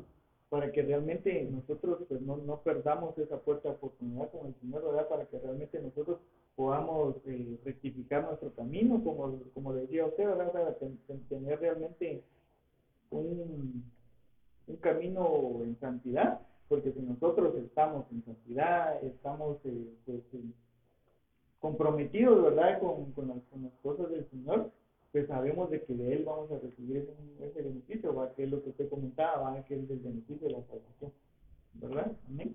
para 0.49 0.71
que 0.71 0.83
realmente 0.83 1.43
nosotros, 1.51 2.05
pues, 2.07 2.21
no, 2.21 2.37
no 2.37 2.61
perdamos 2.61 3.19
esa 3.19 3.37
puerta 3.39 3.71
de 3.71 3.75
oportunidad 3.75 4.31
con 4.31 4.47
el 4.47 4.55
Señor, 4.61 4.85
¿verdad? 4.85 5.09
Para 5.09 5.25
que 5.25 5.41
realmente 5.41 5.81
nosotros 5.81 6.19
podamos 6.55 7.17
eh, 7.25 7.59
rectificar 7.65 8.23
nuestro 8.23 8.53
camino, 8.53 9.03
como, 9.03 9.41
como 9.55 9.73
decía 9.73 10.07
usted, 10.07 10.25
¿verdad? 10.25 10.77
tener 11.29 11.59
realmente 11.59 12.23
un, 13.11 13.91
un 14.69 14.77
camino 14.77 15.65
en 15.65 15.77
santidad, 15.81 16.39
porque 16.69 16.93
si 16.93 17.01
nosotros 17.01 17.57
estamos 17.57 18.05
en 18.13 18.23
santidad, 18.25 19.03
estamos 19.03 19.57
eh, 19.65 19.97
pues, 20.05 20.23
eh, 20.33 20.45
comprometidos, 21.67 22.45
¿verdad?, 22.45 22.79
con, 22.79 23.11
con, 23.13 23.27
las, 23.27 23.39
con 23.51 23.65
las 23.65 23.73
cosas 23.83 24.09
del 24.11 24.25
Señor, 24.31 24.71
pues 25.11 25.27
sabemos 25.27 25.69
de 25.69 25.83
que 25.83 25.95
de 25.95 26.13
Él 26.13 26.25
vamos 26.25 26.49
a 26.53 26.59
recibir 26.59 27.09
ese, 27.41 27.63
beneficio, 27.63 28.15
¿va? 28.15 28.33
que 28.35 28.45
es 28.45 28.51
lo 28.51 28.63
que 28.63 28.71
usted 28.71 28.89
comentaba, 28.89 29.51
¿va? 29.51 29.65
que 29.65 29.75
es 29.75 29.91
el 29.91 29.99
beneficio 29.99 30.47
de 30.47 30.53
la 30.53 30.63
salvación, 30.63 31.11
¿verdad? 31.75 32.13
Amén. 32.29 32.55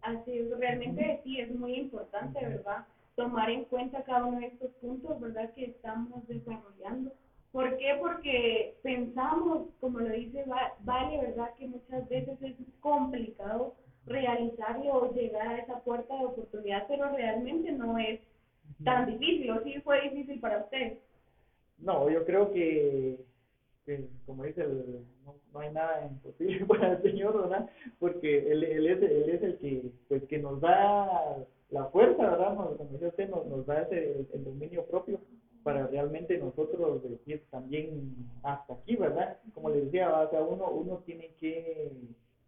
Así 0.00 0.38
es, 0.38 0.58
realmente 0.58 1.20
sí, 1.22 1.38
es 1.38 1.54
muy 1.54 1.74
importante, 1.74 2.44
¿verdad? 2.44 2.84
tomar 3.14 3.48
en 3.48 3.64
cuenta 3.66 4.02
cada 4.02 4.24
uno 4.24 4.40
de 4.40 4.46
estos 4.46 4.70
puntos, 4.80 5.20
¿verdad?, 5.20 5.52
que 5.54 5.66
estamos 5.66 6.26
desarrollando. 6.26 7.12
¿Por 7.52 7.76
qué? 7.76 7.96
Porque 8.00 8.74
pensamos, 8.82 9.68
como 9.80 10.00
lo 10.00 10.08
dice 10.08 10.44
Vale, 10.80 11.18
¿verdad?, 11.18 11.50
que 11.58 11.68
muchas 11.68 12.08
veces 12.08 12.42
es 12.42 12.56
complicado 12.80 13.74
realizarlo 14.06 14.94
o 14.94 15.14
llegar 15.14 15.46
a 15.46 15.58
esa 15.58 15.78
puerta 15.80 16.16
de 16.18 16.24
oportunidad, 16.24 16.86
pero 16.88 17.08
realmente 17.14 17.70
no 17.70 17.98
es 17.98 18.18
tan 18.84 19.06
difícil, 19.06 19.50
¿o 19.50 19.62
sí 19.62 19.80
fue 19.80 20.00
difícil 20.02 20.40
para 20.40 20.58
usted? 20.58 20.98
No, 21.78 22.08
yo 22.08 22.24
creo 22.24 22.52
que, 22.52 23.18
como 24.24 24.44
dice, 24.44 24.64
no, 25.24 25.34
no, 25.52 25.60
hay 25.60 25.72
nada 25.72 26.06
imposible 26.06 26.64
para 26.66 26.92
el 26.92 27.02
Señor, 27.02 27.42
¿verdad? 27.42 27.68
Porque 27.98 28.50
él, 28.50 28.62
él, 28.64 28.86
es, 28.86 29.02
él 29.02 29.30
es 29.30 29.42
el 29.42 29.58
que, 29.58 29.90
pues, 30.08 30.22
que 30.24 30.38
nos 30.38 30.60
da 30.60 31.36
la 31.70 31.86
fuerza, 31.86 32.30
¿verdad? 32.30 32.54
Nos, 32.54 32.76
como 32.76 32.90
decía 32.92 33.08
usted, 33.08 33.28
nos, 33.30 33.66
da 33.66 33.82
ese, 33.82 34.26
el, 34.32 34.44
dominio 34.44 34.84
propio 34.86 35.20
para 35.64 35.86
realmente 35.86 36.38
nosotros 36.38 37.02
decir 37.08 37.42
también 37.50 38.14
hasta 38.42 38.74
aquí, 38.74 38.96
¿verdad? 38.96 39.38
Como 39.54 39.70
le 39.70 39.82
decía, 39.82 40.12
o 40.12 40.30
sea, 40.30 40.42
uno, 40.42 40.68
uno 40.70 40.98
tiene 41.06 41.34
que 41.40 41.92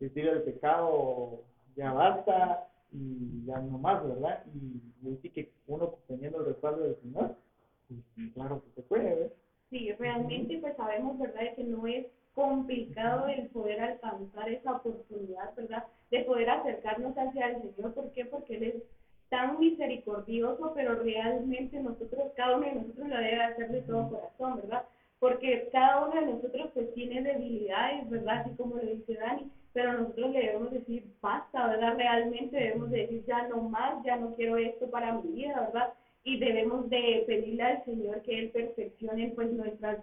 decir 0.00 0.26
el 0.26 0.42
pecado, 0.42 1.42
ya 1.76 1.92
basta 1.92 2.68
y 2.94 3.44
ya 3.44 3.58
no 3.58 3.78
más, 3.78 4.06
¿verdad? 4.06 4.44
Y 4.54 4.80
decir 5.08 5.32
que 5.32 5.48
uno 5.66 5.92
teniendo 6.06 6.38
el 6.38 6.46
respaldo 6.46 6.82
del 6.82 6.96
Señor, 7.00 7.34
pues, 7.88 8.30
claro 8.32 8.62
que 8.62 8.70
se 8.70 8.82
puede, 8.82 9.14
¿verdad? 9.14 9.32
Sí, 9.70 9.90
realmente 9.92 10.58
pues 10.58 10.76
sabemos, 10.76 11.18
¿verdad?, 11.18 11.54
que 11.56 11.64
no 11.64 11.86
es 11.86 12.06
complicado 12.34 13.26
el 13.26 13.48
poder 13.48 13.80
alcanzar 13.80 14.48
esa 14.48 14.76
oportunidad, 14.76 15.54
¿verdad?, 15.56 15.84
de 16.10 16.20
poder 16.20 16.48
acercarnos 16.48 17.16
hacia 17.16 17.48
el 17.48 17.74
Señor. 17.74 17.92
¿Por 17.92 18.10
qué? 18.12 18.24
Porque 18.24 18.54
Él 18.54 18.62
es 18.62 18.74
tan 19.28 19.58
misericordioso, 19.58 20.72
pero 20.74 20.94
realmente 20.94 21.80
nosotros, 21.80 22.30
cada 22.36 22.56
uno 22.56 22.66
de 22.66 22.74
nosotros 22.74 23.08
lo 23.08 23.16
debe 23.16 23.42
hacer 23.42 23.68
de 23.68 23.80
todo 23.82 24.08
corazón, 24.08 24.56
¿verdad? 24.56 24.84
Porque 25.18 25.68
cada 25.72 26.06
uno 26.06 26.20
de 26.20 26.26
nosotros 26.26 26.70
pues 26.74 26.94
tiene 26.94 27.22
debilidades, 27.22 28.08
¿verdad? 28.08 28.42
Así 28.42 28.54
como 28.54 28.76
lo 28.76 28.86
dice 28.86 29.14
Dani, 29.14 29.50
pero 29.74 29.92
nosotros 29.92 30.30
le 30.30 30.38
debemos 30.38 30.70
de 30.70 31.02
¿verdad? 31.52 31.96
Realmente 31.96 32.56
debemos 32.56 32.90
de 32.90 33.00
decir, 33.00 33.24
ya 33.26 33.48
no 33.48 33.62
más, 33.62 34.02
ya 34.04 34.16
no 34.16 34.32
quiero 34.36 34.56
esto 34.56 34.88
para 34.88 35.12
mi 35.12 35.32
vida, 35.32 35.60
¿verdad? 35.60 35.92
Y 36.22 36.38
debemos 36.38 36.88
de 36.88 37.24
pedirle 37.26 37.62
al 37.64 37.84
Señor 37.84 38.22
que 38.22 38.38
Él 38.38 38.50
perfeccione 38.50 39.32
pues 39.34 39.52
nuestras, 39.52 39.98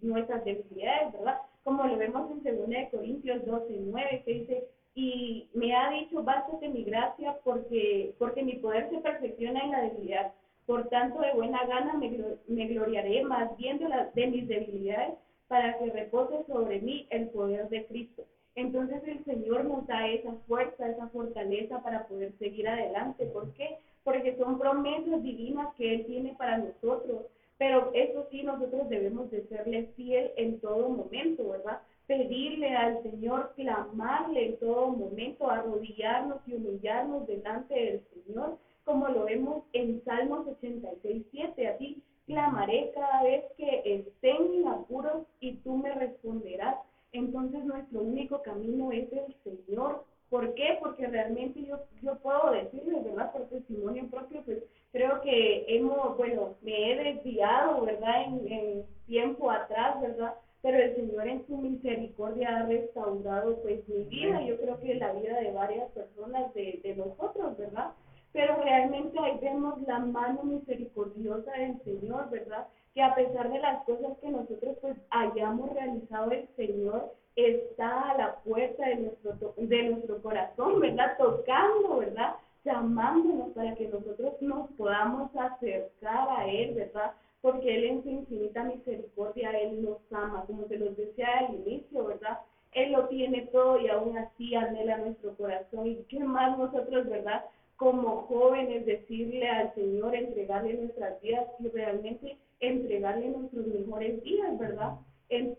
nuestras 0.00 0.44
debilidades, 0.44 1.12
¿verdad? 1.12 1.36
Como 1.62 1.84
lo 1.84 1.98
vemos 1.98 2.30
en 2.30 2.42
2 2.42 2.90
Corintios 2.90 3.44
12, 3.44 3.66
9, 3.80 4.22
que 4.24 4.32
dice, 4.32 4.64
y 4.94 5.46
me 5.52 5.74
ha 5.74 5.90
dicho, 5.90 6.22
bástate 6.22 6.66
mi 6.68 6.82
gracia 6.82 7.36
porque, 7.44 8.14
porque 8.16 8.42
mi 8.42 8.54
poder 8.54 8.88
se 8.88 8.98
perfecciona 8.98 9.62
en 9.62 9.70
la 9.72 9.82
debilidad. 9.82 10.32
Por 10.64 10.88
tanto, 10.88 11.20
de 11.20 11.32
buena 11.32 11.66
gana 11.66 11.92
me, 11.92 12.08
me 12.46 12.66
gloriaré 12.66 13.22
más 13.22 13.54
bien 13.58 13.76
de, 13.76 13.88
las 13.88 14.12
de 14.14 14.26
mis 14.26 14.48
debilidades 14.48 15.12
para 15.48 15.76
que 15.76 15.90
repose 15.90 16.42
sobre 16.46 16.80
mí 16.80 17.06
el 17.10 17.28
poder 17.28 17.68
de 17.68 17.84
Cristo. 17.84 18.24
Entonces 18.56 19.02
el 19.06 19.22
Señor 19.24 19.66
nos 19.66 19.86
da 19.86 20.08
esa 20.08 20.32
fuerza, 20.48 20.88
esa 20.88 21.08
fortaleza 21.08 21.82
para 21.82 22.06
poder 22.08 22.32
seguir 22.38 22.66
adelante. 22.66 23.26
¿Por 23.26 23.52
qué? 23.52 23.78
Porque 24.02 24.34
son 24.38 24.58
promesas 24.58 25.22
divinas 25.22 25.74
que 25.74 25.94
Él 25.94 26.06
tiene 26.06 26.34
para 26.38 26.58
nosotros. 26.58 27.26
Pero 27.58 27.90
eso 27.92 28.26
sí, 28.30 28.42
nosotros 28.42 28.88
debemos 28.88 29.30
de 29.30 29.46
serle 29.48 29.88
fiel 29.94 30.30
en 30.36 30.58
todo 30.60 30.88
momento, 30.88 31.50
¿verdad? 31.50 31.80
Pedirle 32.06 32.74
al 32.74 33.02
Señor, 33.02 33.52
clamarle 33.56 34.46
en 34.46 34.58
todo 34.58 34.88
momento, 34.88 35.50
arrodillarnos 35.50 36.38
y 36.46 36.54
humillarnos 36.54 37.26
delante 37.26 37.74
del 37.74 38.02
Señor, 38.12 38.58
como 38.84 39.08
lo 39.08 39.24
vemos 39.24 39.64
en 39.72 40.02
Salmos 40.04 40.46
86, 40.46 41.26
7. 41.30 41.68
Así 41.68 42.02
clamaré 42.26 42.92
cada 42.94 43.22
vez 43.22 43.44
que 43.58 43.82
estén 43.84 44.54
en 44.54 44.68
apuros 44.68 45.26
y 45.40 45.56
tú 45.56 45.76
me 45.76 45.92
responderás. 45.92 46.76
Entonces 47.16 47.64
nuestro 47.64 48.00
único 48.00 48.42
camino 48.42 48.92
es 48.92 49.08
el 49.12 49.34
Señor. 49.44 50.04
¿Por 50.28 50.54
qué? 50.54 50.78
Porque 50.80 51.06
realmente 51.06 51.64
yo, 51.64 51.78
yo 52.02 52.16
puedo 52.18 52.50
decirles, 52.50 53.04
¿verdad? 53.04 53.32
Por 53.32 53.48
testimonio 53.48 54.08
propio, 54.08 54.42
pues 54.44 54.58
creo 54.92 55.20
que 55.20 55.64
hemos, 55.68 56.16
bueno, 56.16 56.56
me 56.62 56.92
he 56.92 57.14
desviado, 57.14 57.82
¿verdad? 57.82 58.24
En, 58.24 58.84
tiempo 59.06 59.48
atrás, 59.52 60.00
¿verdad? 60.00 60.34
Pero 60.62 60.78
el 60.78 60.96
Señor 60.96 61.28
en 61.28 61.46
su 61.46 61.56
misericordia 61.58 62.56
ha 62.56 62.66
restaurado 62.66 63.56
pues 63.62 63.86
mi 63.88 64.02
vida, 64.02 64.42
yo 64.42 64.56
creo 64.56 64.80
que 64.80 64.96
la 64.96 65.12
vida 65.12 65.38
de 65.38 65.52
varias 65.52 65.88
personas 65.92 66.52
de, 66.54 66.80
de 66.82 66.96
nosotros, 66.96 67.56
¿verdad? 67.56 67.92
pero 68.36 68.54
realmente 68.62 69.18
ahí 69.18 69.38
vemos 69.40 69.80
la 69.86 69.98
mano 69.98 70.42
misericordiosa 70.44 71.50
del 71.52 71.82
Señor, 71.84 72.28
¿verdad? 72.28 72.66
Que 72.96 73.02
a 73.02 73.14
pesar 73.14 73.52
de 73.52 73.58
las 73.58 73.84
cosas 73.84 74.16
que 74.22 74.30
nosotros 74.30 74.78
pues 74.80 74.96
hayamos 75.10 75.70
realizado, 75.74 76.30
el 76.30 76.48
Señor 76.56 77.12
está 77.34 78.12
a 78.12 78.16
la 78.16 78.36
puerta 78.36 78.88
de 78.88 78.96
nuestro, 78.96 79.52
de 79.58 79.82
nuestro 79.90 80.22
corazón, 80.22 80.80
¿verdad? 80.80 81.14
Tocando, 81.18 81.98
¿verdad? 81.98 82.36
Llamándonos 82.64 83.50
para 83.50 83.74
que 83.74 83.88
nosotros 83.88 84.40
nos 84.40 84.70
podamos 84.78 85.30
acercar 85.36 86.26
a 86.38 86.48
Él, 86.48 86.72
¿verdad? 86.72 87.12
Porque 87.42 87.76
Él 87.76 87.84
en 87.84 88.02
su 88.02 88.08
infinita 88.08 88.64
misericordia, 88.64 89.50
Él 89.50 89.84
nos 89.84 89.98
ama, 90.10 90.44
como 90.46 90.66
se 90.66 90.78
los 90.78 90.96
decía 90.96 91.28
al 91.40 91.54
inicio, 91.54 92.06
¿verdad? 92.06 92.38
Él 92.72 92.92
lo 92.92 93.08
tiene 93.08 93.42
todo 93.52 93.78
y 93.78 93.88
aún 93.88 94.16
así 94.16 94.54
anhela 94.54 94.96
nuestro 94.96 95.36
corazón. 95.36 95.86
¿Y 95.86 95.96
qué 96.08 96.20
más 96.20 96.56
nosotros, 96.56 97.06
verdad? 97.10 97.44
como 97.76 98.22
jóvenes 98.22 98.86
decirle 98.86 99.46
al 99.48 99.74
Señor, 99.74 100.14
entregarle 100.14 100.74
nuestras 100.74 101.20
vidas 101.20 101.46
y 101.58 101.68
realmente 101.68 102.38
entregarle 102.60 103.28
nuestros 103.28 103.66
mejores 103.66 104.22
días, 104.22 104.58
¿verdad? 104.58 104.94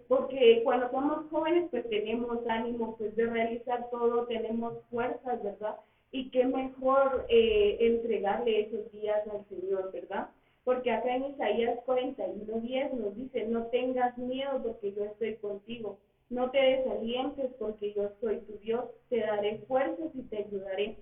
porque 0.08 0.62
cuando 0.64 0.90
somos 0.92 1.30
jóvenes 1.30 1.68
pues 1.70 1.88
tenemos 1.90 2.40
ánimo 2.48 2.96
pues 2.98 3.14
de 3.18 3.26
realizar 3.26 3.90
todo, 3.92 4.26
tenemos 4.26 4.76
fuerzas, 4.90 5.44
¿verdad? 5.44 5.76
Y 6.12 6.30
qué 6.30 6.46
mejor 6.46 7.26
eh, 7.28 7.76
entregarle 7.82 8.62
esos 8.62 8.90
días 8.94 9.28
al 9.28 9.46
Señor, 9.50 9.92
¿verdad? 9.92 10.30
Porque 10.64 10.90
acá 10.90 11.14
en 11.14 11.26
Isaías 11.26 11.78
41.10 11.86 12.94
nos 12.94 13.16
dice, 13.18 13.46
no 13.48 13.66
tengas 13.66 14.18
miedo 14.18 14.62
porque 14.64 14.94
yo 14.94 15.04
estoy 15.04 15.36
contigo, 15.36 15.98
no 16.30 16.50
te 16.50 16.60
desalientes 16.60 17.52
porque 17.60 17.92
yo 17.94 18.10
soy 18.22 18.38
tu 18.40 18.58
Dios, 18.60 18.86
te 19.10 19.20
daré 19.20 19.58
fuerzas 19.68 20.10
y 20.14 20.22
te 20.24 20.38
ayudaré 20.38 20.96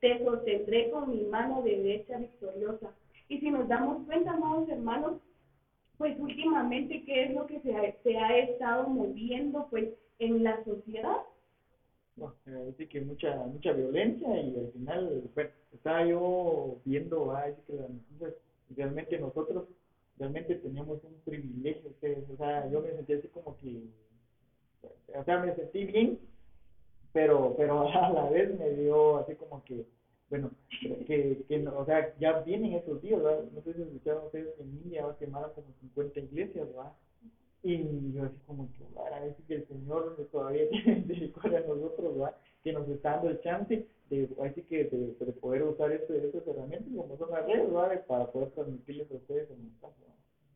te, 0.00 0.20
sostendré, 0.22 0.90
con 0.90 1.10
mi 1.10 1.22
mano 1.24 1.62
derecha 1.62 2.18
victoriosa. 2.18 2.92
Y 3.28 3.40
si 3.40 3.50
nos 3.50 3.68
damos 3.68 4.04
cuenta, 4.06 4.32
amados 4.32 4.68
hermanos, 4.68 5.20
pues 5.98 6.18
últimamente, 6.18 7.02
¿qué 7.04 7.24
es 7.24 7.34
lo 7.34 7.46
que 7.46 7.60
se 7.60 7.74
ha, 7.74 7.94
se 8.02 8.18
ha 8.18 8.38
estado 8.38 8.88
moviendo 8.88 9.66
pues 9.70 9.88
en 10.18 10.44
la 10.44 10.62
sociedad? 10.64 11.16
Bueno, 12.16 12.64
dice 12.66 12.86
que 12.88 13.00
mucha 13.00 13.34
mucha 13.46 13.72
violencia 13.72 14.40
y 14.40 14.56
al 14.58 14.72
final, 14.72 15.30
bueno, 15.34 15.50
estaba 15.72 16.04
yo 16.06 16.76
viendo, 16.84 17.32
ah, 17.32 17.44
que 17.66 17.72
las 17.74 17.90
noticias, 17.90 18.32
realmente 18.74 19.18
nosotros 19.18 19.64
realmente 20.18 20.54
teníamos 20.56 21.02
un 21.04 21.14
privilegio, 21.24 21.90
o 22.32 22.36
sea, 22.36 22.66
yo 22.70 22.80
me 22.80 22.92
sentí 22.92 23.12
así 23.12 23.28
como 23.28 23.56
que, 23.58 23.82
o 25.14 25.24
sea, 25.24 25.38
me 25.38 25.54
sentí 25.54 25.84
bien 25.84 26.18
pero, 27.16 27.54
pero 27.56 27.88
a 27.94 28.10
la 28.10 28.28
vez 28.28 28.58
me 28.58 28.68
dio 28.72 29.16
así 29.16 29.34
como 29.36 29.64
que, 29.64 29.86
bueno, 30.28 30.50
que, 31.06 31.44
que 31.48 31.68
o 31.68 31.84
sea, 31.84 32.14
ya 32.18 32.40
vienen 32.40 32.74
esos 32.74 33.00
días, 33.00 33.22
¿verdad? 33.22 33.44
No 33.52 33.62
sé 33.62 33.74
si 33.74 33.82
escucharon 33.82 34.26
ustedes 34.26 34.58
en 34.58 34.68
India 34.84 35.06
va 35.06 35.12
a 35.12 35.18
quemar 35.18 35.52
como 35.54 35.68
50 35.80 36.20
iglesias, 36.20 36.66
¿verdad? 36.66 36.92
Y 37.62 38.12
yo 38.12 38.24
así 38.24 38.36
como 38.46 38.68
que, 38.72 38.84
a 38.98 39.20
ver 39.20 39.36
que 39.46 39.54
el 39.54 39.68
Señor 39.68 40.28
todavía 40.32 40.68
tiene 40.68 40.96
misericordia 41.00 41.58
a 41.58 41.62
nosotros, 41.62 42.16
¿verdad? 42.16 42.36
Que 42.62 42.72
nos 42.72 42.88
está 42.88 43.12
dando 43.12 43.30
el 43.30 43.40
chance 43.40 43.86
de, 44.10 44.28
así 44.44 44.62
que 44.62 44.84
de, 44.84 45.32
poder 45.40 45.62
usar 45.62 45.92
esto, 45.92 46.14
estas 46.14 46.46
herramientas 46.46 46.88
como 46.94 47.16
son 47.16 47.30
las 47.30 47.46
redes, 47.46 47.72
¿verdad? 47.72 48.04
Para 48.06 48.30
poder 48.30 48.50
transmitirles 48.50 49.10
a 49.10 49.14
ustedes 49.14 49.50
en 49.50 49.60
el 49.60 49.80
caso, 49.80 49.94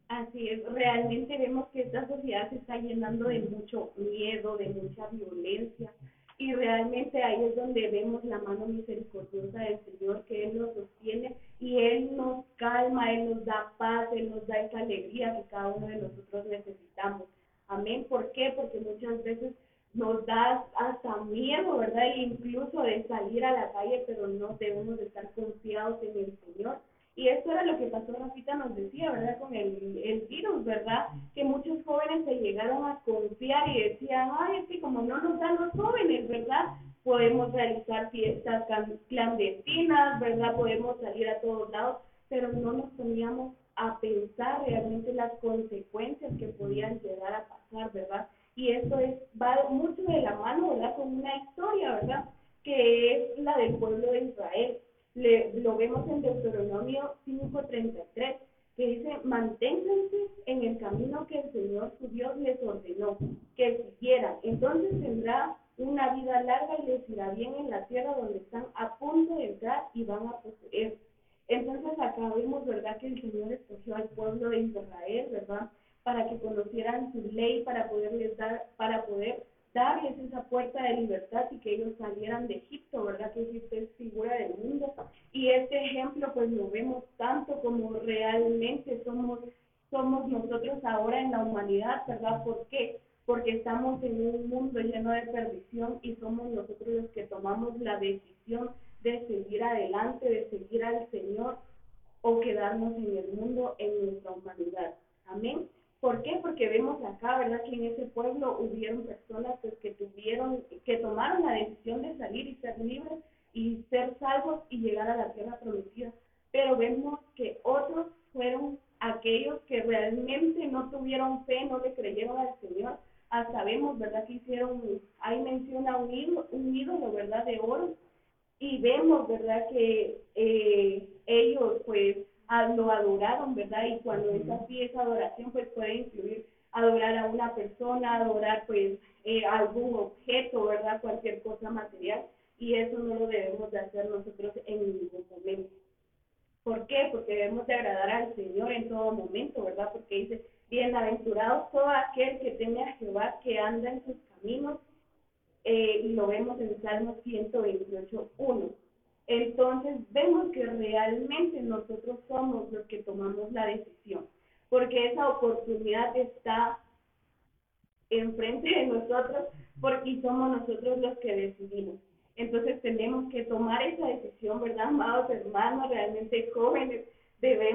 Así 0.09 0.49
es, 0.49 0.65
realmente 0.73 1.39
vemos 1.39 1.69
que 1.69 1.83
esta 1.83 2.09
sociedad 2.09 2.51
se 2.51 2.57
está 2.57 2.79
llenando 2.79 3.29
de 3.29 3.43
mucho 3.43 3.93
miedo, 3.97 4.57
de 4.57 4.71
mucha 4.71 5.07
violencia, 5.07 5.93
y 6.41 6.55
realmente 6.55 7.23
ahí 7.23 7.45
es 7.45 7.55
donde 7.55 7.91
vemos 7.91 8.25
la 8.25 8.39
mano 8.39 8.65
misericordiosa 8.65 9.59
del 9.59 9.79
Señor, 9.81 10.25
que 10.25 10.45
Él 10.45 10.59
nos 10.59 10.73
sostiene 10.73 11.37
y 11.59 11.79
Él 11.79 12.17
nos 12.17 12.47
calma, 12.57 13.13
Él 13.13 13.29
nos 13.29 13.45
da 13.45 13.71
paz, 13.77 14.09
Él 14.15 14.31
nos 14.31 14.47
da 14.47 14.59
esa 14.59 14.79
alegría 14.79 15.37
que 15.37 15.51
cada 15.51 15.69
uno 15.69 15.89
de 15.89 15.97
nosotros 15.97 16.47
necesitamos. 16.47 17.25
Amén. 17.69 18.07
¿Por 18.09 18.33
qué? 18.33 18.55
Porque 18.57 18.81
muchas 18.81 19.23
veces 19.23 19.53
nos 19.93 20.25
da 20.25 20.65
hasta 20.77 21.25
miedo, 21.25 21.77
¿verdad? 21.77 22.05
incluso 22.17 22.81
de 22.85 23.07
salir 23.07 23.45
a 23.45 23.53
la 23.53 23.73
calle, 23.73 24.05
pero 24.07 24.27
no 24.27 24.57
debemos 24.59 24.97
de 24.97 25.05
estar 25.05 25.31
confiados 25.35 26.03
en 26.03 26.25
el 26.25 26.39
Señor 26.39 26.79
y 27.17 27.29
esto 27.29 27.51
era 27.51 27.65
lo 27.65 27.77
que 27.77 27.89
pasó, 27.89 28.13
Rafita 28.13 28.55
nos 28.55 28.75
decía, 28.75 29.11
¿verdad? 29.11 29.39
Con 29.39 29.55
el, 29.55 30.01
el 30.05 30.21
virus, 30.29 30.65
¿verdad? 30.65 31.09
Que 31.35 31.45
muchos 31.45 31.85
jóvenes 31.85 32.25
se 32.25 32.37
llegaron 32.37 32.85
a 32.87 33.01
confiar 33.05 33.69
y 33.69 33.83
decían, 33.83 34.31
ay, 34.39 34.61
es 34.61 34.69
que 34.69 34.81
como 34.81 35.03
no 35.03 35.21
nos 35.21 35.39
dan 35.41 35.57
los 35.57 35.71
jóvenes, 35.73 36.29
¿verdad? 36.29 36.67
Podemos 37.03 37.53
realizar 37.53 38.11
fiestas 38.11 38.65
clandestinas, 39.09 40.21
¿verdad? 40.21 40.55
Podemos 40.55 41.01
salir 41.01 41.29
a 41.29 41.41
todos 41.41 41.71
lados, 41.71 41.97
pero 42.29 42.53
no 42.53 42.73
nos 42.73 42.91
poníamos 42.93 43.55
a 43.75 43.99
pensar 44.01 44.63
realmente 44.67 45.13
las 45.13 45.33
consecuencias 45.41 46.33
que 46.39 46.47
podían 46.49 47.01
llegar 47.01 47.35
a 47.35 47.47
pasar, 47.49 47.93
¿verdad? 47.93 48.29
Y 48.55 48.71
esto 48.73 48.99
es, 48.99 49.17
va 49.41 49.67
mucho 49.69 50.03
de 50.03 50.23
la 50.23 50.37
mano, 50.37 50.71
¿verdad? 50.71 50.95
Con 50.97 51.19
una 51.19 51.37
historia, 51.37 51.95
¿verdad? 51.97 52.25
Que 52.63 53.13
es 53.13 53.39
la 53.41 53.57
del 53.57 53.75
pueblo 53.77 54.13
de 54.13 54.25
Israel 54.25 54.79
le, 55.15 55.53
lo 55.61 55.77
vemos 55.77 56.09
en 56.09 56.23
Deuteronomio 56.23 57.15
5:33, 57.27 58.39
que 58.77 58.87
dice, 58.87 59.19
manténganse 59.25 60.17
en 60.47 60.63
el 60.63 60.79
camino 60.79 61.27
que 61.27 61.41
el 61.41 61.53
Señor 61.53 61.93
su 61.99 62.09
Dios 62.09 62.37
les 62.39 62.63
ordenó, 62.63 63.19
que 63.57 63.83
siguieran. 63.99 64.37
Entonces 64.43 64.91
tendrá 65.01 65.57
una 65.77 66.15
vida 66.15 66.43
larga 66.43 66.77
y 66.83 66.87
les 66.87 67.09
irá 67.09 67.31
bien 67.31 67.55
en 67.55 67.71
la 67.71 67.87
tierra 67.87 68.15
donde 68.15 68.39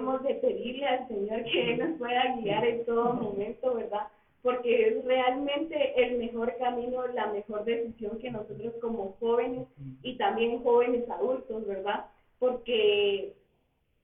Debemos 0.05 0.23
de 0.23 0.35
pedirle 0.35 0.87
al 0.87 1.07
Señor 1.07 1.43
que 1.43 1.73
Él 1.73 1.79
nos 1.79 1.97
pueda 1.97 2.35
guiar 2.37 2.65
en 2.65 2.85
todo 2.85 3.13
momento, 3.13 3.73
¿verdad? 3.73 4.07
porque 4.45 4.89
es 4.89 5.03
realmente 5.05 5.75
el 5.99 6.19
mejor 6.19 6.55
camino, 6.59 7.07
la 7.07 7.33
mejor 7.33 7.65
decisión 7.65 8.19
que 8.19 8.29
nosotros 8.29 8.75
como 8.79 9.15
jóvenes 9.19 9.67
y 10.03 10.17
también 10.17 10.61
jóvenes 10.61 11.09
adultos, 11.09 11.65
¿verdad? 11.65 12.05
Porque 12.37 13.33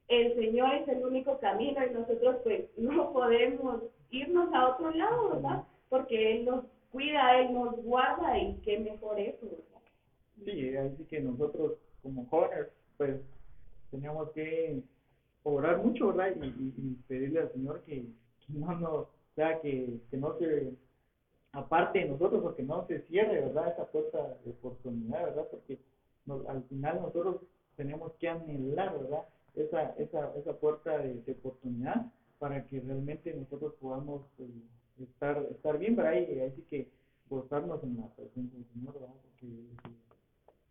el 0.08 0.34
Señor 0.34 0.74
es 0.74 0.88
el 0.88 1.06
único 1.06 1.38
camino 1.38 1.86
y 1.86 1.94
nosotros 1.94 2.38
pues 2.42 2.66
no 2.78 3.14
podemos 3.14 3.84
irnos 4.10 4.52
a 4.52 4.70
otro 4.70 4.90
lado, 4.90 5.30
¿verdad? 5.30 5.64
Porque 5.90 6.32
Él 6.32 6.46
nos 6.46 6.66
cuida, 6.92 7.40
Él 7.40 7.54
nos 7.54 7.76
guarda 7.84 8.36
y 8.40 8.56
qué 8.64 8.80
mejor 8.80 9.20
eso, 9.20 9.46
¿verdad? 9.46 9.82
Sí, 10.44 10.76
así 10.76 11.06
que 11.06 11.20
nosotros 11.20 11.74
como 12.02 12.26
jóvenes 12.26 12.66
pues 12.98 13.22
tenemos 13.92 14.32
que 14.32 14.82
orar 15.44 15.78
mucho, 15.84 16.08
¿verdad? 16.08 16.36
Y, 16.36 16.46
y, 16.46 16.98
pedirle 17.08 17.42
al 17.42 17.52
Señor 17.52 17.82
que, 17.82 18.06
que 18.46 18.54
no 18.54 18.74
nos 18.80 19.08
o 19.32 19.34
sea, 19.36 19.62
que, 19.62 20.00
que 20.10 20.18
no 20.18 20.38
se 20.38 20.74
aparte 21.54 22.00
de 22.00 22.06
nosotros, 22.06 22.42
porque 22.42 22.64
no 22.64 22.86
se 22.88 23.02
cierre, 23.08 23.42
¿verdad? 23.42 23.74
Esa 23.74 23.86
puerta 23.86 24.38
de 24.44 24.52
oportunidad, 24.52 25.24
¿verdad? 25.26 25.48
Porque 25.52 25.80
al 26.48 26.64
final 26.64 27.02
nosotros 27.02 27.38
tenemos 27.76 28.14
que 28.20 28.30
anhelar, 28.30 28.98
¿verdad? 29.00 29.26
Esa, 29.56 29.90
esa, 29.98 30.34
esa 30.38 30.54
puerta 30.54 30.98
de, 30.98 31.32
oportunidad 31.32 32.06
para 32.40 32.66
que 32.68 32.80
realmente 32.80 33.34
nosotros 33.34 33.74
podamos 33.80 34.22
eh, 34.40 35.04
estar, 35.04 35.38
estar 35.52 35.78
bien, 35.78 35.96
¿verdad? 35.96 36.14
Y 36.14 36.40
así 36.42 36.62
que 36.70 36.88
gozarnos 37.30 37.84
en 37.84 37.98
la 37.98 38.08
presencia 38.08 38.58
del 38.58 38.68
Señor, 38.74 38.94
¿verdad? 38.94 39.16
Porque 39.22 39.48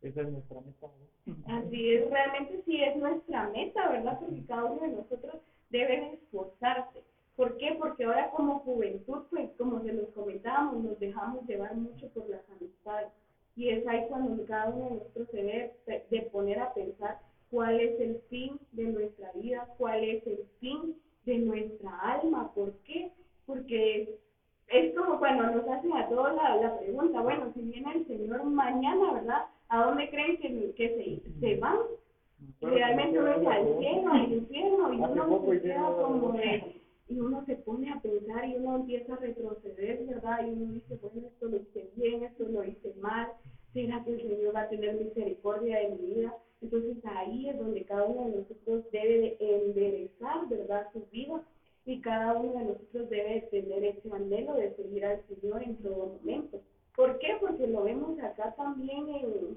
esa 0.02 0.22
es 0.22 0.28
nuestra 0.30 0.60
meta, 0.60 0.86
¿verdad? 1.26 1.64
Así 1.66 1.94
es, 1.94 2.10
realmente 2.10 2.62
sí 2.64 2.82
es 2.82 2.96
nuestra 2.96 3.48
meta, 3.50 3.90
¿verdad? 3.90 4.18
Porque 4.18 4.44
cada 4.46 4.64
uno 4.64 4.80
de 4.80 4.88
nosotros 4.88 5.36
debe 5.70 6.14
esforzarse 6.14 7.02
¿Por 7.40 7.56
qué? 7.56 7.74
Porque 7.80 8.04
ahora 8.04 8.30
como 8.32 8.58
juventud, 8.58 9.22
pues 9.30 9.48
como 9.56 9.80
se 9.80 9.94
los 9.94 10.10
comentábamos, 10.10 10.84
nos 10.84 11.00
dejamos 11.00 11.46
llevar 11.46 11.74
mucho 11.74 12.06
por 12.08 12.28
las 12.28 12.42
amistades. 12.50 13.08
Y 13.56 13.70
es 13.70 13.86
ahí 13.86 14.04
cuando 14.08 14.44
cada 14.44 14.68
uno 14.68 14.84
de 14.84 14.94
nosotros 14.96 15.28
se 15.30 15.36
debe 15.38 15.72
de 16.10 16.20
poner 16.32 16.58
a 16.58 16.74
pensar 16.74 17.18
cuál 17.50 17.80
es 17.80 17.98
el 17.98 18.20
fin 18.28 18.60
de 18.72 18.84
nuestra 18.84 19.32
vida, 19.32 19.66
cuál 19.78 20.04
es 20.04 20.26
el 20.26 20.44
fin 20.60 20.94
de 21.24 21.38
nuestra 21.38 21.98
alma. 22.00 22.52
¿Por 22.52 22.74
qué? 22.84 23.10
Porque 23.46 24.18
es 24.68 24.94
como 24.94 25.18
cuando 25.18 25.44
nos 25.44 25.66
hacen 25.66 25.94
a 25.94 26.10
todos 26.10 26.34
la, 26.34 26.56
la 26.56 26.78
pregunta, 26.78 27.22
bueno, 27.22 27.50
si 27.54 27.62
viene 27.62 27.90
el 27.94 28.06
Señor 28.06 28.44
mañana, 28.44 29.14
¿verdad? 29.14 29.46
¿A 29.70 29.84
dónde 29.84 30.10
creen 30.10 30.36
que, 30.38 30.74
que 30.74 31.22
se, 31.22 31.40
se 31.40 31.56
van? 31.60 31.78
Realmente 32.60 33.18
uno 33.18 33.32
es 33.32 33.46
al 33.46 33.78
cielo, 33.78 34.12
al 34.12 34.32
infierno, 34.32 34.92
y 34.92 34.96
uno 34.96 35.46
se 35.48 35.62
queda 35.62 35.96
como 35.96 36.32
de 36.32 36.80
y 37.10 37.18
uno 37.18 37.44
se 37.44 37.56
pone 37.56 37.90
a 37.90 38.00
pensar 38.00 38.48
y 38.48 38.54
uno 38.56 38.76
empieza 38.76 39.14
a 39.14 39.18
retroceder, 39.18 40.06
¿verdad? 40.06 40.46
Y 40.46 40.50
uno 40.50 40.72
dice, 40.74 40.96
bueno, 41.02 41.26
esto 41.26 41.46
lo 41.46 41.56
hice 41.56 41.90
bien, 41.96 42.22
esto 42.22 42.44
lo 42.44 42.62
hice 42.62 42.94
mal, 43.00 43.26
¿será 43.72 44.02
que 44.04 44.12
el 44.12 44.22
Señor 44.22 44.54
va 44.54 44.60
a 44.60 44.68
tener 44.68 44.94
misericordia 44.94 45.80
de 45.80 45.88
mi 45.88 46.14
vida? 46.14 46.36
Entonces 46.62 46.96
ahí 47.04 47.48
es 47.48 47.58
donde 47.58 47.84
cada 47.84 48.04
uno 48.04 48.28
de 48.28 48.36
nosotros 48.36 48.84
debe 48.92 49.18
de 49.18 49.36
enderezar, 49.40 50.48
¿verdad?, 50.48 50.86
su 50.92 51.04
vida 51.10 51.44
y 51.84 52.00
cada 52.00 52.34
uno 52.34 52.58
de 52.58 52.64
nosotros 52.64 53.10
debe 53.10 53.40
tener 53.50 53.84
ese 53.84 54.12
anhelo 54.12 54.54
de 54.54 54.74
seguir 54.76 55.04
al 55.04 55.20
Señor 55.26 55.62
en 55.64 55.76
todo 55.76 56.18
momento. 56.18 56.60
¿Por 56.96 57.18
qué? 57.18 57.36
Porque 57.40 57.66
lo 57.66 57.84
vemos 57.84 58.18
acá 58.20 58.54
también 58.56 59.08
en, 59.08 59.56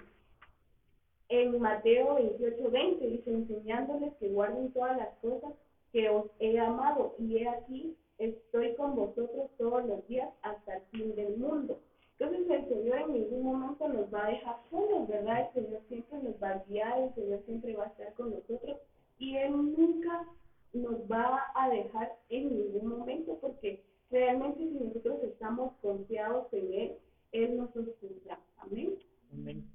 en 1.29 1.59
Mateo 1.59 2.15
28, 2.15 2.71
20, 2.71 3.07
dice, 3.07 3.31
enseñándoles 3.31 4.13
que 4.17 4.29
guarden 4.29 4.71
todas 4.71 4.97
las 4.97 5.17
cosas 5.19 5.53
que 5.91 6.09
os 6.09 6.25
he 6.39 6.59
amado 6.59 7.15
y 7.19 7.37
he 7.37 7.47
aquí 7.47 7.95
estoy 8.17 8.75
con 8.75 8.95
vosotros 8.95 9.49
todos 9.57 9.85
los 9.85 10.07
días 10.07 10.29
hasta 10.41 10.75
el 10.75 10.81
fin 10.91 11.15
del 11.15 11.37
mundo. 11.37 11.79
Entonces 12.17 12.49
el 12.49 12.69
Señor 12.69 12.97
en 12.99 13.13
ningún 13.13 13.43
momento 13.43 13.87
nos 13.87 14.13
va 14.13 14.25
a 14.25 14.29
dejar 14.29 14.55
solos, 14.69 15.07
¿verdad? 15.07 15.49
El 15.55 15.63
Señor 15.63 15.81
siempre 15.87 16.17
nos 16.19 16.35
va 16.41 16.49
a 16.51 16.63
guiar, 16.67 17.01
el 17.01 17.13
Señor 17.15 17.41
siempre 17.45 17.75
va 17.75 17.85
a 17.85 17.87
estar 17.87 18.13
con 18.13 18.31
nosotros 18.31 18.77
y 19.17 19.35
Él 19.35 19.51
nunca 19.51 20.25
nos 20.73 20.99
va 21.11 21.51
a 21.55 21.69
dejar 21.69 22.13
en 22.29 22.55
ningún 22.55 22.87
momento 22.87 23.37
porque 23.41 23.83
realmente 24.09 24.59
si 24.59 24.79
nosotros 24.79 25.23
estamos 25.23 25.73
confiados 25.81 26.47
en 26.53 26.73
Él, 26.73 26.95
Él 27.33 27.57
nos 27.57 27.71
sostendrá. 27.73 28.39
Amén. 28.57 28.97
Amén. 29.33 29.69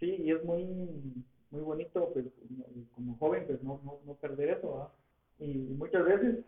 Sí, 0.00 0.16
y 0.24 0.30
es 0.32 0.44
muy, 0.44 0.64
muy 1.50 1.60
bonito, 1.60 2.10
pues, 2.12 2.26
como 2.94 3.16
joven, 3.18 3.44
pues 3.46 3.62
no, 3.62 3.80
no, 3.84 4.00
no 4.04 4.14
perder 4.14 4.50
eso, 4.50 4.72
¿verdad? 4.72 4.88
y 5.42 5.74
muchas 5.76 6.04
veces 6.04 6.38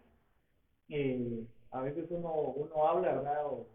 eh, 0.88 1.44
a 1.70 1.82
veces 1.82 2.06
uno 2.10 2.32
uno 2.56 2.86
habla 2.86 3.14
verdad 3.14 3.46
o, 3.46 3.66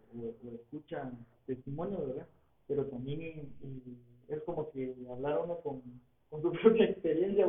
escucha 0.54 1.12
testimonios 1.46 2.08
verdad 2.08 2.28
pero 2.68 2.86
también 2.86 3.52
es 4.28 4.42
como 4.44 4.72
que 4.72 4.94
hablar 5.12 5.40
uno 5.44 5.58
con, 5.58 5.82
con 6.30 6.42
su 6.42 6.52
propia 6.62 6.86
experiencia 6.86 7.46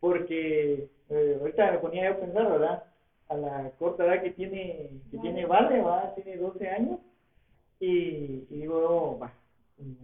porque 0.00 0.88
eh, 1.08 1.36
ahorita 1.40 1.72
me 1.72 1.78
ponía 1.78 2.10
yo 2.10 2.16
a 2.16 2.20
pensar 2.20 2.50
verdad 2.50 2.84
a 3.28 3.36
la 3.36 3.70
corta 3.78 4.04
edad 4.04 4.22
que 4.22 4.30
tiene 4.32 4.90
que 5.10 5.18
tiene 5.18 5.46
Vale 5.46 5.80
va 5.80 6.14
tiene 6.14 6.36
12 6.36 6.68
años 6.68 6.98
y, 7.80 8.46
y 8.50 8.60
digo 8.60 9.18
va 9.20 9.32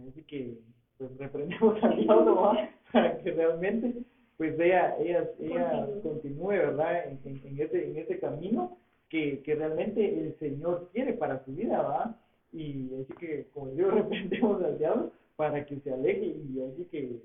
así 0.09 0.23
que 0.23 0.57
pues 0.97 1.15
reprendemos 1.17 1.81
al 1.83 1.95
diablo 1.95 2.51
para 2.91 3.17
que 3.19 3.31
realmente 3.31 3.93
pues 4.37 4.59
ella, 4.59 4.95
ella, 4.99 5.29
ella 5.39 5.87
continúe, 6.03 6.49
¿verdad? 6.49 7.07
En, 7.07 7.19
en, 7.43 7.59
ese, 7.59 7.89
en 7.89 7.97
ese 7.97 8.19
camino 8.19 8.77
que, 9.09 9.41
que 9.41 9.55
realmente 9.55 10.19
el 10.19 10.37
Señor 10.37 10.89
quiere 10.93 11.13
para 11.13 11.43
su 11.43 11.53
vida, 11.53 11.81
¿verdad? 11.81 12.15
Y 12.53 12.89
así 13.01 13.13
que, 13.19 13.47
como 13.53 13.71
digo, 13.71 13.89
reprendemos 13.91 14.63
al 14.63 14.77
diablo 14.77 15.11
para 15.35 15.65
que 15.65 15.79
se 15.79 15.91
aleje 15.91 16.25
y 16.25 16.61
así 16.61 16.85
que 16.91 17.19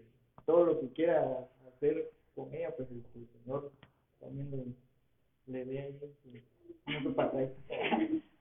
todo 0.47 0.65
lo 0.65 0.81
que 0.81 0.89
quiera 0.89 1.47
hacer 1.75 2.11
con 2.35 2.53
ella, 2.55 2.75
pues 2.77 2.89
el, 2.91 3.03
Señor 3.45 3.71
también 4.21 4.75
le, 5.47 5.53
le 5.53 5.65
dé 5.67 5.79
ahí 5.81 5.99
su, 6.01 7.03
su 7.03 7.15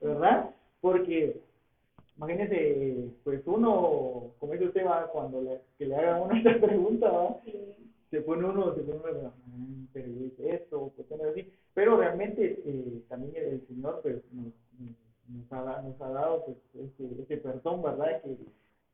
¿verdad? 0.00 0.50
Porque 0.80 1.36
imagínese, 2.16 3.10
pues 3.24 3.42
uno, 3.46 4.32
como 4.38 4.52
dice 4.52 4.66
usted, 4.66 4.86
¿va? 4.86 5.08
cuando 5.08 5.42
le, 5.42 5.60
que 5.78 5.86
le 5.86 5.96
haga 5.96 6.20
una 6.20 6.38
esta 6.38 6.66
pregunta, 6.66 7.10
¿va? 7.10 7.36
se 8.12 8.20
pone 8.20 8.44
uno, 8.44 8.74
se 8.74 8.82
pone 8.82 8.98
uno, 9.10 9.32
mm, 9.46 9.84
pero 9.92 10.08
esto, 10.38 10.92
así, 11.30 11.50
pero 11.72 11.96
realmente 11.96 12.60
eh, 12.64 13.00
también 13.08 13.32
el, 13.36 13.66
Señor 13.66 14.00
pues 14.02 14.16
nos, 14.32 14.52
nos, 15.28 15.52
ha, 15.52 15.80
nos 15.80 16.00
ha 16.00 16.08
dado 16.10 16.44
pues 16.44 16.58
ese, 16.74 17.22
ese 17.22 17.38
perdón, 17.38 17.82
¿verdad? 17.82 18.20
Que, 18.22 18.36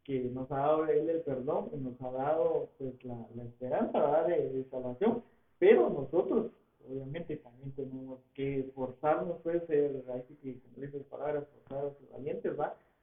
que 0.04 0.30
nos 0.30 0.48
ha 0.52 0.58
dado 0.58 0.86
Él 0.86 1.10
el 1.10 1.20
perdón, 1.22 1.68
que 1.70 1.76
nos 1.78 2.00
ha 2.00 2.10
dado 2.12 2.68
pues 2.78 2.94
la, 3.04 3.16
la 3.34 3.42
esperanza, 3.42 3.98
¿verdad? 3.98 4.26
De, 4.28 4.64
salvación, 4.70 5.22
pero 5.58 5.90
nosotros 5.90 6.52
obviamente 6.88 7.36
también 7.38 7.72
tenemos 7.72 8.20
que 8.34 8.60
esforzarnos, 8.60 9.38
pues, 9.42 9.66
ser, 9.66 10.04
así 10.14 10.34
que, 10.36 10.58
como 10.60 10.86
dice 10.86 10.98
palabras, 11.10 11.44
¿va? 11.72 11.90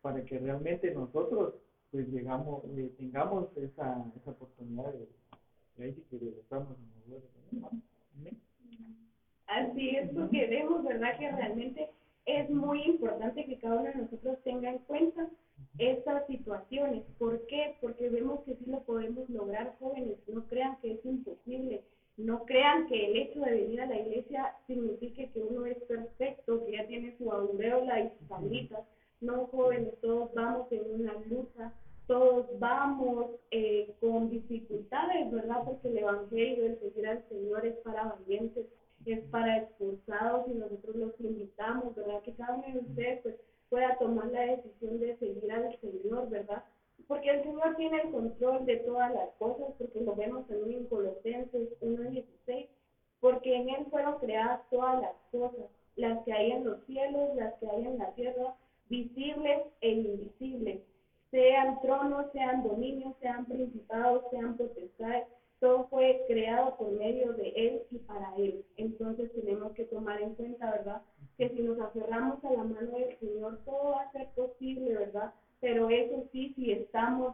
Para 0.06 0.24
que 0.24 0.38
realmente 0.38 0.94
nosotros, 0.94 1.56
pues, 1.90 2.08
llegamos, 2.10 2.64
eh, 2.78 2.92
tengamos 2.96 3.48
esa, 3.58 4.06
esa 4.16 4.30
oportunidad 4.30 4.94
de, 4.94 5.08
de 5.78 5.84
ahí 5.84 5.94
que 6.12 6.20
¿no? 7.10 8.30
Así 9.48 9.96
es, 9.96 10.08
porque 10.14 10.46
vemos, 10.46 10.84
¿verdad?, 10.84 11.18
que 11.18 11.32
realmente 11.32 11.90
es 12.28 12.48
muy 12.52 12.84
importante 12.84 13.46
que 13.46 13.58
cada 13.58 13.80
uno 13.80 13.90
de 13.90 13.96
nosotros 13.96 14.38
tenga 14.44 14.70
en 14.70 14.78
cuenta 14.78 15.28
estas 15.80 16.28
situaciones. 16.28 17.02
¿Por 17.18 17.44
qué? 17.48 17.74
Porque 17.82 18.08
vemos 18.08 18.44
que 18.44 18.54
sí 18.58 18.66
lo 18.68 18.82
podemos 18.82 19.28
lograr 19.28 19.74
jóvenes, 19.80 20.18
no 20.28 20.44
crean 20.46 20.78
que 20.84 20.92
es 20.92 21.04
imposible, 21.04 21.82
no 22.18 22.46
crean 22.46 22.86
que 22.90 23.08
el 23.08 23.16
hecho 23.16 23.42
de 23.42 23.54
venir 23.54 23.82
a 23.82 23.88
la 23.88 23.98
iglesia 23.98 24.54
signifique 24.68 25.32
que 25.32 25.42
uno 25.42 25.66
es 25.66 25.78
perfecto, 25.86 26.64
que 26.64 26.74
ya 26.74 26.86
tiene 26.86 27.18
su 27.18 27.32
aureola 27.32 28.02
y 28.02 28.12
sus. 28.20 28.86
No, 29.22 29.48
jóvenes, 29.48 29.94
todos 30.02 30.34
vamos 30.34 30.72
en 30.72 31.02
una 31.02 31.14
lucha, 31.30 31.74
todos 32.08 32.48
vamos 32.60 33.32
eh, 33.52 33.94
con 34.00 34.30
dificultades, 34.30 35.32
¿verdad? 35.32 35.64
Porque 35.66 35.88
el 35.88 35.98
Evangelio, 35.98 36.66
el 36.66 36.80
seguir 36.80 37.08
al 37.08 37.24
Señor 37.30 37.66
es 37.66 37.76
para 37.78 38.04
valientes, 38.04 38.66
es 39.06 39.24
para 39.30 39.58
esforzados 39.58 40.48
y 40.48 40.54
nosotros 40.54 40.96
los 40.96 41.20
invitamos, 41.20 41.96
¿verdad? 41.96 42.22
Que 42.24 42.34
cada 42.34 42.56
uno 42.56 42.74
de 42.74 42.80
ustedes 42.80 43.22
pues, 43.22 43.36
pueda 43.70 43.98
tomar 43.98 44.28
la 44.28 44.42
decisión 44.42 45.00
de 45.00 45.16
seguir 45.18 45.52
al 45.52 45.76
Señor, 45.80 46.30
¿verdad? 46.30 46.64
Porque 47.08 47.30
el 47.30 47.44
Señor 47.44 47.76
tiene 47.76 48.02
el 48.02 48.12
control 48.12 48.66
de 48.66 48.78
todas 48.78 49.14
las 49.14 49.30
cosas, 49.38 49.74
porque 49.78 50.02
lo 50.02 50.16
vemos 50.16 50.48
también 50.48 50.80
en 50.80 50.88
Colosenses 50.88 51.70
1.16, 51.82 52.68
porque 53.20 53.56
en 53.56 53.70
Él 53.70 53.86
fueron 53.90 54.20
creadas 54.20 54.62
todas 54.70 55.00
las 55.02 55.14
cosas, 55.32 55.68
las 55.96 56.24
que 56.24 56.34
hay 56.34 56.52
en 56.52 56.66
los 56.66 56.84
cielos, 56.86 57.36
las 57.36 57.54
que 57.60 57.68
hay 57.68 57.86
en 57.86 57.98
la 57.98 58.12
tierra, 58.14 58.54
visibles 58.90 59.62
e 59.82 59.92
invisibles, 59.92 60.82
sean 61.32 61.80
tronos, 61.82 62.32
sean 62.32 62.64
dominios, 62.64 63.14
sean 63.20 63.46
principados, 63.46 64.24
sean 64.32 64.56
potestades, 64.56 65.26
todo 65.60 65.88
fue 65.90 66.24
creado 66.28 66.76
por 66.78 66.92
medio 66.92 67.34
de 67.34 67.50
Él 67.56 67.82
y 67.92 67.98
para 68.00 68.36
Él. 68.38 68.64
Entonces 68.78 69.32
tenemos 69.34 69.74
que 69.74 69.86
tomar 69.86 70.22
en 70.22 70.34
cuenta, 70.36 70.70
¿verdad? 70.72 71.02
Que 71.38 71.50
si 71.50 71.62
nos 71.62 71.80
aferramos 71.80 72.44
a 72.44 72.52
la 72.52 72.64
mano 72.64 72.92
del 72.92 73.18
Señor, 73.20 73.60
todo 73.66 73.92
va 73.92 74.02
a 74.02 74.12
ser 74.12 74.28
posible, 74.36 74.94
¿verdad? 74.94 75.32
Pero 75.60 75.90
eso 75.90 76.24
sí, 76.32 76.54
si 76.56 76.72
estamos 76.72 77.34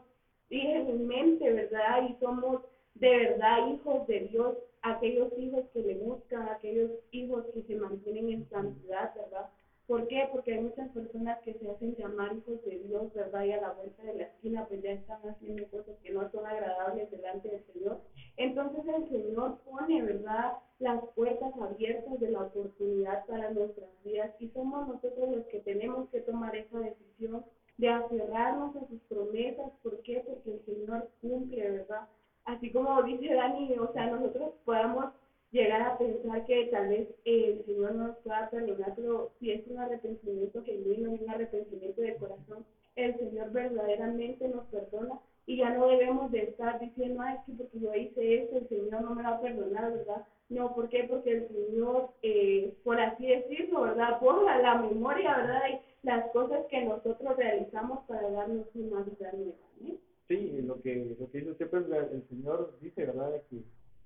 en 0.49 1.07
mente, 1.07 1.51
¿verdad? 1.51 2.07
Y 2.09 2.13
somos 2.19 2.61
de 2.95 3.09
verdad 3.09 3.67
hijos 3.67 4.05
de 4.07 4.19
Dios, 4.21 4.55
aquellos 4.81 5.29
hijos 5.37 5.63
que 5.73 5.81
le 5.81 5.95
buscan, 5.95 6.47
aquellos 6.49 6.91
hijos 7.11 7.45
que 7.53 7.61
se 7.63 7.75
mantienen 7.75 8.29
en 8.29 8.49
santidad, 8.49 9.13
¿verdad? 9.15 9.47
¿Por 9.91 10.07
qué? 10.07 10.25
Porque 10.31 10.53
hay 10.53 10.61
muchas 10.61 10.89
personas 10.91 11.37
que 11.41 11.53
se 11.53 11.69
hacen 11.69 11.97
llamar 11.97 12.31
hijos 12.31 12.63
de 12.63 12.79
Dios, 12.79 13.13
¿verdad? 13.13 13.43
Y 13.43 13.51
a 13.51 13.59
la 13.59 13.71
vuelta 13.71 14.03
de 14.03 14.13
la 14.13 14.23
esquina 14.23 14.65
pues 14.69 14.81
ya 14.81 14.91
están 14.91 15.19
haciendo 15.27 15.67
cosas 15.67 15.97
que 16.01 16.13
no 16.13 16.31
son 16.31 16.47
agradables 16.47 17.11
delante 17.11 17.49
del 17.49 17.65
Señor. 17.73 17.99
Entonces 18.37 18.85
el 18.87 19.09
Señor 19.09 19.57
pone, 19.65 20.01
¿verdad? 20.01 20.53
Las 20.79 21.03
puertas 21.13 21.51
abiertas 21.57 22.17
de 22.21 22.29
la 22.29 22.43
oportunidad 22.43 23.25
para 23.25 23.49
nuestras 23.49 23.89
vidas 24.05 24.31
y 24.39 24.47
somos 24.51 24.87
nosotros 24.87 25.29
los 25.29 25.43
que 25.47 25.59
tenemos 25.59 26.07
que 26.07 26.21
tomar 26.21 26.55
esa 26.55 26.79
decisión 26.79 27.43
de 27.77 27.89
aferrarnos 27.89 28.73
a 28.77 28.87
sus 28.87 28.99
promesas. 29.09 29.73
¿Por 29.83 30.01
qué? 30.03 30.23
Porque 30.25 30.51
el 30.51 30.63
Señor 30.63 31.09
cumple, 31.19 31.69
¿verdad? 31.69 32.07
Así 32.45 32.71
como 32.71 33.03
dice 33.03 33.33
Dani, 33.33 33.77
o 33.77 33.91
sea, 33.91 34.07
nosotros 34.07 34.53
podamos 34.63 35.11
llegar 35.51 35.81
a 35.81 35.97
pensar 35.97 36.45
que 36.45 36.65
tal 36.71 36.89
vez 36.89 37.09
el 37.25 37.63
Señor 37.65 37.93
no 37.93 38.07
nos 38.07 38.17
pueda 38.17 38.49
perdonar, 38.49 38.93
pero 38.95 39.29
si 39.39 39.51
es 39.51 39.67
un 39.67 39.79
arrepentimiento 39.79 40.63
genuino, 40.63 41.11
un 41.11 41.29
arrepentimiento 41.29 42.01
de 42.01 42.15
corazón, 42.15 42.65
el 42.95 43.17
Señor 43.17 43.51
verdaderamente 43.51 44.47
nos 44.47 44.65
perdona 44.65 45.19
y 45.45 45.57
ya 45.57 45.69
no 45.71 45.87
debemos 45.87 46.31
de 46.31 46.43
estar 46.43 46.79
diciendo, 46.79 47.21
ay, 47.21 47.35
que 47.45 47.53
porque 47.53 47.79
yo 47.79 47.93
hice 47.93 48.35
esto, 48.35 48.57
el 48.57 48.69
Señor 48.69 49.01
no 49.01 49.15
me 49.15 49.23
va 49.23 49.29
a 49.29 49.41
perdonar, 49.41 49.91
¿verdad? 49.91 50.23
No, 50.49 50.73
¿por 50.73 50.87
qué? 50.89 51.05
Porque 51.05 51.31
el 51.31 51.47
Señor, 51.47 52.09
eh, 52.21 52.73
por 52.83 52.99
así 52.99 53.25
decirlo, 53.25 53.81
¿verdad? 53.81 54.19
Borra 54.19 54.61
la 54.61 54.75
memoria, 54.75 55.35
¿verdad? 55.37 55.61
Y 55.71 56.07
las 56.07 56.29
cosas 56.31 56.65
que 56.69 56.83
nosotros 56.83 57.35
realizamos 57.35 58.05
para 58.05 58.29
darnos 58.29 58.67
una 58.73 59.01
vida 59.01 59.31
nueva, 59.33 59.65
¿eh? 59.85 59.97
Sí, 60.27 60.61
lo 60.61 60.79
que, 60.81 61.15
lo 61.19 61.29
que 61.29 61.39
dice 61.39 61.51
usted, 61.51 61.69
pues 61.69 61.83
el 62.11 62.23
Señor 62.29 62.77
dice, 62.79 63.05
¿verdad? 63.05 63.41
Que 63.49 63.57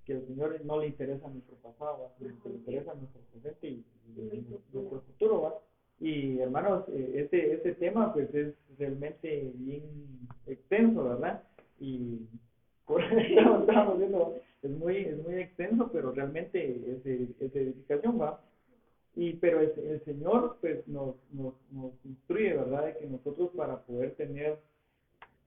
que 0.06 0.14
al 0.14 0.26
Señor 0.28 0.60
no 0.64 0.80
le 0.80 0.88
interesa 0.88 1.28
nuestro 1.28 1.56
pasado, 1.58 2.12
le 2.20 2.30
interesa 2.52 2.94
nuestro 2.94 3.22
presente 3.32 3.68
y, 3.68 3.86
nuestro 4.50 5.02
futuro. 5.02 5.42
¿va? 5.42 5.54
Y 6.00 6.40
hermanos, 6.40 6.86
eh, 6.90 7.14
este, 7.16 7.54
este 7.54 7.74
tema 7.74 8.14
pues 8.14 8.34
es 8.34 8.54
realmente 8.78 9.52
bien 9.56 9.84
extenso, 10.46 11.04
¿verdad? 11.04 11.44
Y 11.80 12.20
por 12.86 13.04
eso 13.04 13.60
estamos 13.60 13.98
viendo, 13.98 14.36
es 14.62 14.72
muy, 14.72 14.98
es 14.98 15.18
muy 15.24 15.36
extenso, 15.36 15.90
pero 15.92 16.12
realmente 16.12 16.82
es 16.88 17.04
de, 17.04 17.28
es 17.40 17.56
edificación, 17.56 18.22
¿va? 18.22 18.40
Y, 19.16 19.34
pero 19.34 19.62
el, 19.62 19.72
el 19.80 20.04
Señor 20.04 20.58
pues 20.62 20.88
nos, 20.88 21.16
nos, 21.32 21.54
nos 21.72 21.94
instruye, 22.06 22.54
¿verdad? 22.54 22.86
De 22.86 22.98
que 22.98 23.08
nosotros 23.08 23.52
para 23.56 23.82
poder 23.82 24.14
tener 24.16 24.60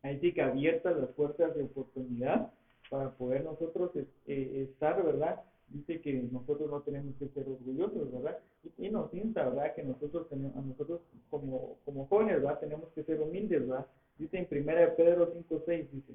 ahí 0.02 0.18
sí 0.20 0.32
que 0.32 0.42
abiertas 0.42 0.96
las 0.96 1.10
puertas 1.10 1.54
de 1.54 1.64
oportunidad, 1.64 2.50
para 2.90 3.10
poder 3.10 3.44
nosotros 3.44 3.90
eh, 3.96 4.68
estar, 4.70 5.02
¿verdad? 5.04 5.40
Dice 5.68 6.00
que 6.00 6.14
nosotros 6.14 6.70
no 6.70 6.80
tenemos 6.80 7.14
que 7.18 7.28
ser 7.28 7.46
orgullosos, 7.46 8.12
¿verdad? 8.12 8.38
Y, 8.78 8.88
nos 8.88 9.12
insta, 9.12 9.48
¿verdad? 9.48 9.74
Que 9.74 9.82
nosotros 9.82 10.28
tenemos, 10.28 10.56
a 10.56 10.60
nosotros 10.62 11.00
como, 11.30 11.76
como 11.84 12.06
jóvenes, 12.06 12.36
¿verdad? 12.36 12.60
Tenemos 12.60 12.88
que 12.94 13.02
ser 13.02 13.20
humildes, 13.20 13.68
¿verdad? 13.68 13.86
Dice 14.18 14.38
en 14.38 14.46
primera 14.46 14.80
de 14.80 14.88
Pedro 14.88 15.30
5, 15.32 15.62
6, 15.66 15.92
dice, 15.92 16.12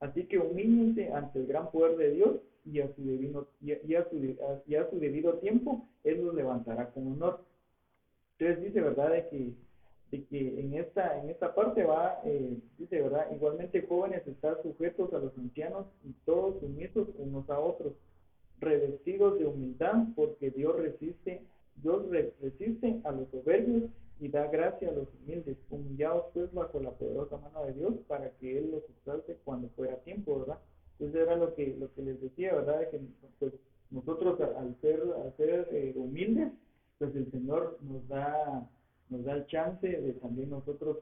así 0.00 0.24
que 0.24 0.38
humíllense 0.38 1.12
ante 1.12 1.40
el 1.40 1.46
gran 1.46 1.70
poder 1.70 1.96
de 1.96 2.10
Dios 2.12 2.36
y 2.64 2.80
a 2.80 2.94
su 2.94 3.02
debido, 3.04 3.48
y 3.60 3.72
a, 3.72 4.08
su, 4.08 4.16
y 4.66 4.74
a 4.76 4.88
su 4.88 4.98
debido 4.98 5.34
tiempo, 5.34 5.86
Él 6.04 6.24
los 6.24 6.34
levantará 6.34 6.90
con 6.90 7.08
honor. 7.08 7.40
Entonces 8.38 8.64
dice, 8.64 8.80
¿verdad? 8.80 9.10
De 9.10 9.28
que 9.28 9.52
de 10.12 10.24
que 10.26 10.60
en 10.60 10.74
esta, 10.74 11.18
en 11.18 11.30
esta 11.30 11.54
parte 11.54 11.84
va, 11.84 12.20
eh, 12.24 12.58
dice, 12.78 13.00
¿verdad? 13.00 13.32
Igualmente 13.34 13.86
jóvenes 13.88 14.24
están 14.26 14.56
sujetos 14.62 15.12
a 15.14 15.18
los 15.18 15.36
ancianos 15.38 15.86
y 16.04 16.12
todos 16.26 16.60
sumisos 16.60 17.08
unos 17.16 17.48
a 17.48 17.58
otros, 17.58 17.94
revestidos 18.60 19.38
de 19.38 19.46
humildad, 19.46 20.04
porque 20.14 20.50
Dios 20.50 20.76
resiste, 20.76 21.40
Dios 21.76 22.04
resiste 22.40 23.00
a 23.04 23.10
los 23.10 23.28
soberbios 23.30 23.84
y 24.20 24.28
da 24.28 24.46
gracia 24.48 24.90
a 24.90 24.92
los 24.92 25.08
humildes, 25.14 25.56
humillados 25.70 26.26
pues 26.34 26.52
bajo 26.52 26.78
la 26.78 26.90
poderosa 26.90 27.38
mano 27.38 27.64
de 27.64 27.72
Dios 27.72 27.94
para 28.06 28.30
que 28.32 28.58
Él 28.58 28.70
los 28.70 28.84
exalte 28.90 29.38
cuando 29.44 29.68
fuera 29.70 29.96
tiempo, 30.04 30.40
¿verdad? 30.40 30.58
Entonces 30.98 31.22
era 31.22 31.36
lo 31.36 31.54
que, 31.54 31.74
lo 31.78 31.92
que 31.94 32.02
les 32.02 32.20
decía, 32.20 32.54
¿verdad? 32.54 32.80
De 32.80 32.90
que 32.90 33.00
pues, 33.38 33.54
nosotros 33.90 34.38
al 34.40 34.76
ser, 34.82 35.02
al 35.24 35.34
ser 35.38 35.68
eh, 35.72 35.94
humildes, 35.96 36.52
pues 36.98 37.16
el 37.16 37.30
Señor 37.32 37.78
nos 37.80 38.06
da 38.08 38.68
nos 39.12 39.24
da 39.24 39.34
el 39.34 39.46
chance 39.46 39.86
de 39.86 40.12
también 40.14 40.50
nosotros, 40.50 40.98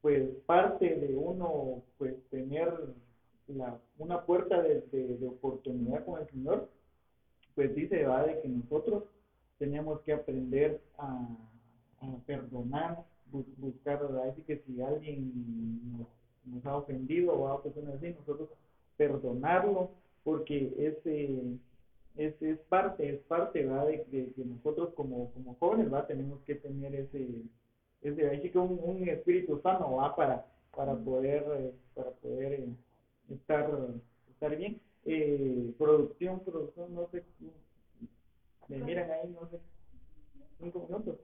pues 0.00 0.22
parte 0.46 0.94
de 0.94 1.16
uno, 1.16 1.82
pues 1.98 2.14
tener 2.30 2.72
la, 3.48 3.78
una 3.98 4.22
puerta 4.22 4.62
de, 4.62 5.18
oportunidad 5.26 6.04
con 6.04 6.20
el 6.20 6.28
Señor, 6.30 6.68
pues 7.54 7.74
dice, 7.74 8.04
va 8.04 8.24
de 8.24 8.40
que 8.40 8.48
nosotros 8.48 9.04
tenemos 9.58 10.00
que 10.02 10.12
aprender 10.12 10.80
a, 10.98 11.26
perdonar, 12.26 13.02
buscar, 13.56 13.98
así 14.28 14.42
que 14.42 14.58
si 14.66 14.80
alguien 14.82 15.80
nos, 15.96 16.06
nos 16.44 16.66
ha 16.66 16.76
ofendido 16.76 17.32
o 17.32 17.48
a 17.48 17.62
personas 17.62 17.94
así, 17.94 18.10
nosotros 18.10 18.50
perdonarlo, 18.98 19.90
porque 20.22 20.74
ese 20.78 21.40
es, 22.16 22.40
es 22.42 22.58
parte, 22.68 23.08
es 23.08 23.20
parte 23.22 23.64
¿verdad? 23.64 23.86
De, 23.86 24.32
de, 24.36 24.44
nosotros 24.44 24.90
como, 24.94 25.30
como 25.32 25.54
jóvenes 25.56 25.90
¿verdad? 25.90 26.06
tenemos 26.06 26.40
que 26.42 26.54
tener 26.56 26.94
ese, 26.94 27.42
ese 28.02 28.28
ahí 28.28 28.50
que 28.50 28.58
un, 28.58 28.80
un 28.82 29.08
espíritu 29.08 29.60
sano 29.62 29.96
¿verdad? 29.96 30.16
para, 30.16 30.46
para 30.76 30.94
poder, 30.96 31.44
eh, 31.58 31.72
para 31.94 32.10
poder 32.10 32.52
eh, 32.52 32.68
estar, 33.30 33.70
estar 34.30 34.56
bien. 34.56 34.80
Eh, 35.06 35.74
producción, 35.76 36.40
producción, 36.40 36.94
no 36.94 37.06
sé, 37.10 37.22
me 38.68 38.78
miran 38.78 39.10
ahí, 39.10 39.28
no 39.28 39.46
sé, 39.50 39.58
cinco 40.58 40.86
minutos. 40.88 41.18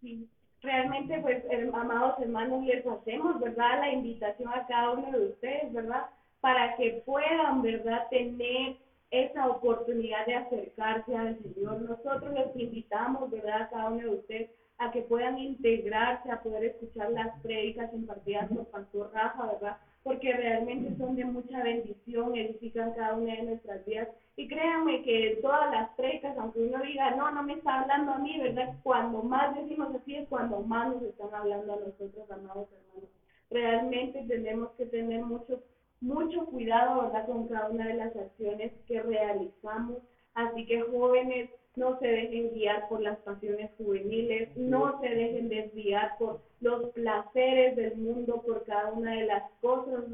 Sí. 0.00 0.26
Realmente, 0.62 1.18
pues, 1.20 1.44
amados 1.74 2.18
hermanos, 2.20 2.64
les 2.64 2.86
hacemos, 2.86 3.38
¿verdad? 3.38 3.80
La 3.80 3.92
invitación 3.92 4.48
a 4.48 4.66
cada 4.66 4.92
uno 4.92 5.18
de 5.18 5.26
ustedes, 5.26 5.70
¿verdad? 5.74 6.06
Para 6.40 6.74
que 6.76 7.02
puedan, 7.04 7.60
¿verdad? 7.60 8.08
Tener 8.08 8.78
esa 9.10 9.48
oportunidad 9.48 10.26
de 10.26 10.34
acercarse 10.34 11.14
al 11.14 11.38
Señor. 11.42 11.82
Nosotros 11.82 12.32
les 12.32 12.56
invitamos, 12.56 13.30
¿verdad?, 13.30 13.62
a 13.62 13.68
cada 13.70 13.90
uno 13.90 14.02
de 14.02 14.16
ustedes 14.16 14.50
a 14.78 14.90
que 14.90 15.02
puedan 15.02 15.38
integrarse, 15.38 16.30
a 16.30 16.42
poder 16.42 16.64
escuchar 16.64 17.10
las 17.10 17.40
prédicas 17.42 17.92
impartidas 17.92 18.48
por 18.48 18.66
Pastor 18.66 19.10
Rafa, 19.12 19.46
¿verdad? 19.52 19.76
Porque 20.02 20.32
realmente 20.32 20.96
son 20.96 21.14
de 21.14 21.24
mucha 21.24 21.62
bendición, 21.62 22.36
edifican 22.36 22.92
cada 22.92 23.14
una 23.14 23.34
de 23.34 23.42
nuestras 23.42 23.84
vidas. 23.86 24.08
Y 24.36 24.48
créanme 24.48 25.02
que 25.02 25.38
todas 25.40 25.70
las 25.70 25.90
precas, 25.90 26.36
aunque 26.36 26.58
uno 26.58 26.82
diga, 26.82 27.10
no, 27.12 27.30
no 27.30 27.42
me 27.44 27.54
está 27.54 27.82
hablando 27.82 28.12
a 28.12 28.18
mí, 28.18 28.38
¿verdad? 28.40 28.74
Cuando 28.82 29.22
más 29.22 29.54
decimos 29.54 29.94
así 29.94 30.16
es 30.16 30.28
cuando 30.28 30.60
más 30.60 30.92
nos 30.92 31.02
están 31.02 31.32
hablando 31.32 31.72
a 31.72 31.76
nosotros, 31.76 32.30
amados 32.30 32.68
hermanos. 32.72 33.10
Realmente 33.50 34.24
tenemos 34.26 34.70
que 34.72 34.86
tener 34.86 35.22
mucho, 35.22 35.62
mucho 36.04 36.44
cuidado, 36.46 37.02
¿verdad? 37.02 37.26
Con 37.26 37.48
cada 37.48 37.70
una 37.70 37.88
de 37.88 37.94
las 37.94 38.14
acciones 38.14 38.72
que 38.86 39.02
realizamos. 39.02 39.98
Así 40.34 40.66
que 40.66 40.82
jóvenes, 40.82 41.48
no 41.76 41.98
se 41.98 42.06
dejen 42.06 42.52
guiar 42.52 42.88
por 42.88 43.00
las 43.00 43.18
pasiones 43.20 43.70
juveniles, 43.78 44.56
no 44.56 45.00
se 45.00 45.08
dejen 45.08 45.48
desviar 45.48 46.16
por 46.18 46.40
los 46.60 46.90
placeres 46.90 47.74
del 47.74 47.96
mundo, 47.96 48.42
por 48.42 48.64
cada 48.64 48.92
una 48.92 49.12
de 49.12 49.26
las 49.26 49.42
cosas 49.60 50.04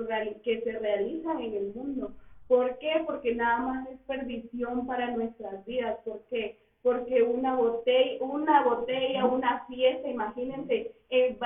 que 0.43 0.63
se 0.63 0.79
realizan 0.79 1.41
en 1.41 1.55
el 1.55 1.75
mundo. 1.75 2.13
¿Por 2.49 2.79
qué? 2.79 3.03
Porque 3.07 3.35
nada 3.35 3.59
más 3.59 3.89
es 3.91 3.99
perdición 4.07 4.87
para 4.87 5.11
nuestras 5.11 5.65
vidas. 5.67 5.99
¿Por 6.05 6.23
qué? 6.31 6.57
Porque 6.83 7.23
una 7.23 7.55
botella, 7.55 8.25
una 8.25 8.63
botella, 8.65 9.27
una 9.27 9.65
fiesta, 9.67 10.09
imagínense, 10.09 10.95
eh, 11.11 11.37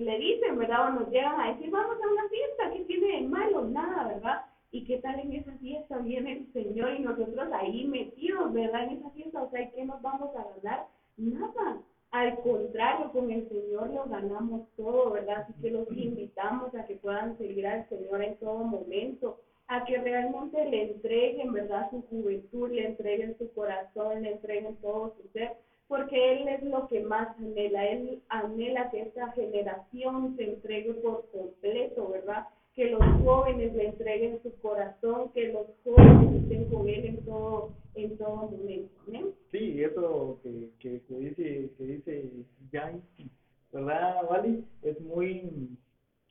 le 0.00 0.18
dicen, 0.18 0.58
¿verdad? 0.58 0.88
O 0.88 1.00
nos 1.00 1.10
llegan 1.10 1.40
a 1.40 1.48
decir, 1.52 1.70
vamos 1.70 1.96
a 1.96 2.12
una 2.12 2.28
fiesta, 2.28 2.70
¿qué 2.72 2.84
tiene 2.84 3.20
de 3.20 3.28
malo? 3.28 3.64
Nada, 3.64 4.08
¿verdad? 4.08 4.44
¿Y 4.70 4.84
qué 4.84 4.98
tal 4.98 5.20
en 5.20 5.32
esa 5.32 5.52
fiesta 5.58 5.98
viene 5.98 6.32
el 6.32 6.52
Señor 6.52 6.94
y 6.94 7.00
nosotros 7.00 7.48
ahí 7.52 7.86
metidos, 7.86 8.52
¿verdad? 8.52 8.84
En 8.84 8.98
esa 8.98 9.10
fiesta, 9.10 9.42
o 9.42 9.50
sea, 9.50 9.70
¿qué 9.70 9.84
nos 9.84 10.00
vamos 10.02 10.34
a 10.36 10.46
ganar? 10.56 10.86
Nada. 11.16 11.82
Al 12.10 12.40
contrario, 12.40 13.10
con 13.12 13.30
el 13.30 13.48
Señor 13.48 13.88
lo 13.90 14.04
ganamos 14.04 14.68
todo, 14.76 15.10
¿verdad? 15.12 15.42
Así 15.42 15.54
que 15.62 15.70
los 15.70 15.90
invitamos 15.90 16.74
a 16.74 16.84
que 16.84 16.96
puedan 16.96 17.38
seguir 17.38 17.66
al 17.66 17.88
Señor 17.88 18.22
en 18.22 18.36
todo 18.36 18.58
momento, 18.58 19.38
a 19.72 19.84
que 19.84 19.98
realmente 19.98 20.68
le 20.68 20.92
entreguen, 20.92 21.52
¿verdad? 21.52 21.88
Su 21.90 22.02
juventud, 22.02 22.70
le 22.70 22.86
entreguen 22.86 23.36
su 23.38 23.50
corazón, 23.54 24.22
le 24.22 24.32
entreguen 24.32 24.76
todo 24.76 25.14
su 25.16 25.28
ser, 25.32 25.52
porque 25.88 26.32
Él 26.32 26.48
es 26.48 26.62
lo 26.62 26.86
que 26.88 27.00
más 27.00 27.36
anhela. 27.38 27.86
Él 27.86 28.20
anhela 28.28 28.90
que 28.90 29.00
esta 29.00 29.32
generación 29.32 30.36
se 30.36 30.44
entregue 30.44 30.92
por 30.94 31.26
completo, 31.30 32.08
¿verdad? 32.08 32.44
que 32.74 32.90
los 32.90 33.04
jóvenes 33.22 33.74
le 33.74 33.86
entreguen 33.86 34.40
su 34.42 34.50
corazón, 34.60 35.30
que 35.34 35.48
los 35.48 35.66
jóvenes 35.84 36.42
estén 36.42 36.64
con 36.70 36.88
él 36.88 37.04
en 37.04 37.24
todo, 37.24 37.68
en 37.94 38.16
todo 38.16 38.48
momento. 38.48 38.90
Sí, 39.50 39.82
eso 39.82 40.38
que, 40.42 40.70
que, 40.78 41.00
que 41.06 41.14
dice, 41.14 41.70
que 41.76 41.84
dice 41.84 42.30
Jan, 42.72 43.02
¿verdad, 43.72 44.24
Wally? 44.30 44.64
Es 44.82 44.98
muy, 45.00 45.68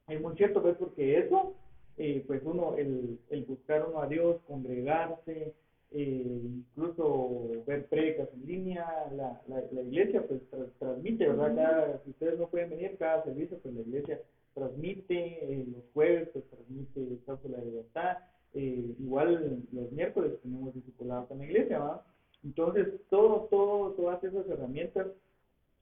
es 0.08 0.20
muy 0.20 0.36
cierto, 0.36 0.64
pues, 0.64 0.76
porque 0.78 1.20
eso, 1.20 1.54
eh, 1.98 2.24
pues 2.28 2.42
uno, 2.44 2.76
el, 2.78 3.20
el 3.30 3.46
buscar 3.46 3.86
uno 3.88 4.02
a 4.02 4.08
Dios, 4.08 4.42
congregarse, 4.48 5.54
eh, 5.92 6.42
incluso 6.44 7.64
ver 7.68 7.86
predicas 7.88 8.30
en 8.34 8.48
línea, 8.48 8.86
la, 9.14 9.42
la, 9.48 9.64
la 9.72 9.82
iglesia 9.82 10.26
pues 10.26 10.42
transmite, 10.80 11.28
¿verdad? 11.28 11.56
Cada, 11.56 12.04
si 12.04 12.12
ustedes 12.12 12.40
no 12.40 12.48
pueden 12.48 12.70
venir 12.70 12.96
cada 12.98 13.24
servicio, 13.24 13.58
pues 13.60 13.74
la 13.74 13.82
iglesia 13.82 14.22
transmite, 14.54 15.16
eh, 15.16 15.66
los 15.68 15.84
jueves 15.94 16.30
pues 16.34 16.46
transmite 16.50 17.20
Causa 17.26 17.48
de 17.48 17.58
la 17.58 17.64
Libertad, 17.64 18.18
eh, 18.54 18.96
igual 19.00 19.64
los 19.72 19.92
miércoles 19.92 20.34
tenemos 20.42 20.74
discipulados 20.74 21.30
en 21.32 21.38
la 21.40 21.46
iglesia, 21.46 21.80
¿va? 21.80 22.06
Entonces, 22.44 22.88
todo, 23.10 23.48
todo, 23.52 23.92
todas 23.92 24.24
esas 24.24 24.48
herramientas 24.50 25.08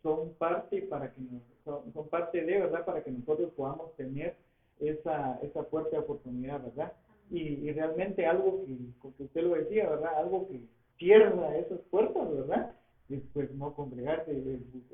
son 0.04 0.34
parte 0.34 0.82
para 0.84 1.12
que 1.14 1.22
nos, 1.22 1.42
son, 1.64 2.08
parte 2.10 2.44
de, 2.44 2.60
¿verdad? 2.60 2.86
Para 2.86 3.04
que 3.04 3.12
nosotros 3.12 3.52
podamos 3.56 3.96
tener 3.96 4.36
esa, 4.80 5.40
esa 5.42 5.64
fuerte 5.66 5.98
oportunidad, 5.98 6.64
¿verdad? 6.64 6.94
Y, 7.30 7.40
y 7.40 7.72
realmente 7.72 8.26
algo 8.26 8.66
que, 8.66 8.76
como 9.00 9.14
usted 9.20 9.42
lo 9.42 9.56
decía, 9.56 9.90
¿verdad? 9.90 10.18
Algo 10.18 10.48
que 10.48 10.62
cierra 10.98 11.58
esas 11.58 11.80
puertas, 11.90 12.32
¿verdad? 12.34 12.76
Es 13.10 13.22
pues 13.34 13.52
no 13.56 13.74
congregarse, 13.74 14.32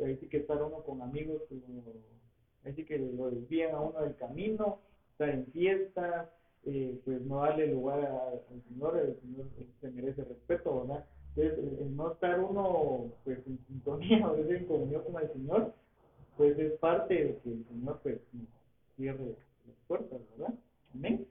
hay 0.03 0.15
que 0.15 0.37
estar 0.37 0.61
uno 0.61 0.77
con 0.83 1.01
amigos, 1.01 1.41
así 2.63 2.85
que 2.85 2.97
lo 2.97 3.29
desvían 3.29 3.75
a 3.75 3.81
uno 3.81 3.99
del 4.01 4.15
camino, 4.15 4.79
estar 5.11 5.29
en 5.29 5.45
fiestas, 5.47 6.29
eh, 6.65 6.97
pues 7.03 7.21
no 7.21 7.41
darle 7.41 7.67
lugar 7.67 7.99
al 8.05 8.63
Señor, 8.69 8.97
el 8.97 9.19
Señor 9.19 9.45
se 9.81 9.91
merece 9.91 10.23
respeto, 10.23 10.81
¿verdad? 10.81 11.05
Entonces, 11.35 11.79
el, 11.81 11.95
no 11.95 12.11
estar 12.11 12.39
uno 12.39 13.11
pues 13.23 13.39
en 13.45 13.59
sintonía 13.67 14.27
o 14.31 14.35
en 14.35 14.65
comunión 14.65 15.03
con 15.03 15.21
el 15.21 15.31
Señor, 15.33 15.73
pues 16.37 16.57
es 16.57 16.71
parte 16.79 17.13
de 17.13 17.37
que 17.37 17.49
el 17.51 17.65
Señor 17.65 17.99
pues 18.01 18.19
cierre 18.95 19.35
las 19.67 19.77
puertas, 19.87 20.19
¿verdad? 20.31 20.53
Amén. 20.93 21.27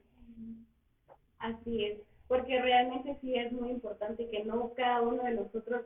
Así 1.39 1.85
es, 1.85 1.99
porque 2.27 2.59
realmente 2.61 3.17
sí 3.21 3.35
es 3.35 3.51
muy 3.51 3.69
importante 3.69 4.27
que 4.29 4.43
no 4.43 4.73
cada 4.75 5.01
uno 5.01 5.23
de 5.23 5.31
nosotros 5.31 5.83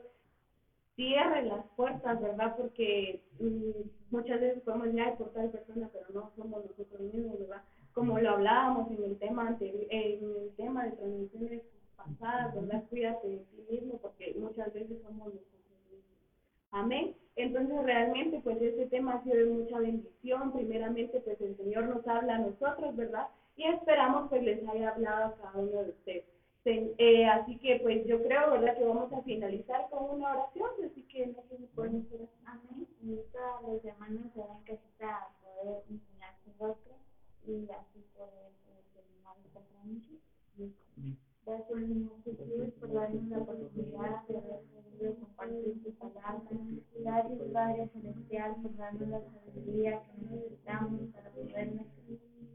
cierre 0.96 1.44
las 1.44 1.64
puertas, 1.76 2.20
¿verdad? 2.20 2.54
Porque 2.56 3.20
mm, 3.38 3.88
muchas 4.10 4.40
veces 4.40 4.62
podemos 4.62 4.92
ya 4.92 5.14
por 5.16 5.32
tal 5.32 5.50
persona, 5.50 5.88
pero 5.92 6.06
no 6.12 6.30
somos 6.36 6.64
nosotros 6.64 7.00
mismos, 7.00 7.38
¿verdad? 7.38 7.62
Como 7.92 8.18
lo 8.18 8.30
hablábamos 8.30 8.90
en 8.90 9.04
el 9.04 9.18
tema 9.18 9.48
anterior, 9.48 9.86
en 9.90 10.24
el 10.36 10.50
tema 10.56 10.84
de 10.84 10.92
transmisiones 10.92 11.62
pasadas, 11.96 12.54
¿verdad? 12.54 12.84
Cuídate 12.88 13.28
de 13.28 13.38
ti 13.38 13.66
mismo, 13.70 13.98
porque 13.98 14.34
muchas 14.38 14.72
veces 14.72 14.98
somos 15.02 15.26
nosotros 15.26 15.60
mismos. 15.90 16.04
Amén. 16.70 17.14
Entonces 17.42 17.82
realmente 17.84 18.40
pues 18.40 18.60
este 18.60 18.86
tema 18.86 19.14
ha 19.14 19.22
sido 19.24 19.36
de 19.36 19.46
mucha 19.46 19.78
bendición. 19.78 20.52
Primeramente 20.52 21.20
pues 21.20 21.40
el 21.40 21.56
Señor 21.56 21.88
nos 21.88 22.06
habla 22.06 22.36
a 22.36 22.38
nosotros, 22.38 22.94
¿verdad? 22.96 23.28
Y 23.56 23.64
esperamos 23.64 24.30
que 24.30 24.40
les 24.40 24.66
haya 24.68 24.90
hablado 24.90 25.24
a 25.24 25.36
cada 25.36 25.58
uno 25.58 25.82
de 25.82 25.90
ustedes. 25.90 26.24
Eh, 26.64 27.26
así 27.26 27.58
que 27.58 27.80
pues 27.82 28.06
yo 28.06 28.22
creo, 28.22 28.50
¿verdad? 28.50 28.76
Que 28.76 28.84
vamos 28.84 29.10
a 29.12 29.22
finalizar 29.22 29.88
con 29.88 30.16
una 30.16 30.32
oración, 30.32 30.68
así 30.84 31.02
que 31.04 31.26
no 31.26 31.42
sé 31.48 31.56
si 31.56 31.66
pueden 31.74 32.06
hacer 32.06 32.28
amén. 32.44 32.86
Y 33.02 33.16
todos 33.32 33.62
los 33.74 33.84
hermanos 33.84 34.30
se 34.34 34.40
ven 34.40 34.64
que 34.66 34.72
está 34.72 35.28
poder 35.42 35.82
enseñar 35.88 36.34
su 36.44 36.50
otro 36.62 36.92
y 37.46 37.64
así 37.70 38.04
poder 38.14 38.52
terminar 38.92 39.36
esta 39.44 39.60
Jesús, 42.24 42.72
por 42.78 42.92
darnos 42.92 43.24
la 43.28 43.38
oportunidad 43.38 44.26
de 44.28 44.38
haber 44.38 44.60
podido 44.72 45.14
compartir 45.16 45.82
tu 45.82 45.92
palabra. 45.94 46.42
Gracias, 46.94 47.38
Padre 47.52 47.88
Celestial, 47.92 48.56
por 48.62 48.76
darnos 48.76 49.08
la 49.08 49.20
sabiduría 49.20 50.02
que 50.02 50.36
necesitamos 50.36 51.00
para 51.12 51.30
poder, 51.30 51.86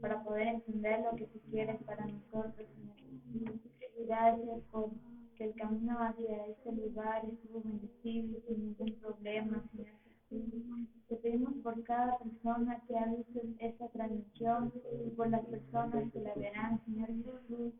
para 0.00 0.24
poder 0.24 0.48
entender 0.48 1.00
lo 1.00 1.16
que 1.16 1.26
tú 1.26 1.40
quieres 1.50 1.82
para 1.84 2.06
nosotros, 2.06 2.68
Señor. 3.32 3.54
Gracias 4.06 4.60
por 4.70 4.90
que 5.36 5.44
el 5.44 5.54
camino 5.56 5.98
hacia 5.98 6.46
este 6.46 6.72
lugar 6.72 7.22
estuvo 7.26 7.60
bendecido 7.62 8.40
sin 8.46 8.64
ningún 8.64 8.94
problema, 9.00 9.62
Señor. 9.72 9.96
Te 11.08 11.16
pedimos 11.16 11.52
por 11.62 11.82
cada 11.84 12.18
persona 12.18 12.82
que 12.88 12.96
ha 12.96 13.06
visto 13.06 13.40
esta 13.58 13.88
transmisión 13.88 14.72
y 15.06 15.10
por 15.10 15.28
las 15.28 15.44
personas 15.46 16.10
que 16.12 16.20
la 16.20 16.34
verán, 16.34 16.80
Señor 16.84 17.08
Jesús. 17.08 17.74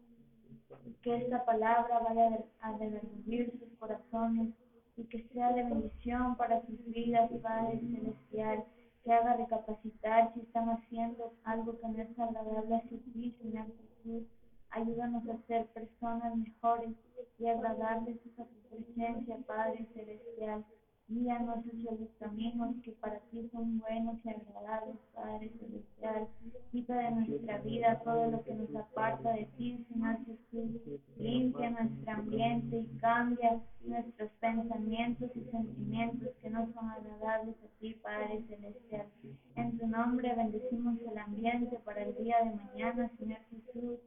Que 1.02 1.16
esta 1.16 1.44
palabra 1.44 2.00
vaya 2.00 2.44
a 2.60 2.72
derrumbir 2.72 3.52
sus 3.58 3.78
corazones 3.78 4.52
y 4.96 5.04
que 5.04 5.22
sea 5.32 5.52
de 5.52 5.62
bendición 5.62 6.36
para 6.36 6.60
sus 6.66 6.84
vidas, 6.86 7.30
Padre 7.42 7.80
Celestial. 7.80 8.64
Que 9.04 9.12
haga 9.12 9.34
recapacitar 9.34 10.32
si 10.34 10.40
están 10.40 10.68
haciendo 10.68 11.32
algo 11.44 11.78
que 11.78 11.88
no 11.88 12.02
es 12.02 12.18
agradable 12.18 12.74
a 12.74 12.80
ti, 12.80 13.34
Señor 13.40 13.66
Jesús 13.66 14.24
Ayúdanos 14.70 15.26
a 15.28 15.38
ser 15.46 15.64
personas 15.68 16.36
mejores 16.36 16.94
y 17.38 17.46
agradables 17.46 18.18
a 18.38 18.44
tu 18.44 18.68
presencia, 18.68 19.36
Padre 19.46 19.86
Celestial. 19.94 20.64
Guíanos 21.08 21.58
hacia 21.58 21.92
los 21.92 22.10
caminos 22.18 22.74
que 22.82 22.90
para 22.92 23.20
ti 23.30 23.48
son 23.52 23.78
buenos 23.78 24.16
y 24.24 24.28
agradables, 24.28 24.96
Padre 25.14 25.52
Celestial. 25.60 26.28
Quita 26.72 26.96
de 26.96 27.10
nuestra 27.12 27.58
vida 27.58 28.00
todo 28.04 28.30
lo 28.30 28.42
que 28.42 28.54
nos 28.54 28.74
aparta 28.74 29.32
de 29.32 29.44
ti, 29.56 29.86
Señor 29.88 30.18
Jesús. 30.26 31.00
Limpia 31.16 31.70
nuestro 31.70 32.12
ambiente 32.12 32.76
y 32.78 32.98
cambia 32.98 33.60
nuestros 33.82 34.30
pensamientos 34.40 35.30
y 35.36 35.44
sentimientos 35.50 36.28
que 36.42 36.50
no 36.50 36.66
son 36.72 36.90
agradables 36.90 37.54
a 37.62 37.78
ti, 37.78 37.94
Padre 38.02 38.42
Celestial. 38.48 39.06
En 39.54 39.78
tu 39.78 39.86
nombre 39.86 40.34
bendecimos 40.34 40.98
el 41.08 41.18
ambiente 41.18 41.78
para 41.84 42.02
el 42.02 42.16
día 42.16 42.42
de 42.42 42.50
mañana, 42.50 43.10
Señor 43.16 43.40
Jesús 43.50 44.00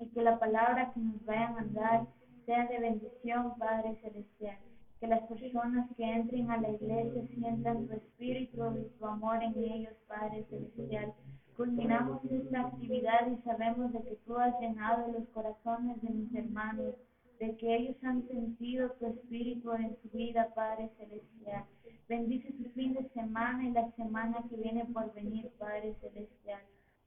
y 0.00 0.06
que 0.08 0.22
la 0.22 0.38
palabra 0.38 0.92
que 0.92 1.00
nos 1.00 1.24
vayan 1.24 1.58
a 1.58 1.64
dar 1.72 2.06
sea 2.46 2.66
de 2.66 2.80
bendición, 2.80 3.56
Padre 3.58 3.96
Celestial. 4.02 4.69
Que 5.00 5.06
las 5.06 5.22
personas 5.28 5.88
que 5.96 6.04
entren 6.04 6.50
a 6.50 6.60
la 6.60 6.70
iglesia 6.70 7.26
sientan 7.34 7.86
tu 7.86 7.94
espíritu 7.94 8.58
y 8.76 8.98
tu 8.98 9.06
amor 9.06 9.42
en 9.42 9.56
ellos, 9.56 9.94
Padre 10.06 10.44
Celestial. 10.50 11.14
Culminamos 11.56 12.22
esta 12.24 12.66
actividad 12.66 13.30
y 13.32 13.42
sabemos 13.42 13.92
de 13.92 14.02
que 14.02 14.16
tú 14.26 14.36
has 14.36 14.58
llenado 14.60 15.10
los 15.12 15.26
corazones 15.28 16.00
de 16.02 16.10
mis 16.10 16.34
hermanos, 16.34 16.94
de 17.38 17.56
que 17.56 17.76
ellos 17.76 17.96
han 18.02 18.26
sentido 18.28 18.90
tu 18.98 19.06
espíritu 19.06 19.72
en 19.72 19.96
su 20.02 20.10
vida, 20.10 20.52
Padre 20.54 20.90
Celestial. 20.98 21.64
Bendice 22.08 22.52
su 22.58 22.70
fin 22.70 22.92
de 22.92 23.08
semana 23.10 23.64
y 23.64 23.72
la 23.72 23.90
semana 23.92 24.44
que 24.50 24.56
viene 24.56 24.84
por 24.86 25.12
venir, 25.14 25.50
Padre 25.58 25.94
Celestial 26.00 26.60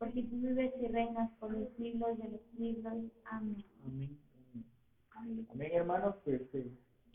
porque 0.03 0.23
tú 0.23 0.35
vives 0.35 0.73
y 0.81 0.87
reinas 0.87 1.29
por 1.39 1.57
los 1.57 1.69
siglos 1.77 2.17
de 2.17 2.27
los 2.27 2.41
siglos. 2.57 2.93
Amén. 3.23 3.63
Amén. 3.85 5.47
Amén, 5.49 5.71
hermanos, 5.71 6.15
pues 6.25 6.41
eh, 6.53 6.69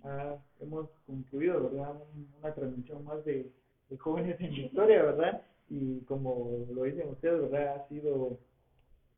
ah, 0.05 0.37
hemos 0.61 0.89
concluido, 1.07 1.63
¿verdad? 1.71 1.95
Una 2.41 2.55
transmisión 2.55 3.05
más 3.05 3.25
de, 3.25 3.51
jóvenes 3.99 4.41
en 4.41 4.53
historia, 4.53 5.03
¿verdad? 5.03 5.43
Y 5.71 6.01
como 6.01 6.67
lo 6.73 6.83
dicen 6.83 7.09
ustedes, 7.09 7.51
¿verdad? 7.51 7.77
Ha 7.77 7.89
sido, 7.89 8.39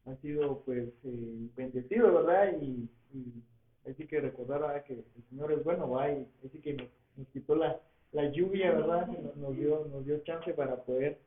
ha 0.06 0.14
sido 0.16 0.62
pues 0.64 0.88
eh, 1.04 1.48
bendecido, 1.56 2.12
¿verdad? 2.12 2.54
Y, 2.60 2.88
y 3.12 3.42
así 3.90 4.06
que 4.06 4.20
recordar 4.20 4.84
que 4.84 4.94
el 4.94 5.24
Señor 5.28 5.52
es 5.52 5.64
bueno, 5.64 5.90
¿va? 5.90 6.10
Y 6.10 6.26
así 6.46 6.60
que 6.60 6.74
nos, 6.74 6.88
nos 7.16 7.26
quitó 7.28 7.56
la, 7.56 7.80
la 8.12 8.30
lluvia, 8.30 8.72
¿verdad? 8.72 9.08
Nos, 9.08 9.36
nos 9.36 9.56
dio, 9.56 9.86
nos 9.90 10.04
dio 10.04 10.18
chance 10.20 10.52
para 10.54 10.76
poder, 10.76 11.18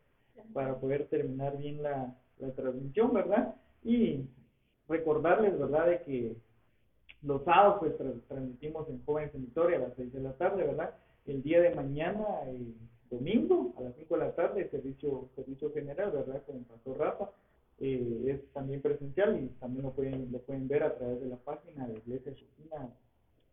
para 0.53 0.75
poder 0.75 1.07
terminar 1.07 1.57
bien 1.57 1.83
la, 1.83 2.15
la 2.39 2.51
transmisión, 2.51 3.13
¿verdad? 3.13 3.55
Y 3.83 4.25
recordarles, 4.87 5.57
¿verdad? 5.57 5.87
De 5.87 6.01
que 6.03 6.35
los 7.23 7.43
sábados 7.43 7.77
pues 7.79 7.93
transmitimos 8.27 8.87
en 8.89 9.03
Jóvenes 9.05 9.33
en 9.33 9.41
Victoria 9.41 9.77
a 9.77 9.81
las 9.81 9.95
6 9.95 10.13
de 10.13 10.19
la 10.19 10.33
tarde, 10.33 10.63
¿verdad? 10.63 10.93
El 11.25 11.41
día 11.41 11.61
de 11.61 11.73
mañana, 11.73 12.25
el 12.47 12.75
domingo, 13.09 13.73
a 13.77 13.81
las 13.81 13.95
5 13.95 14.13
de 14.15 14.19
la 14.19 14.35
tarde, 14.35 14.69
servicio 14.69 15.29
servicio 15.35 15.71
general, 15.73 16.11
¿verdad? 16.11 16.43
Con 16.45 16.57
el 16.57 16.63
pastor 16.63 16.97
Rafa. 16.97 17.29
Eh, 17.79 18.25
es 18.27 18.53
también 18.53 18.81
presencial 18.81 19.39
y 19.39 19.47
también 19.59 19.83
lo 19.83 19.91
pueden 19.91 20.31
lo 20.31 20.39
pueden 20.39 20.67
ver 20.67 20.83
a 20.83 20.95
través 20.95 21.21
de 21.21 21.27
la 21.27 21.37
página 21.37 21.87
de 21.87 21.97
Iglesia 21.97 22.33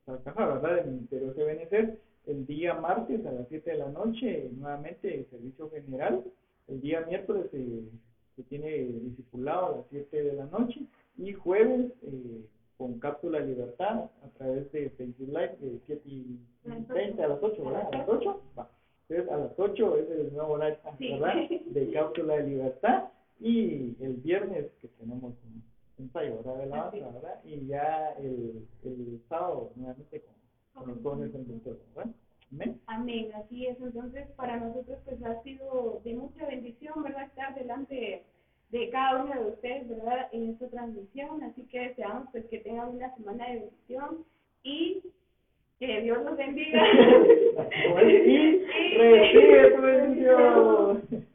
Salcaja, 0.05 0.47
¿verdad? 0.47 0.77
Del 0.77 0.93
Ministerio 0.93 1.33
de 1.33 1.99
El 2.27 2.47
día 2.47 2.75
martes 2.75 3.25
a 3.25 3.33
las 3.33 3.49
7 3.49 3.71
de 3.71 3.79
la 3.79 3.89
noche, 3.89 4.51
nuevamente 4.53 5.27
servicio 5.31 5.71
general. 5.71 6.25
El 6.69 6.81
día 6.81 7.05
miércoles 7.07 7.47
eh, 7.53 7.83
se 8.37 8.43
tiene 8.45 8.69
discipulado 8.77 9.67
a 9.67 9.77
las 9.77 9.87
7 9.91 10.23
de 10.23 10.33
la 10.35 10.47
noche. 10.47 10.81
Y 11.17 11.33
jueves, 11.33 11.93
eh, 12.03 12.45
con 12.81 12.99
Cápsula 12.99 13.41
Libertad 13.41 14.09
a 14.25 14.29
través 14.39 14.73
de 14.73 14.89
Facebook 14.97 15.29
Live 15.29 15.55
de 15.61 15.79
7 15.85 16.03
y 16.07 16.41
30 16.89 17.23
a 17.23 17.29
las 17.29 17.39
8, 17.43 17.63
¿verdad? 17.63 17.89
A 17.93 17.99
las 17.99 18.09
8, 18.09 18.43
va. 18.59 18.71
Entonces 19.07 19.31
a 19.31 19.37
las 19.37 19.53
8 19.59 19.97
es 19.99 20.11
el 20.11 20.33
nuevo 20.33 20.57
live, 20.57 20.79
¿verdad? 20.99 21.35
De 21.67 21.91
Cápsula 21.93 22.37
de 22.37 22.43
Libertad 22.45 23.05
y 23.39 23.97
el 24.01 24.15
viernes 24.25 24.71
que 24.81 24.89
tenemos 24.99 25.35
un 25.45 25.63
ensayo, 25.99 26.37
¿verdad? 26.37 26.57
De 26.57 26.67
la 26.69 26.91
¿verdad? 26.91 27.45
Y 27.45 27.67
ya 27.67 28.13
el, 28.13 28.67
el 28.83 29.21
sábado 29.29 29.73
nuevamente 29.77 30.23
con, 30.23 30.83
con 30.83 30.95
los 30.95 31.03
jóvenes 31.03 31.35
en 31.35 31.63
¿verdad? 31.63 32.11
Amén. 32.51 32.81
Amén, 32.87 33.31
así 33.35 33.67
es. 33.67 33.79
Entonces, 33.79 34.27
para 34.37 34.57
nosotros 34.57 34.99
pues 35.05 35.23
ha 35.23 35.43
sido 35.43 36.01
de 36.03 36.15
mucha 36.15 36.47
bendición, 36.47 37.03
¿verdad? 37.03 37.25
Estar 37.25 37.55
delante 37.55 38.25
de 38.71 38.89
cada 38.91 39.25
uno 39.25 39.43
de 39.43 39.51
ustedes, 39.51 39.89
¿verdad? 39.89 40.29
En 40.33 40.51
esta 40.51 40.69
transmisión. 40.69 41.43
Así 41.43 41.65
que 41.65 41.81
deseamos 41.81 42.29
pues 42.33 42.45
que 42.47 42.59
tengan 42.59 42.89
una 42.89 43.15
semana 43.15 43.47
de 43.47 43.61
bendición 43.61 44.25
y 44.63 45.03
que 45.79 46.01
Dios 46.03 46.23
los 46.25 46.37
bendiga. 46.37 46.83
y 48.03 48.59
recibe 48.99 49.71
tu 49.71 49.83
bendición. 49.83 51.27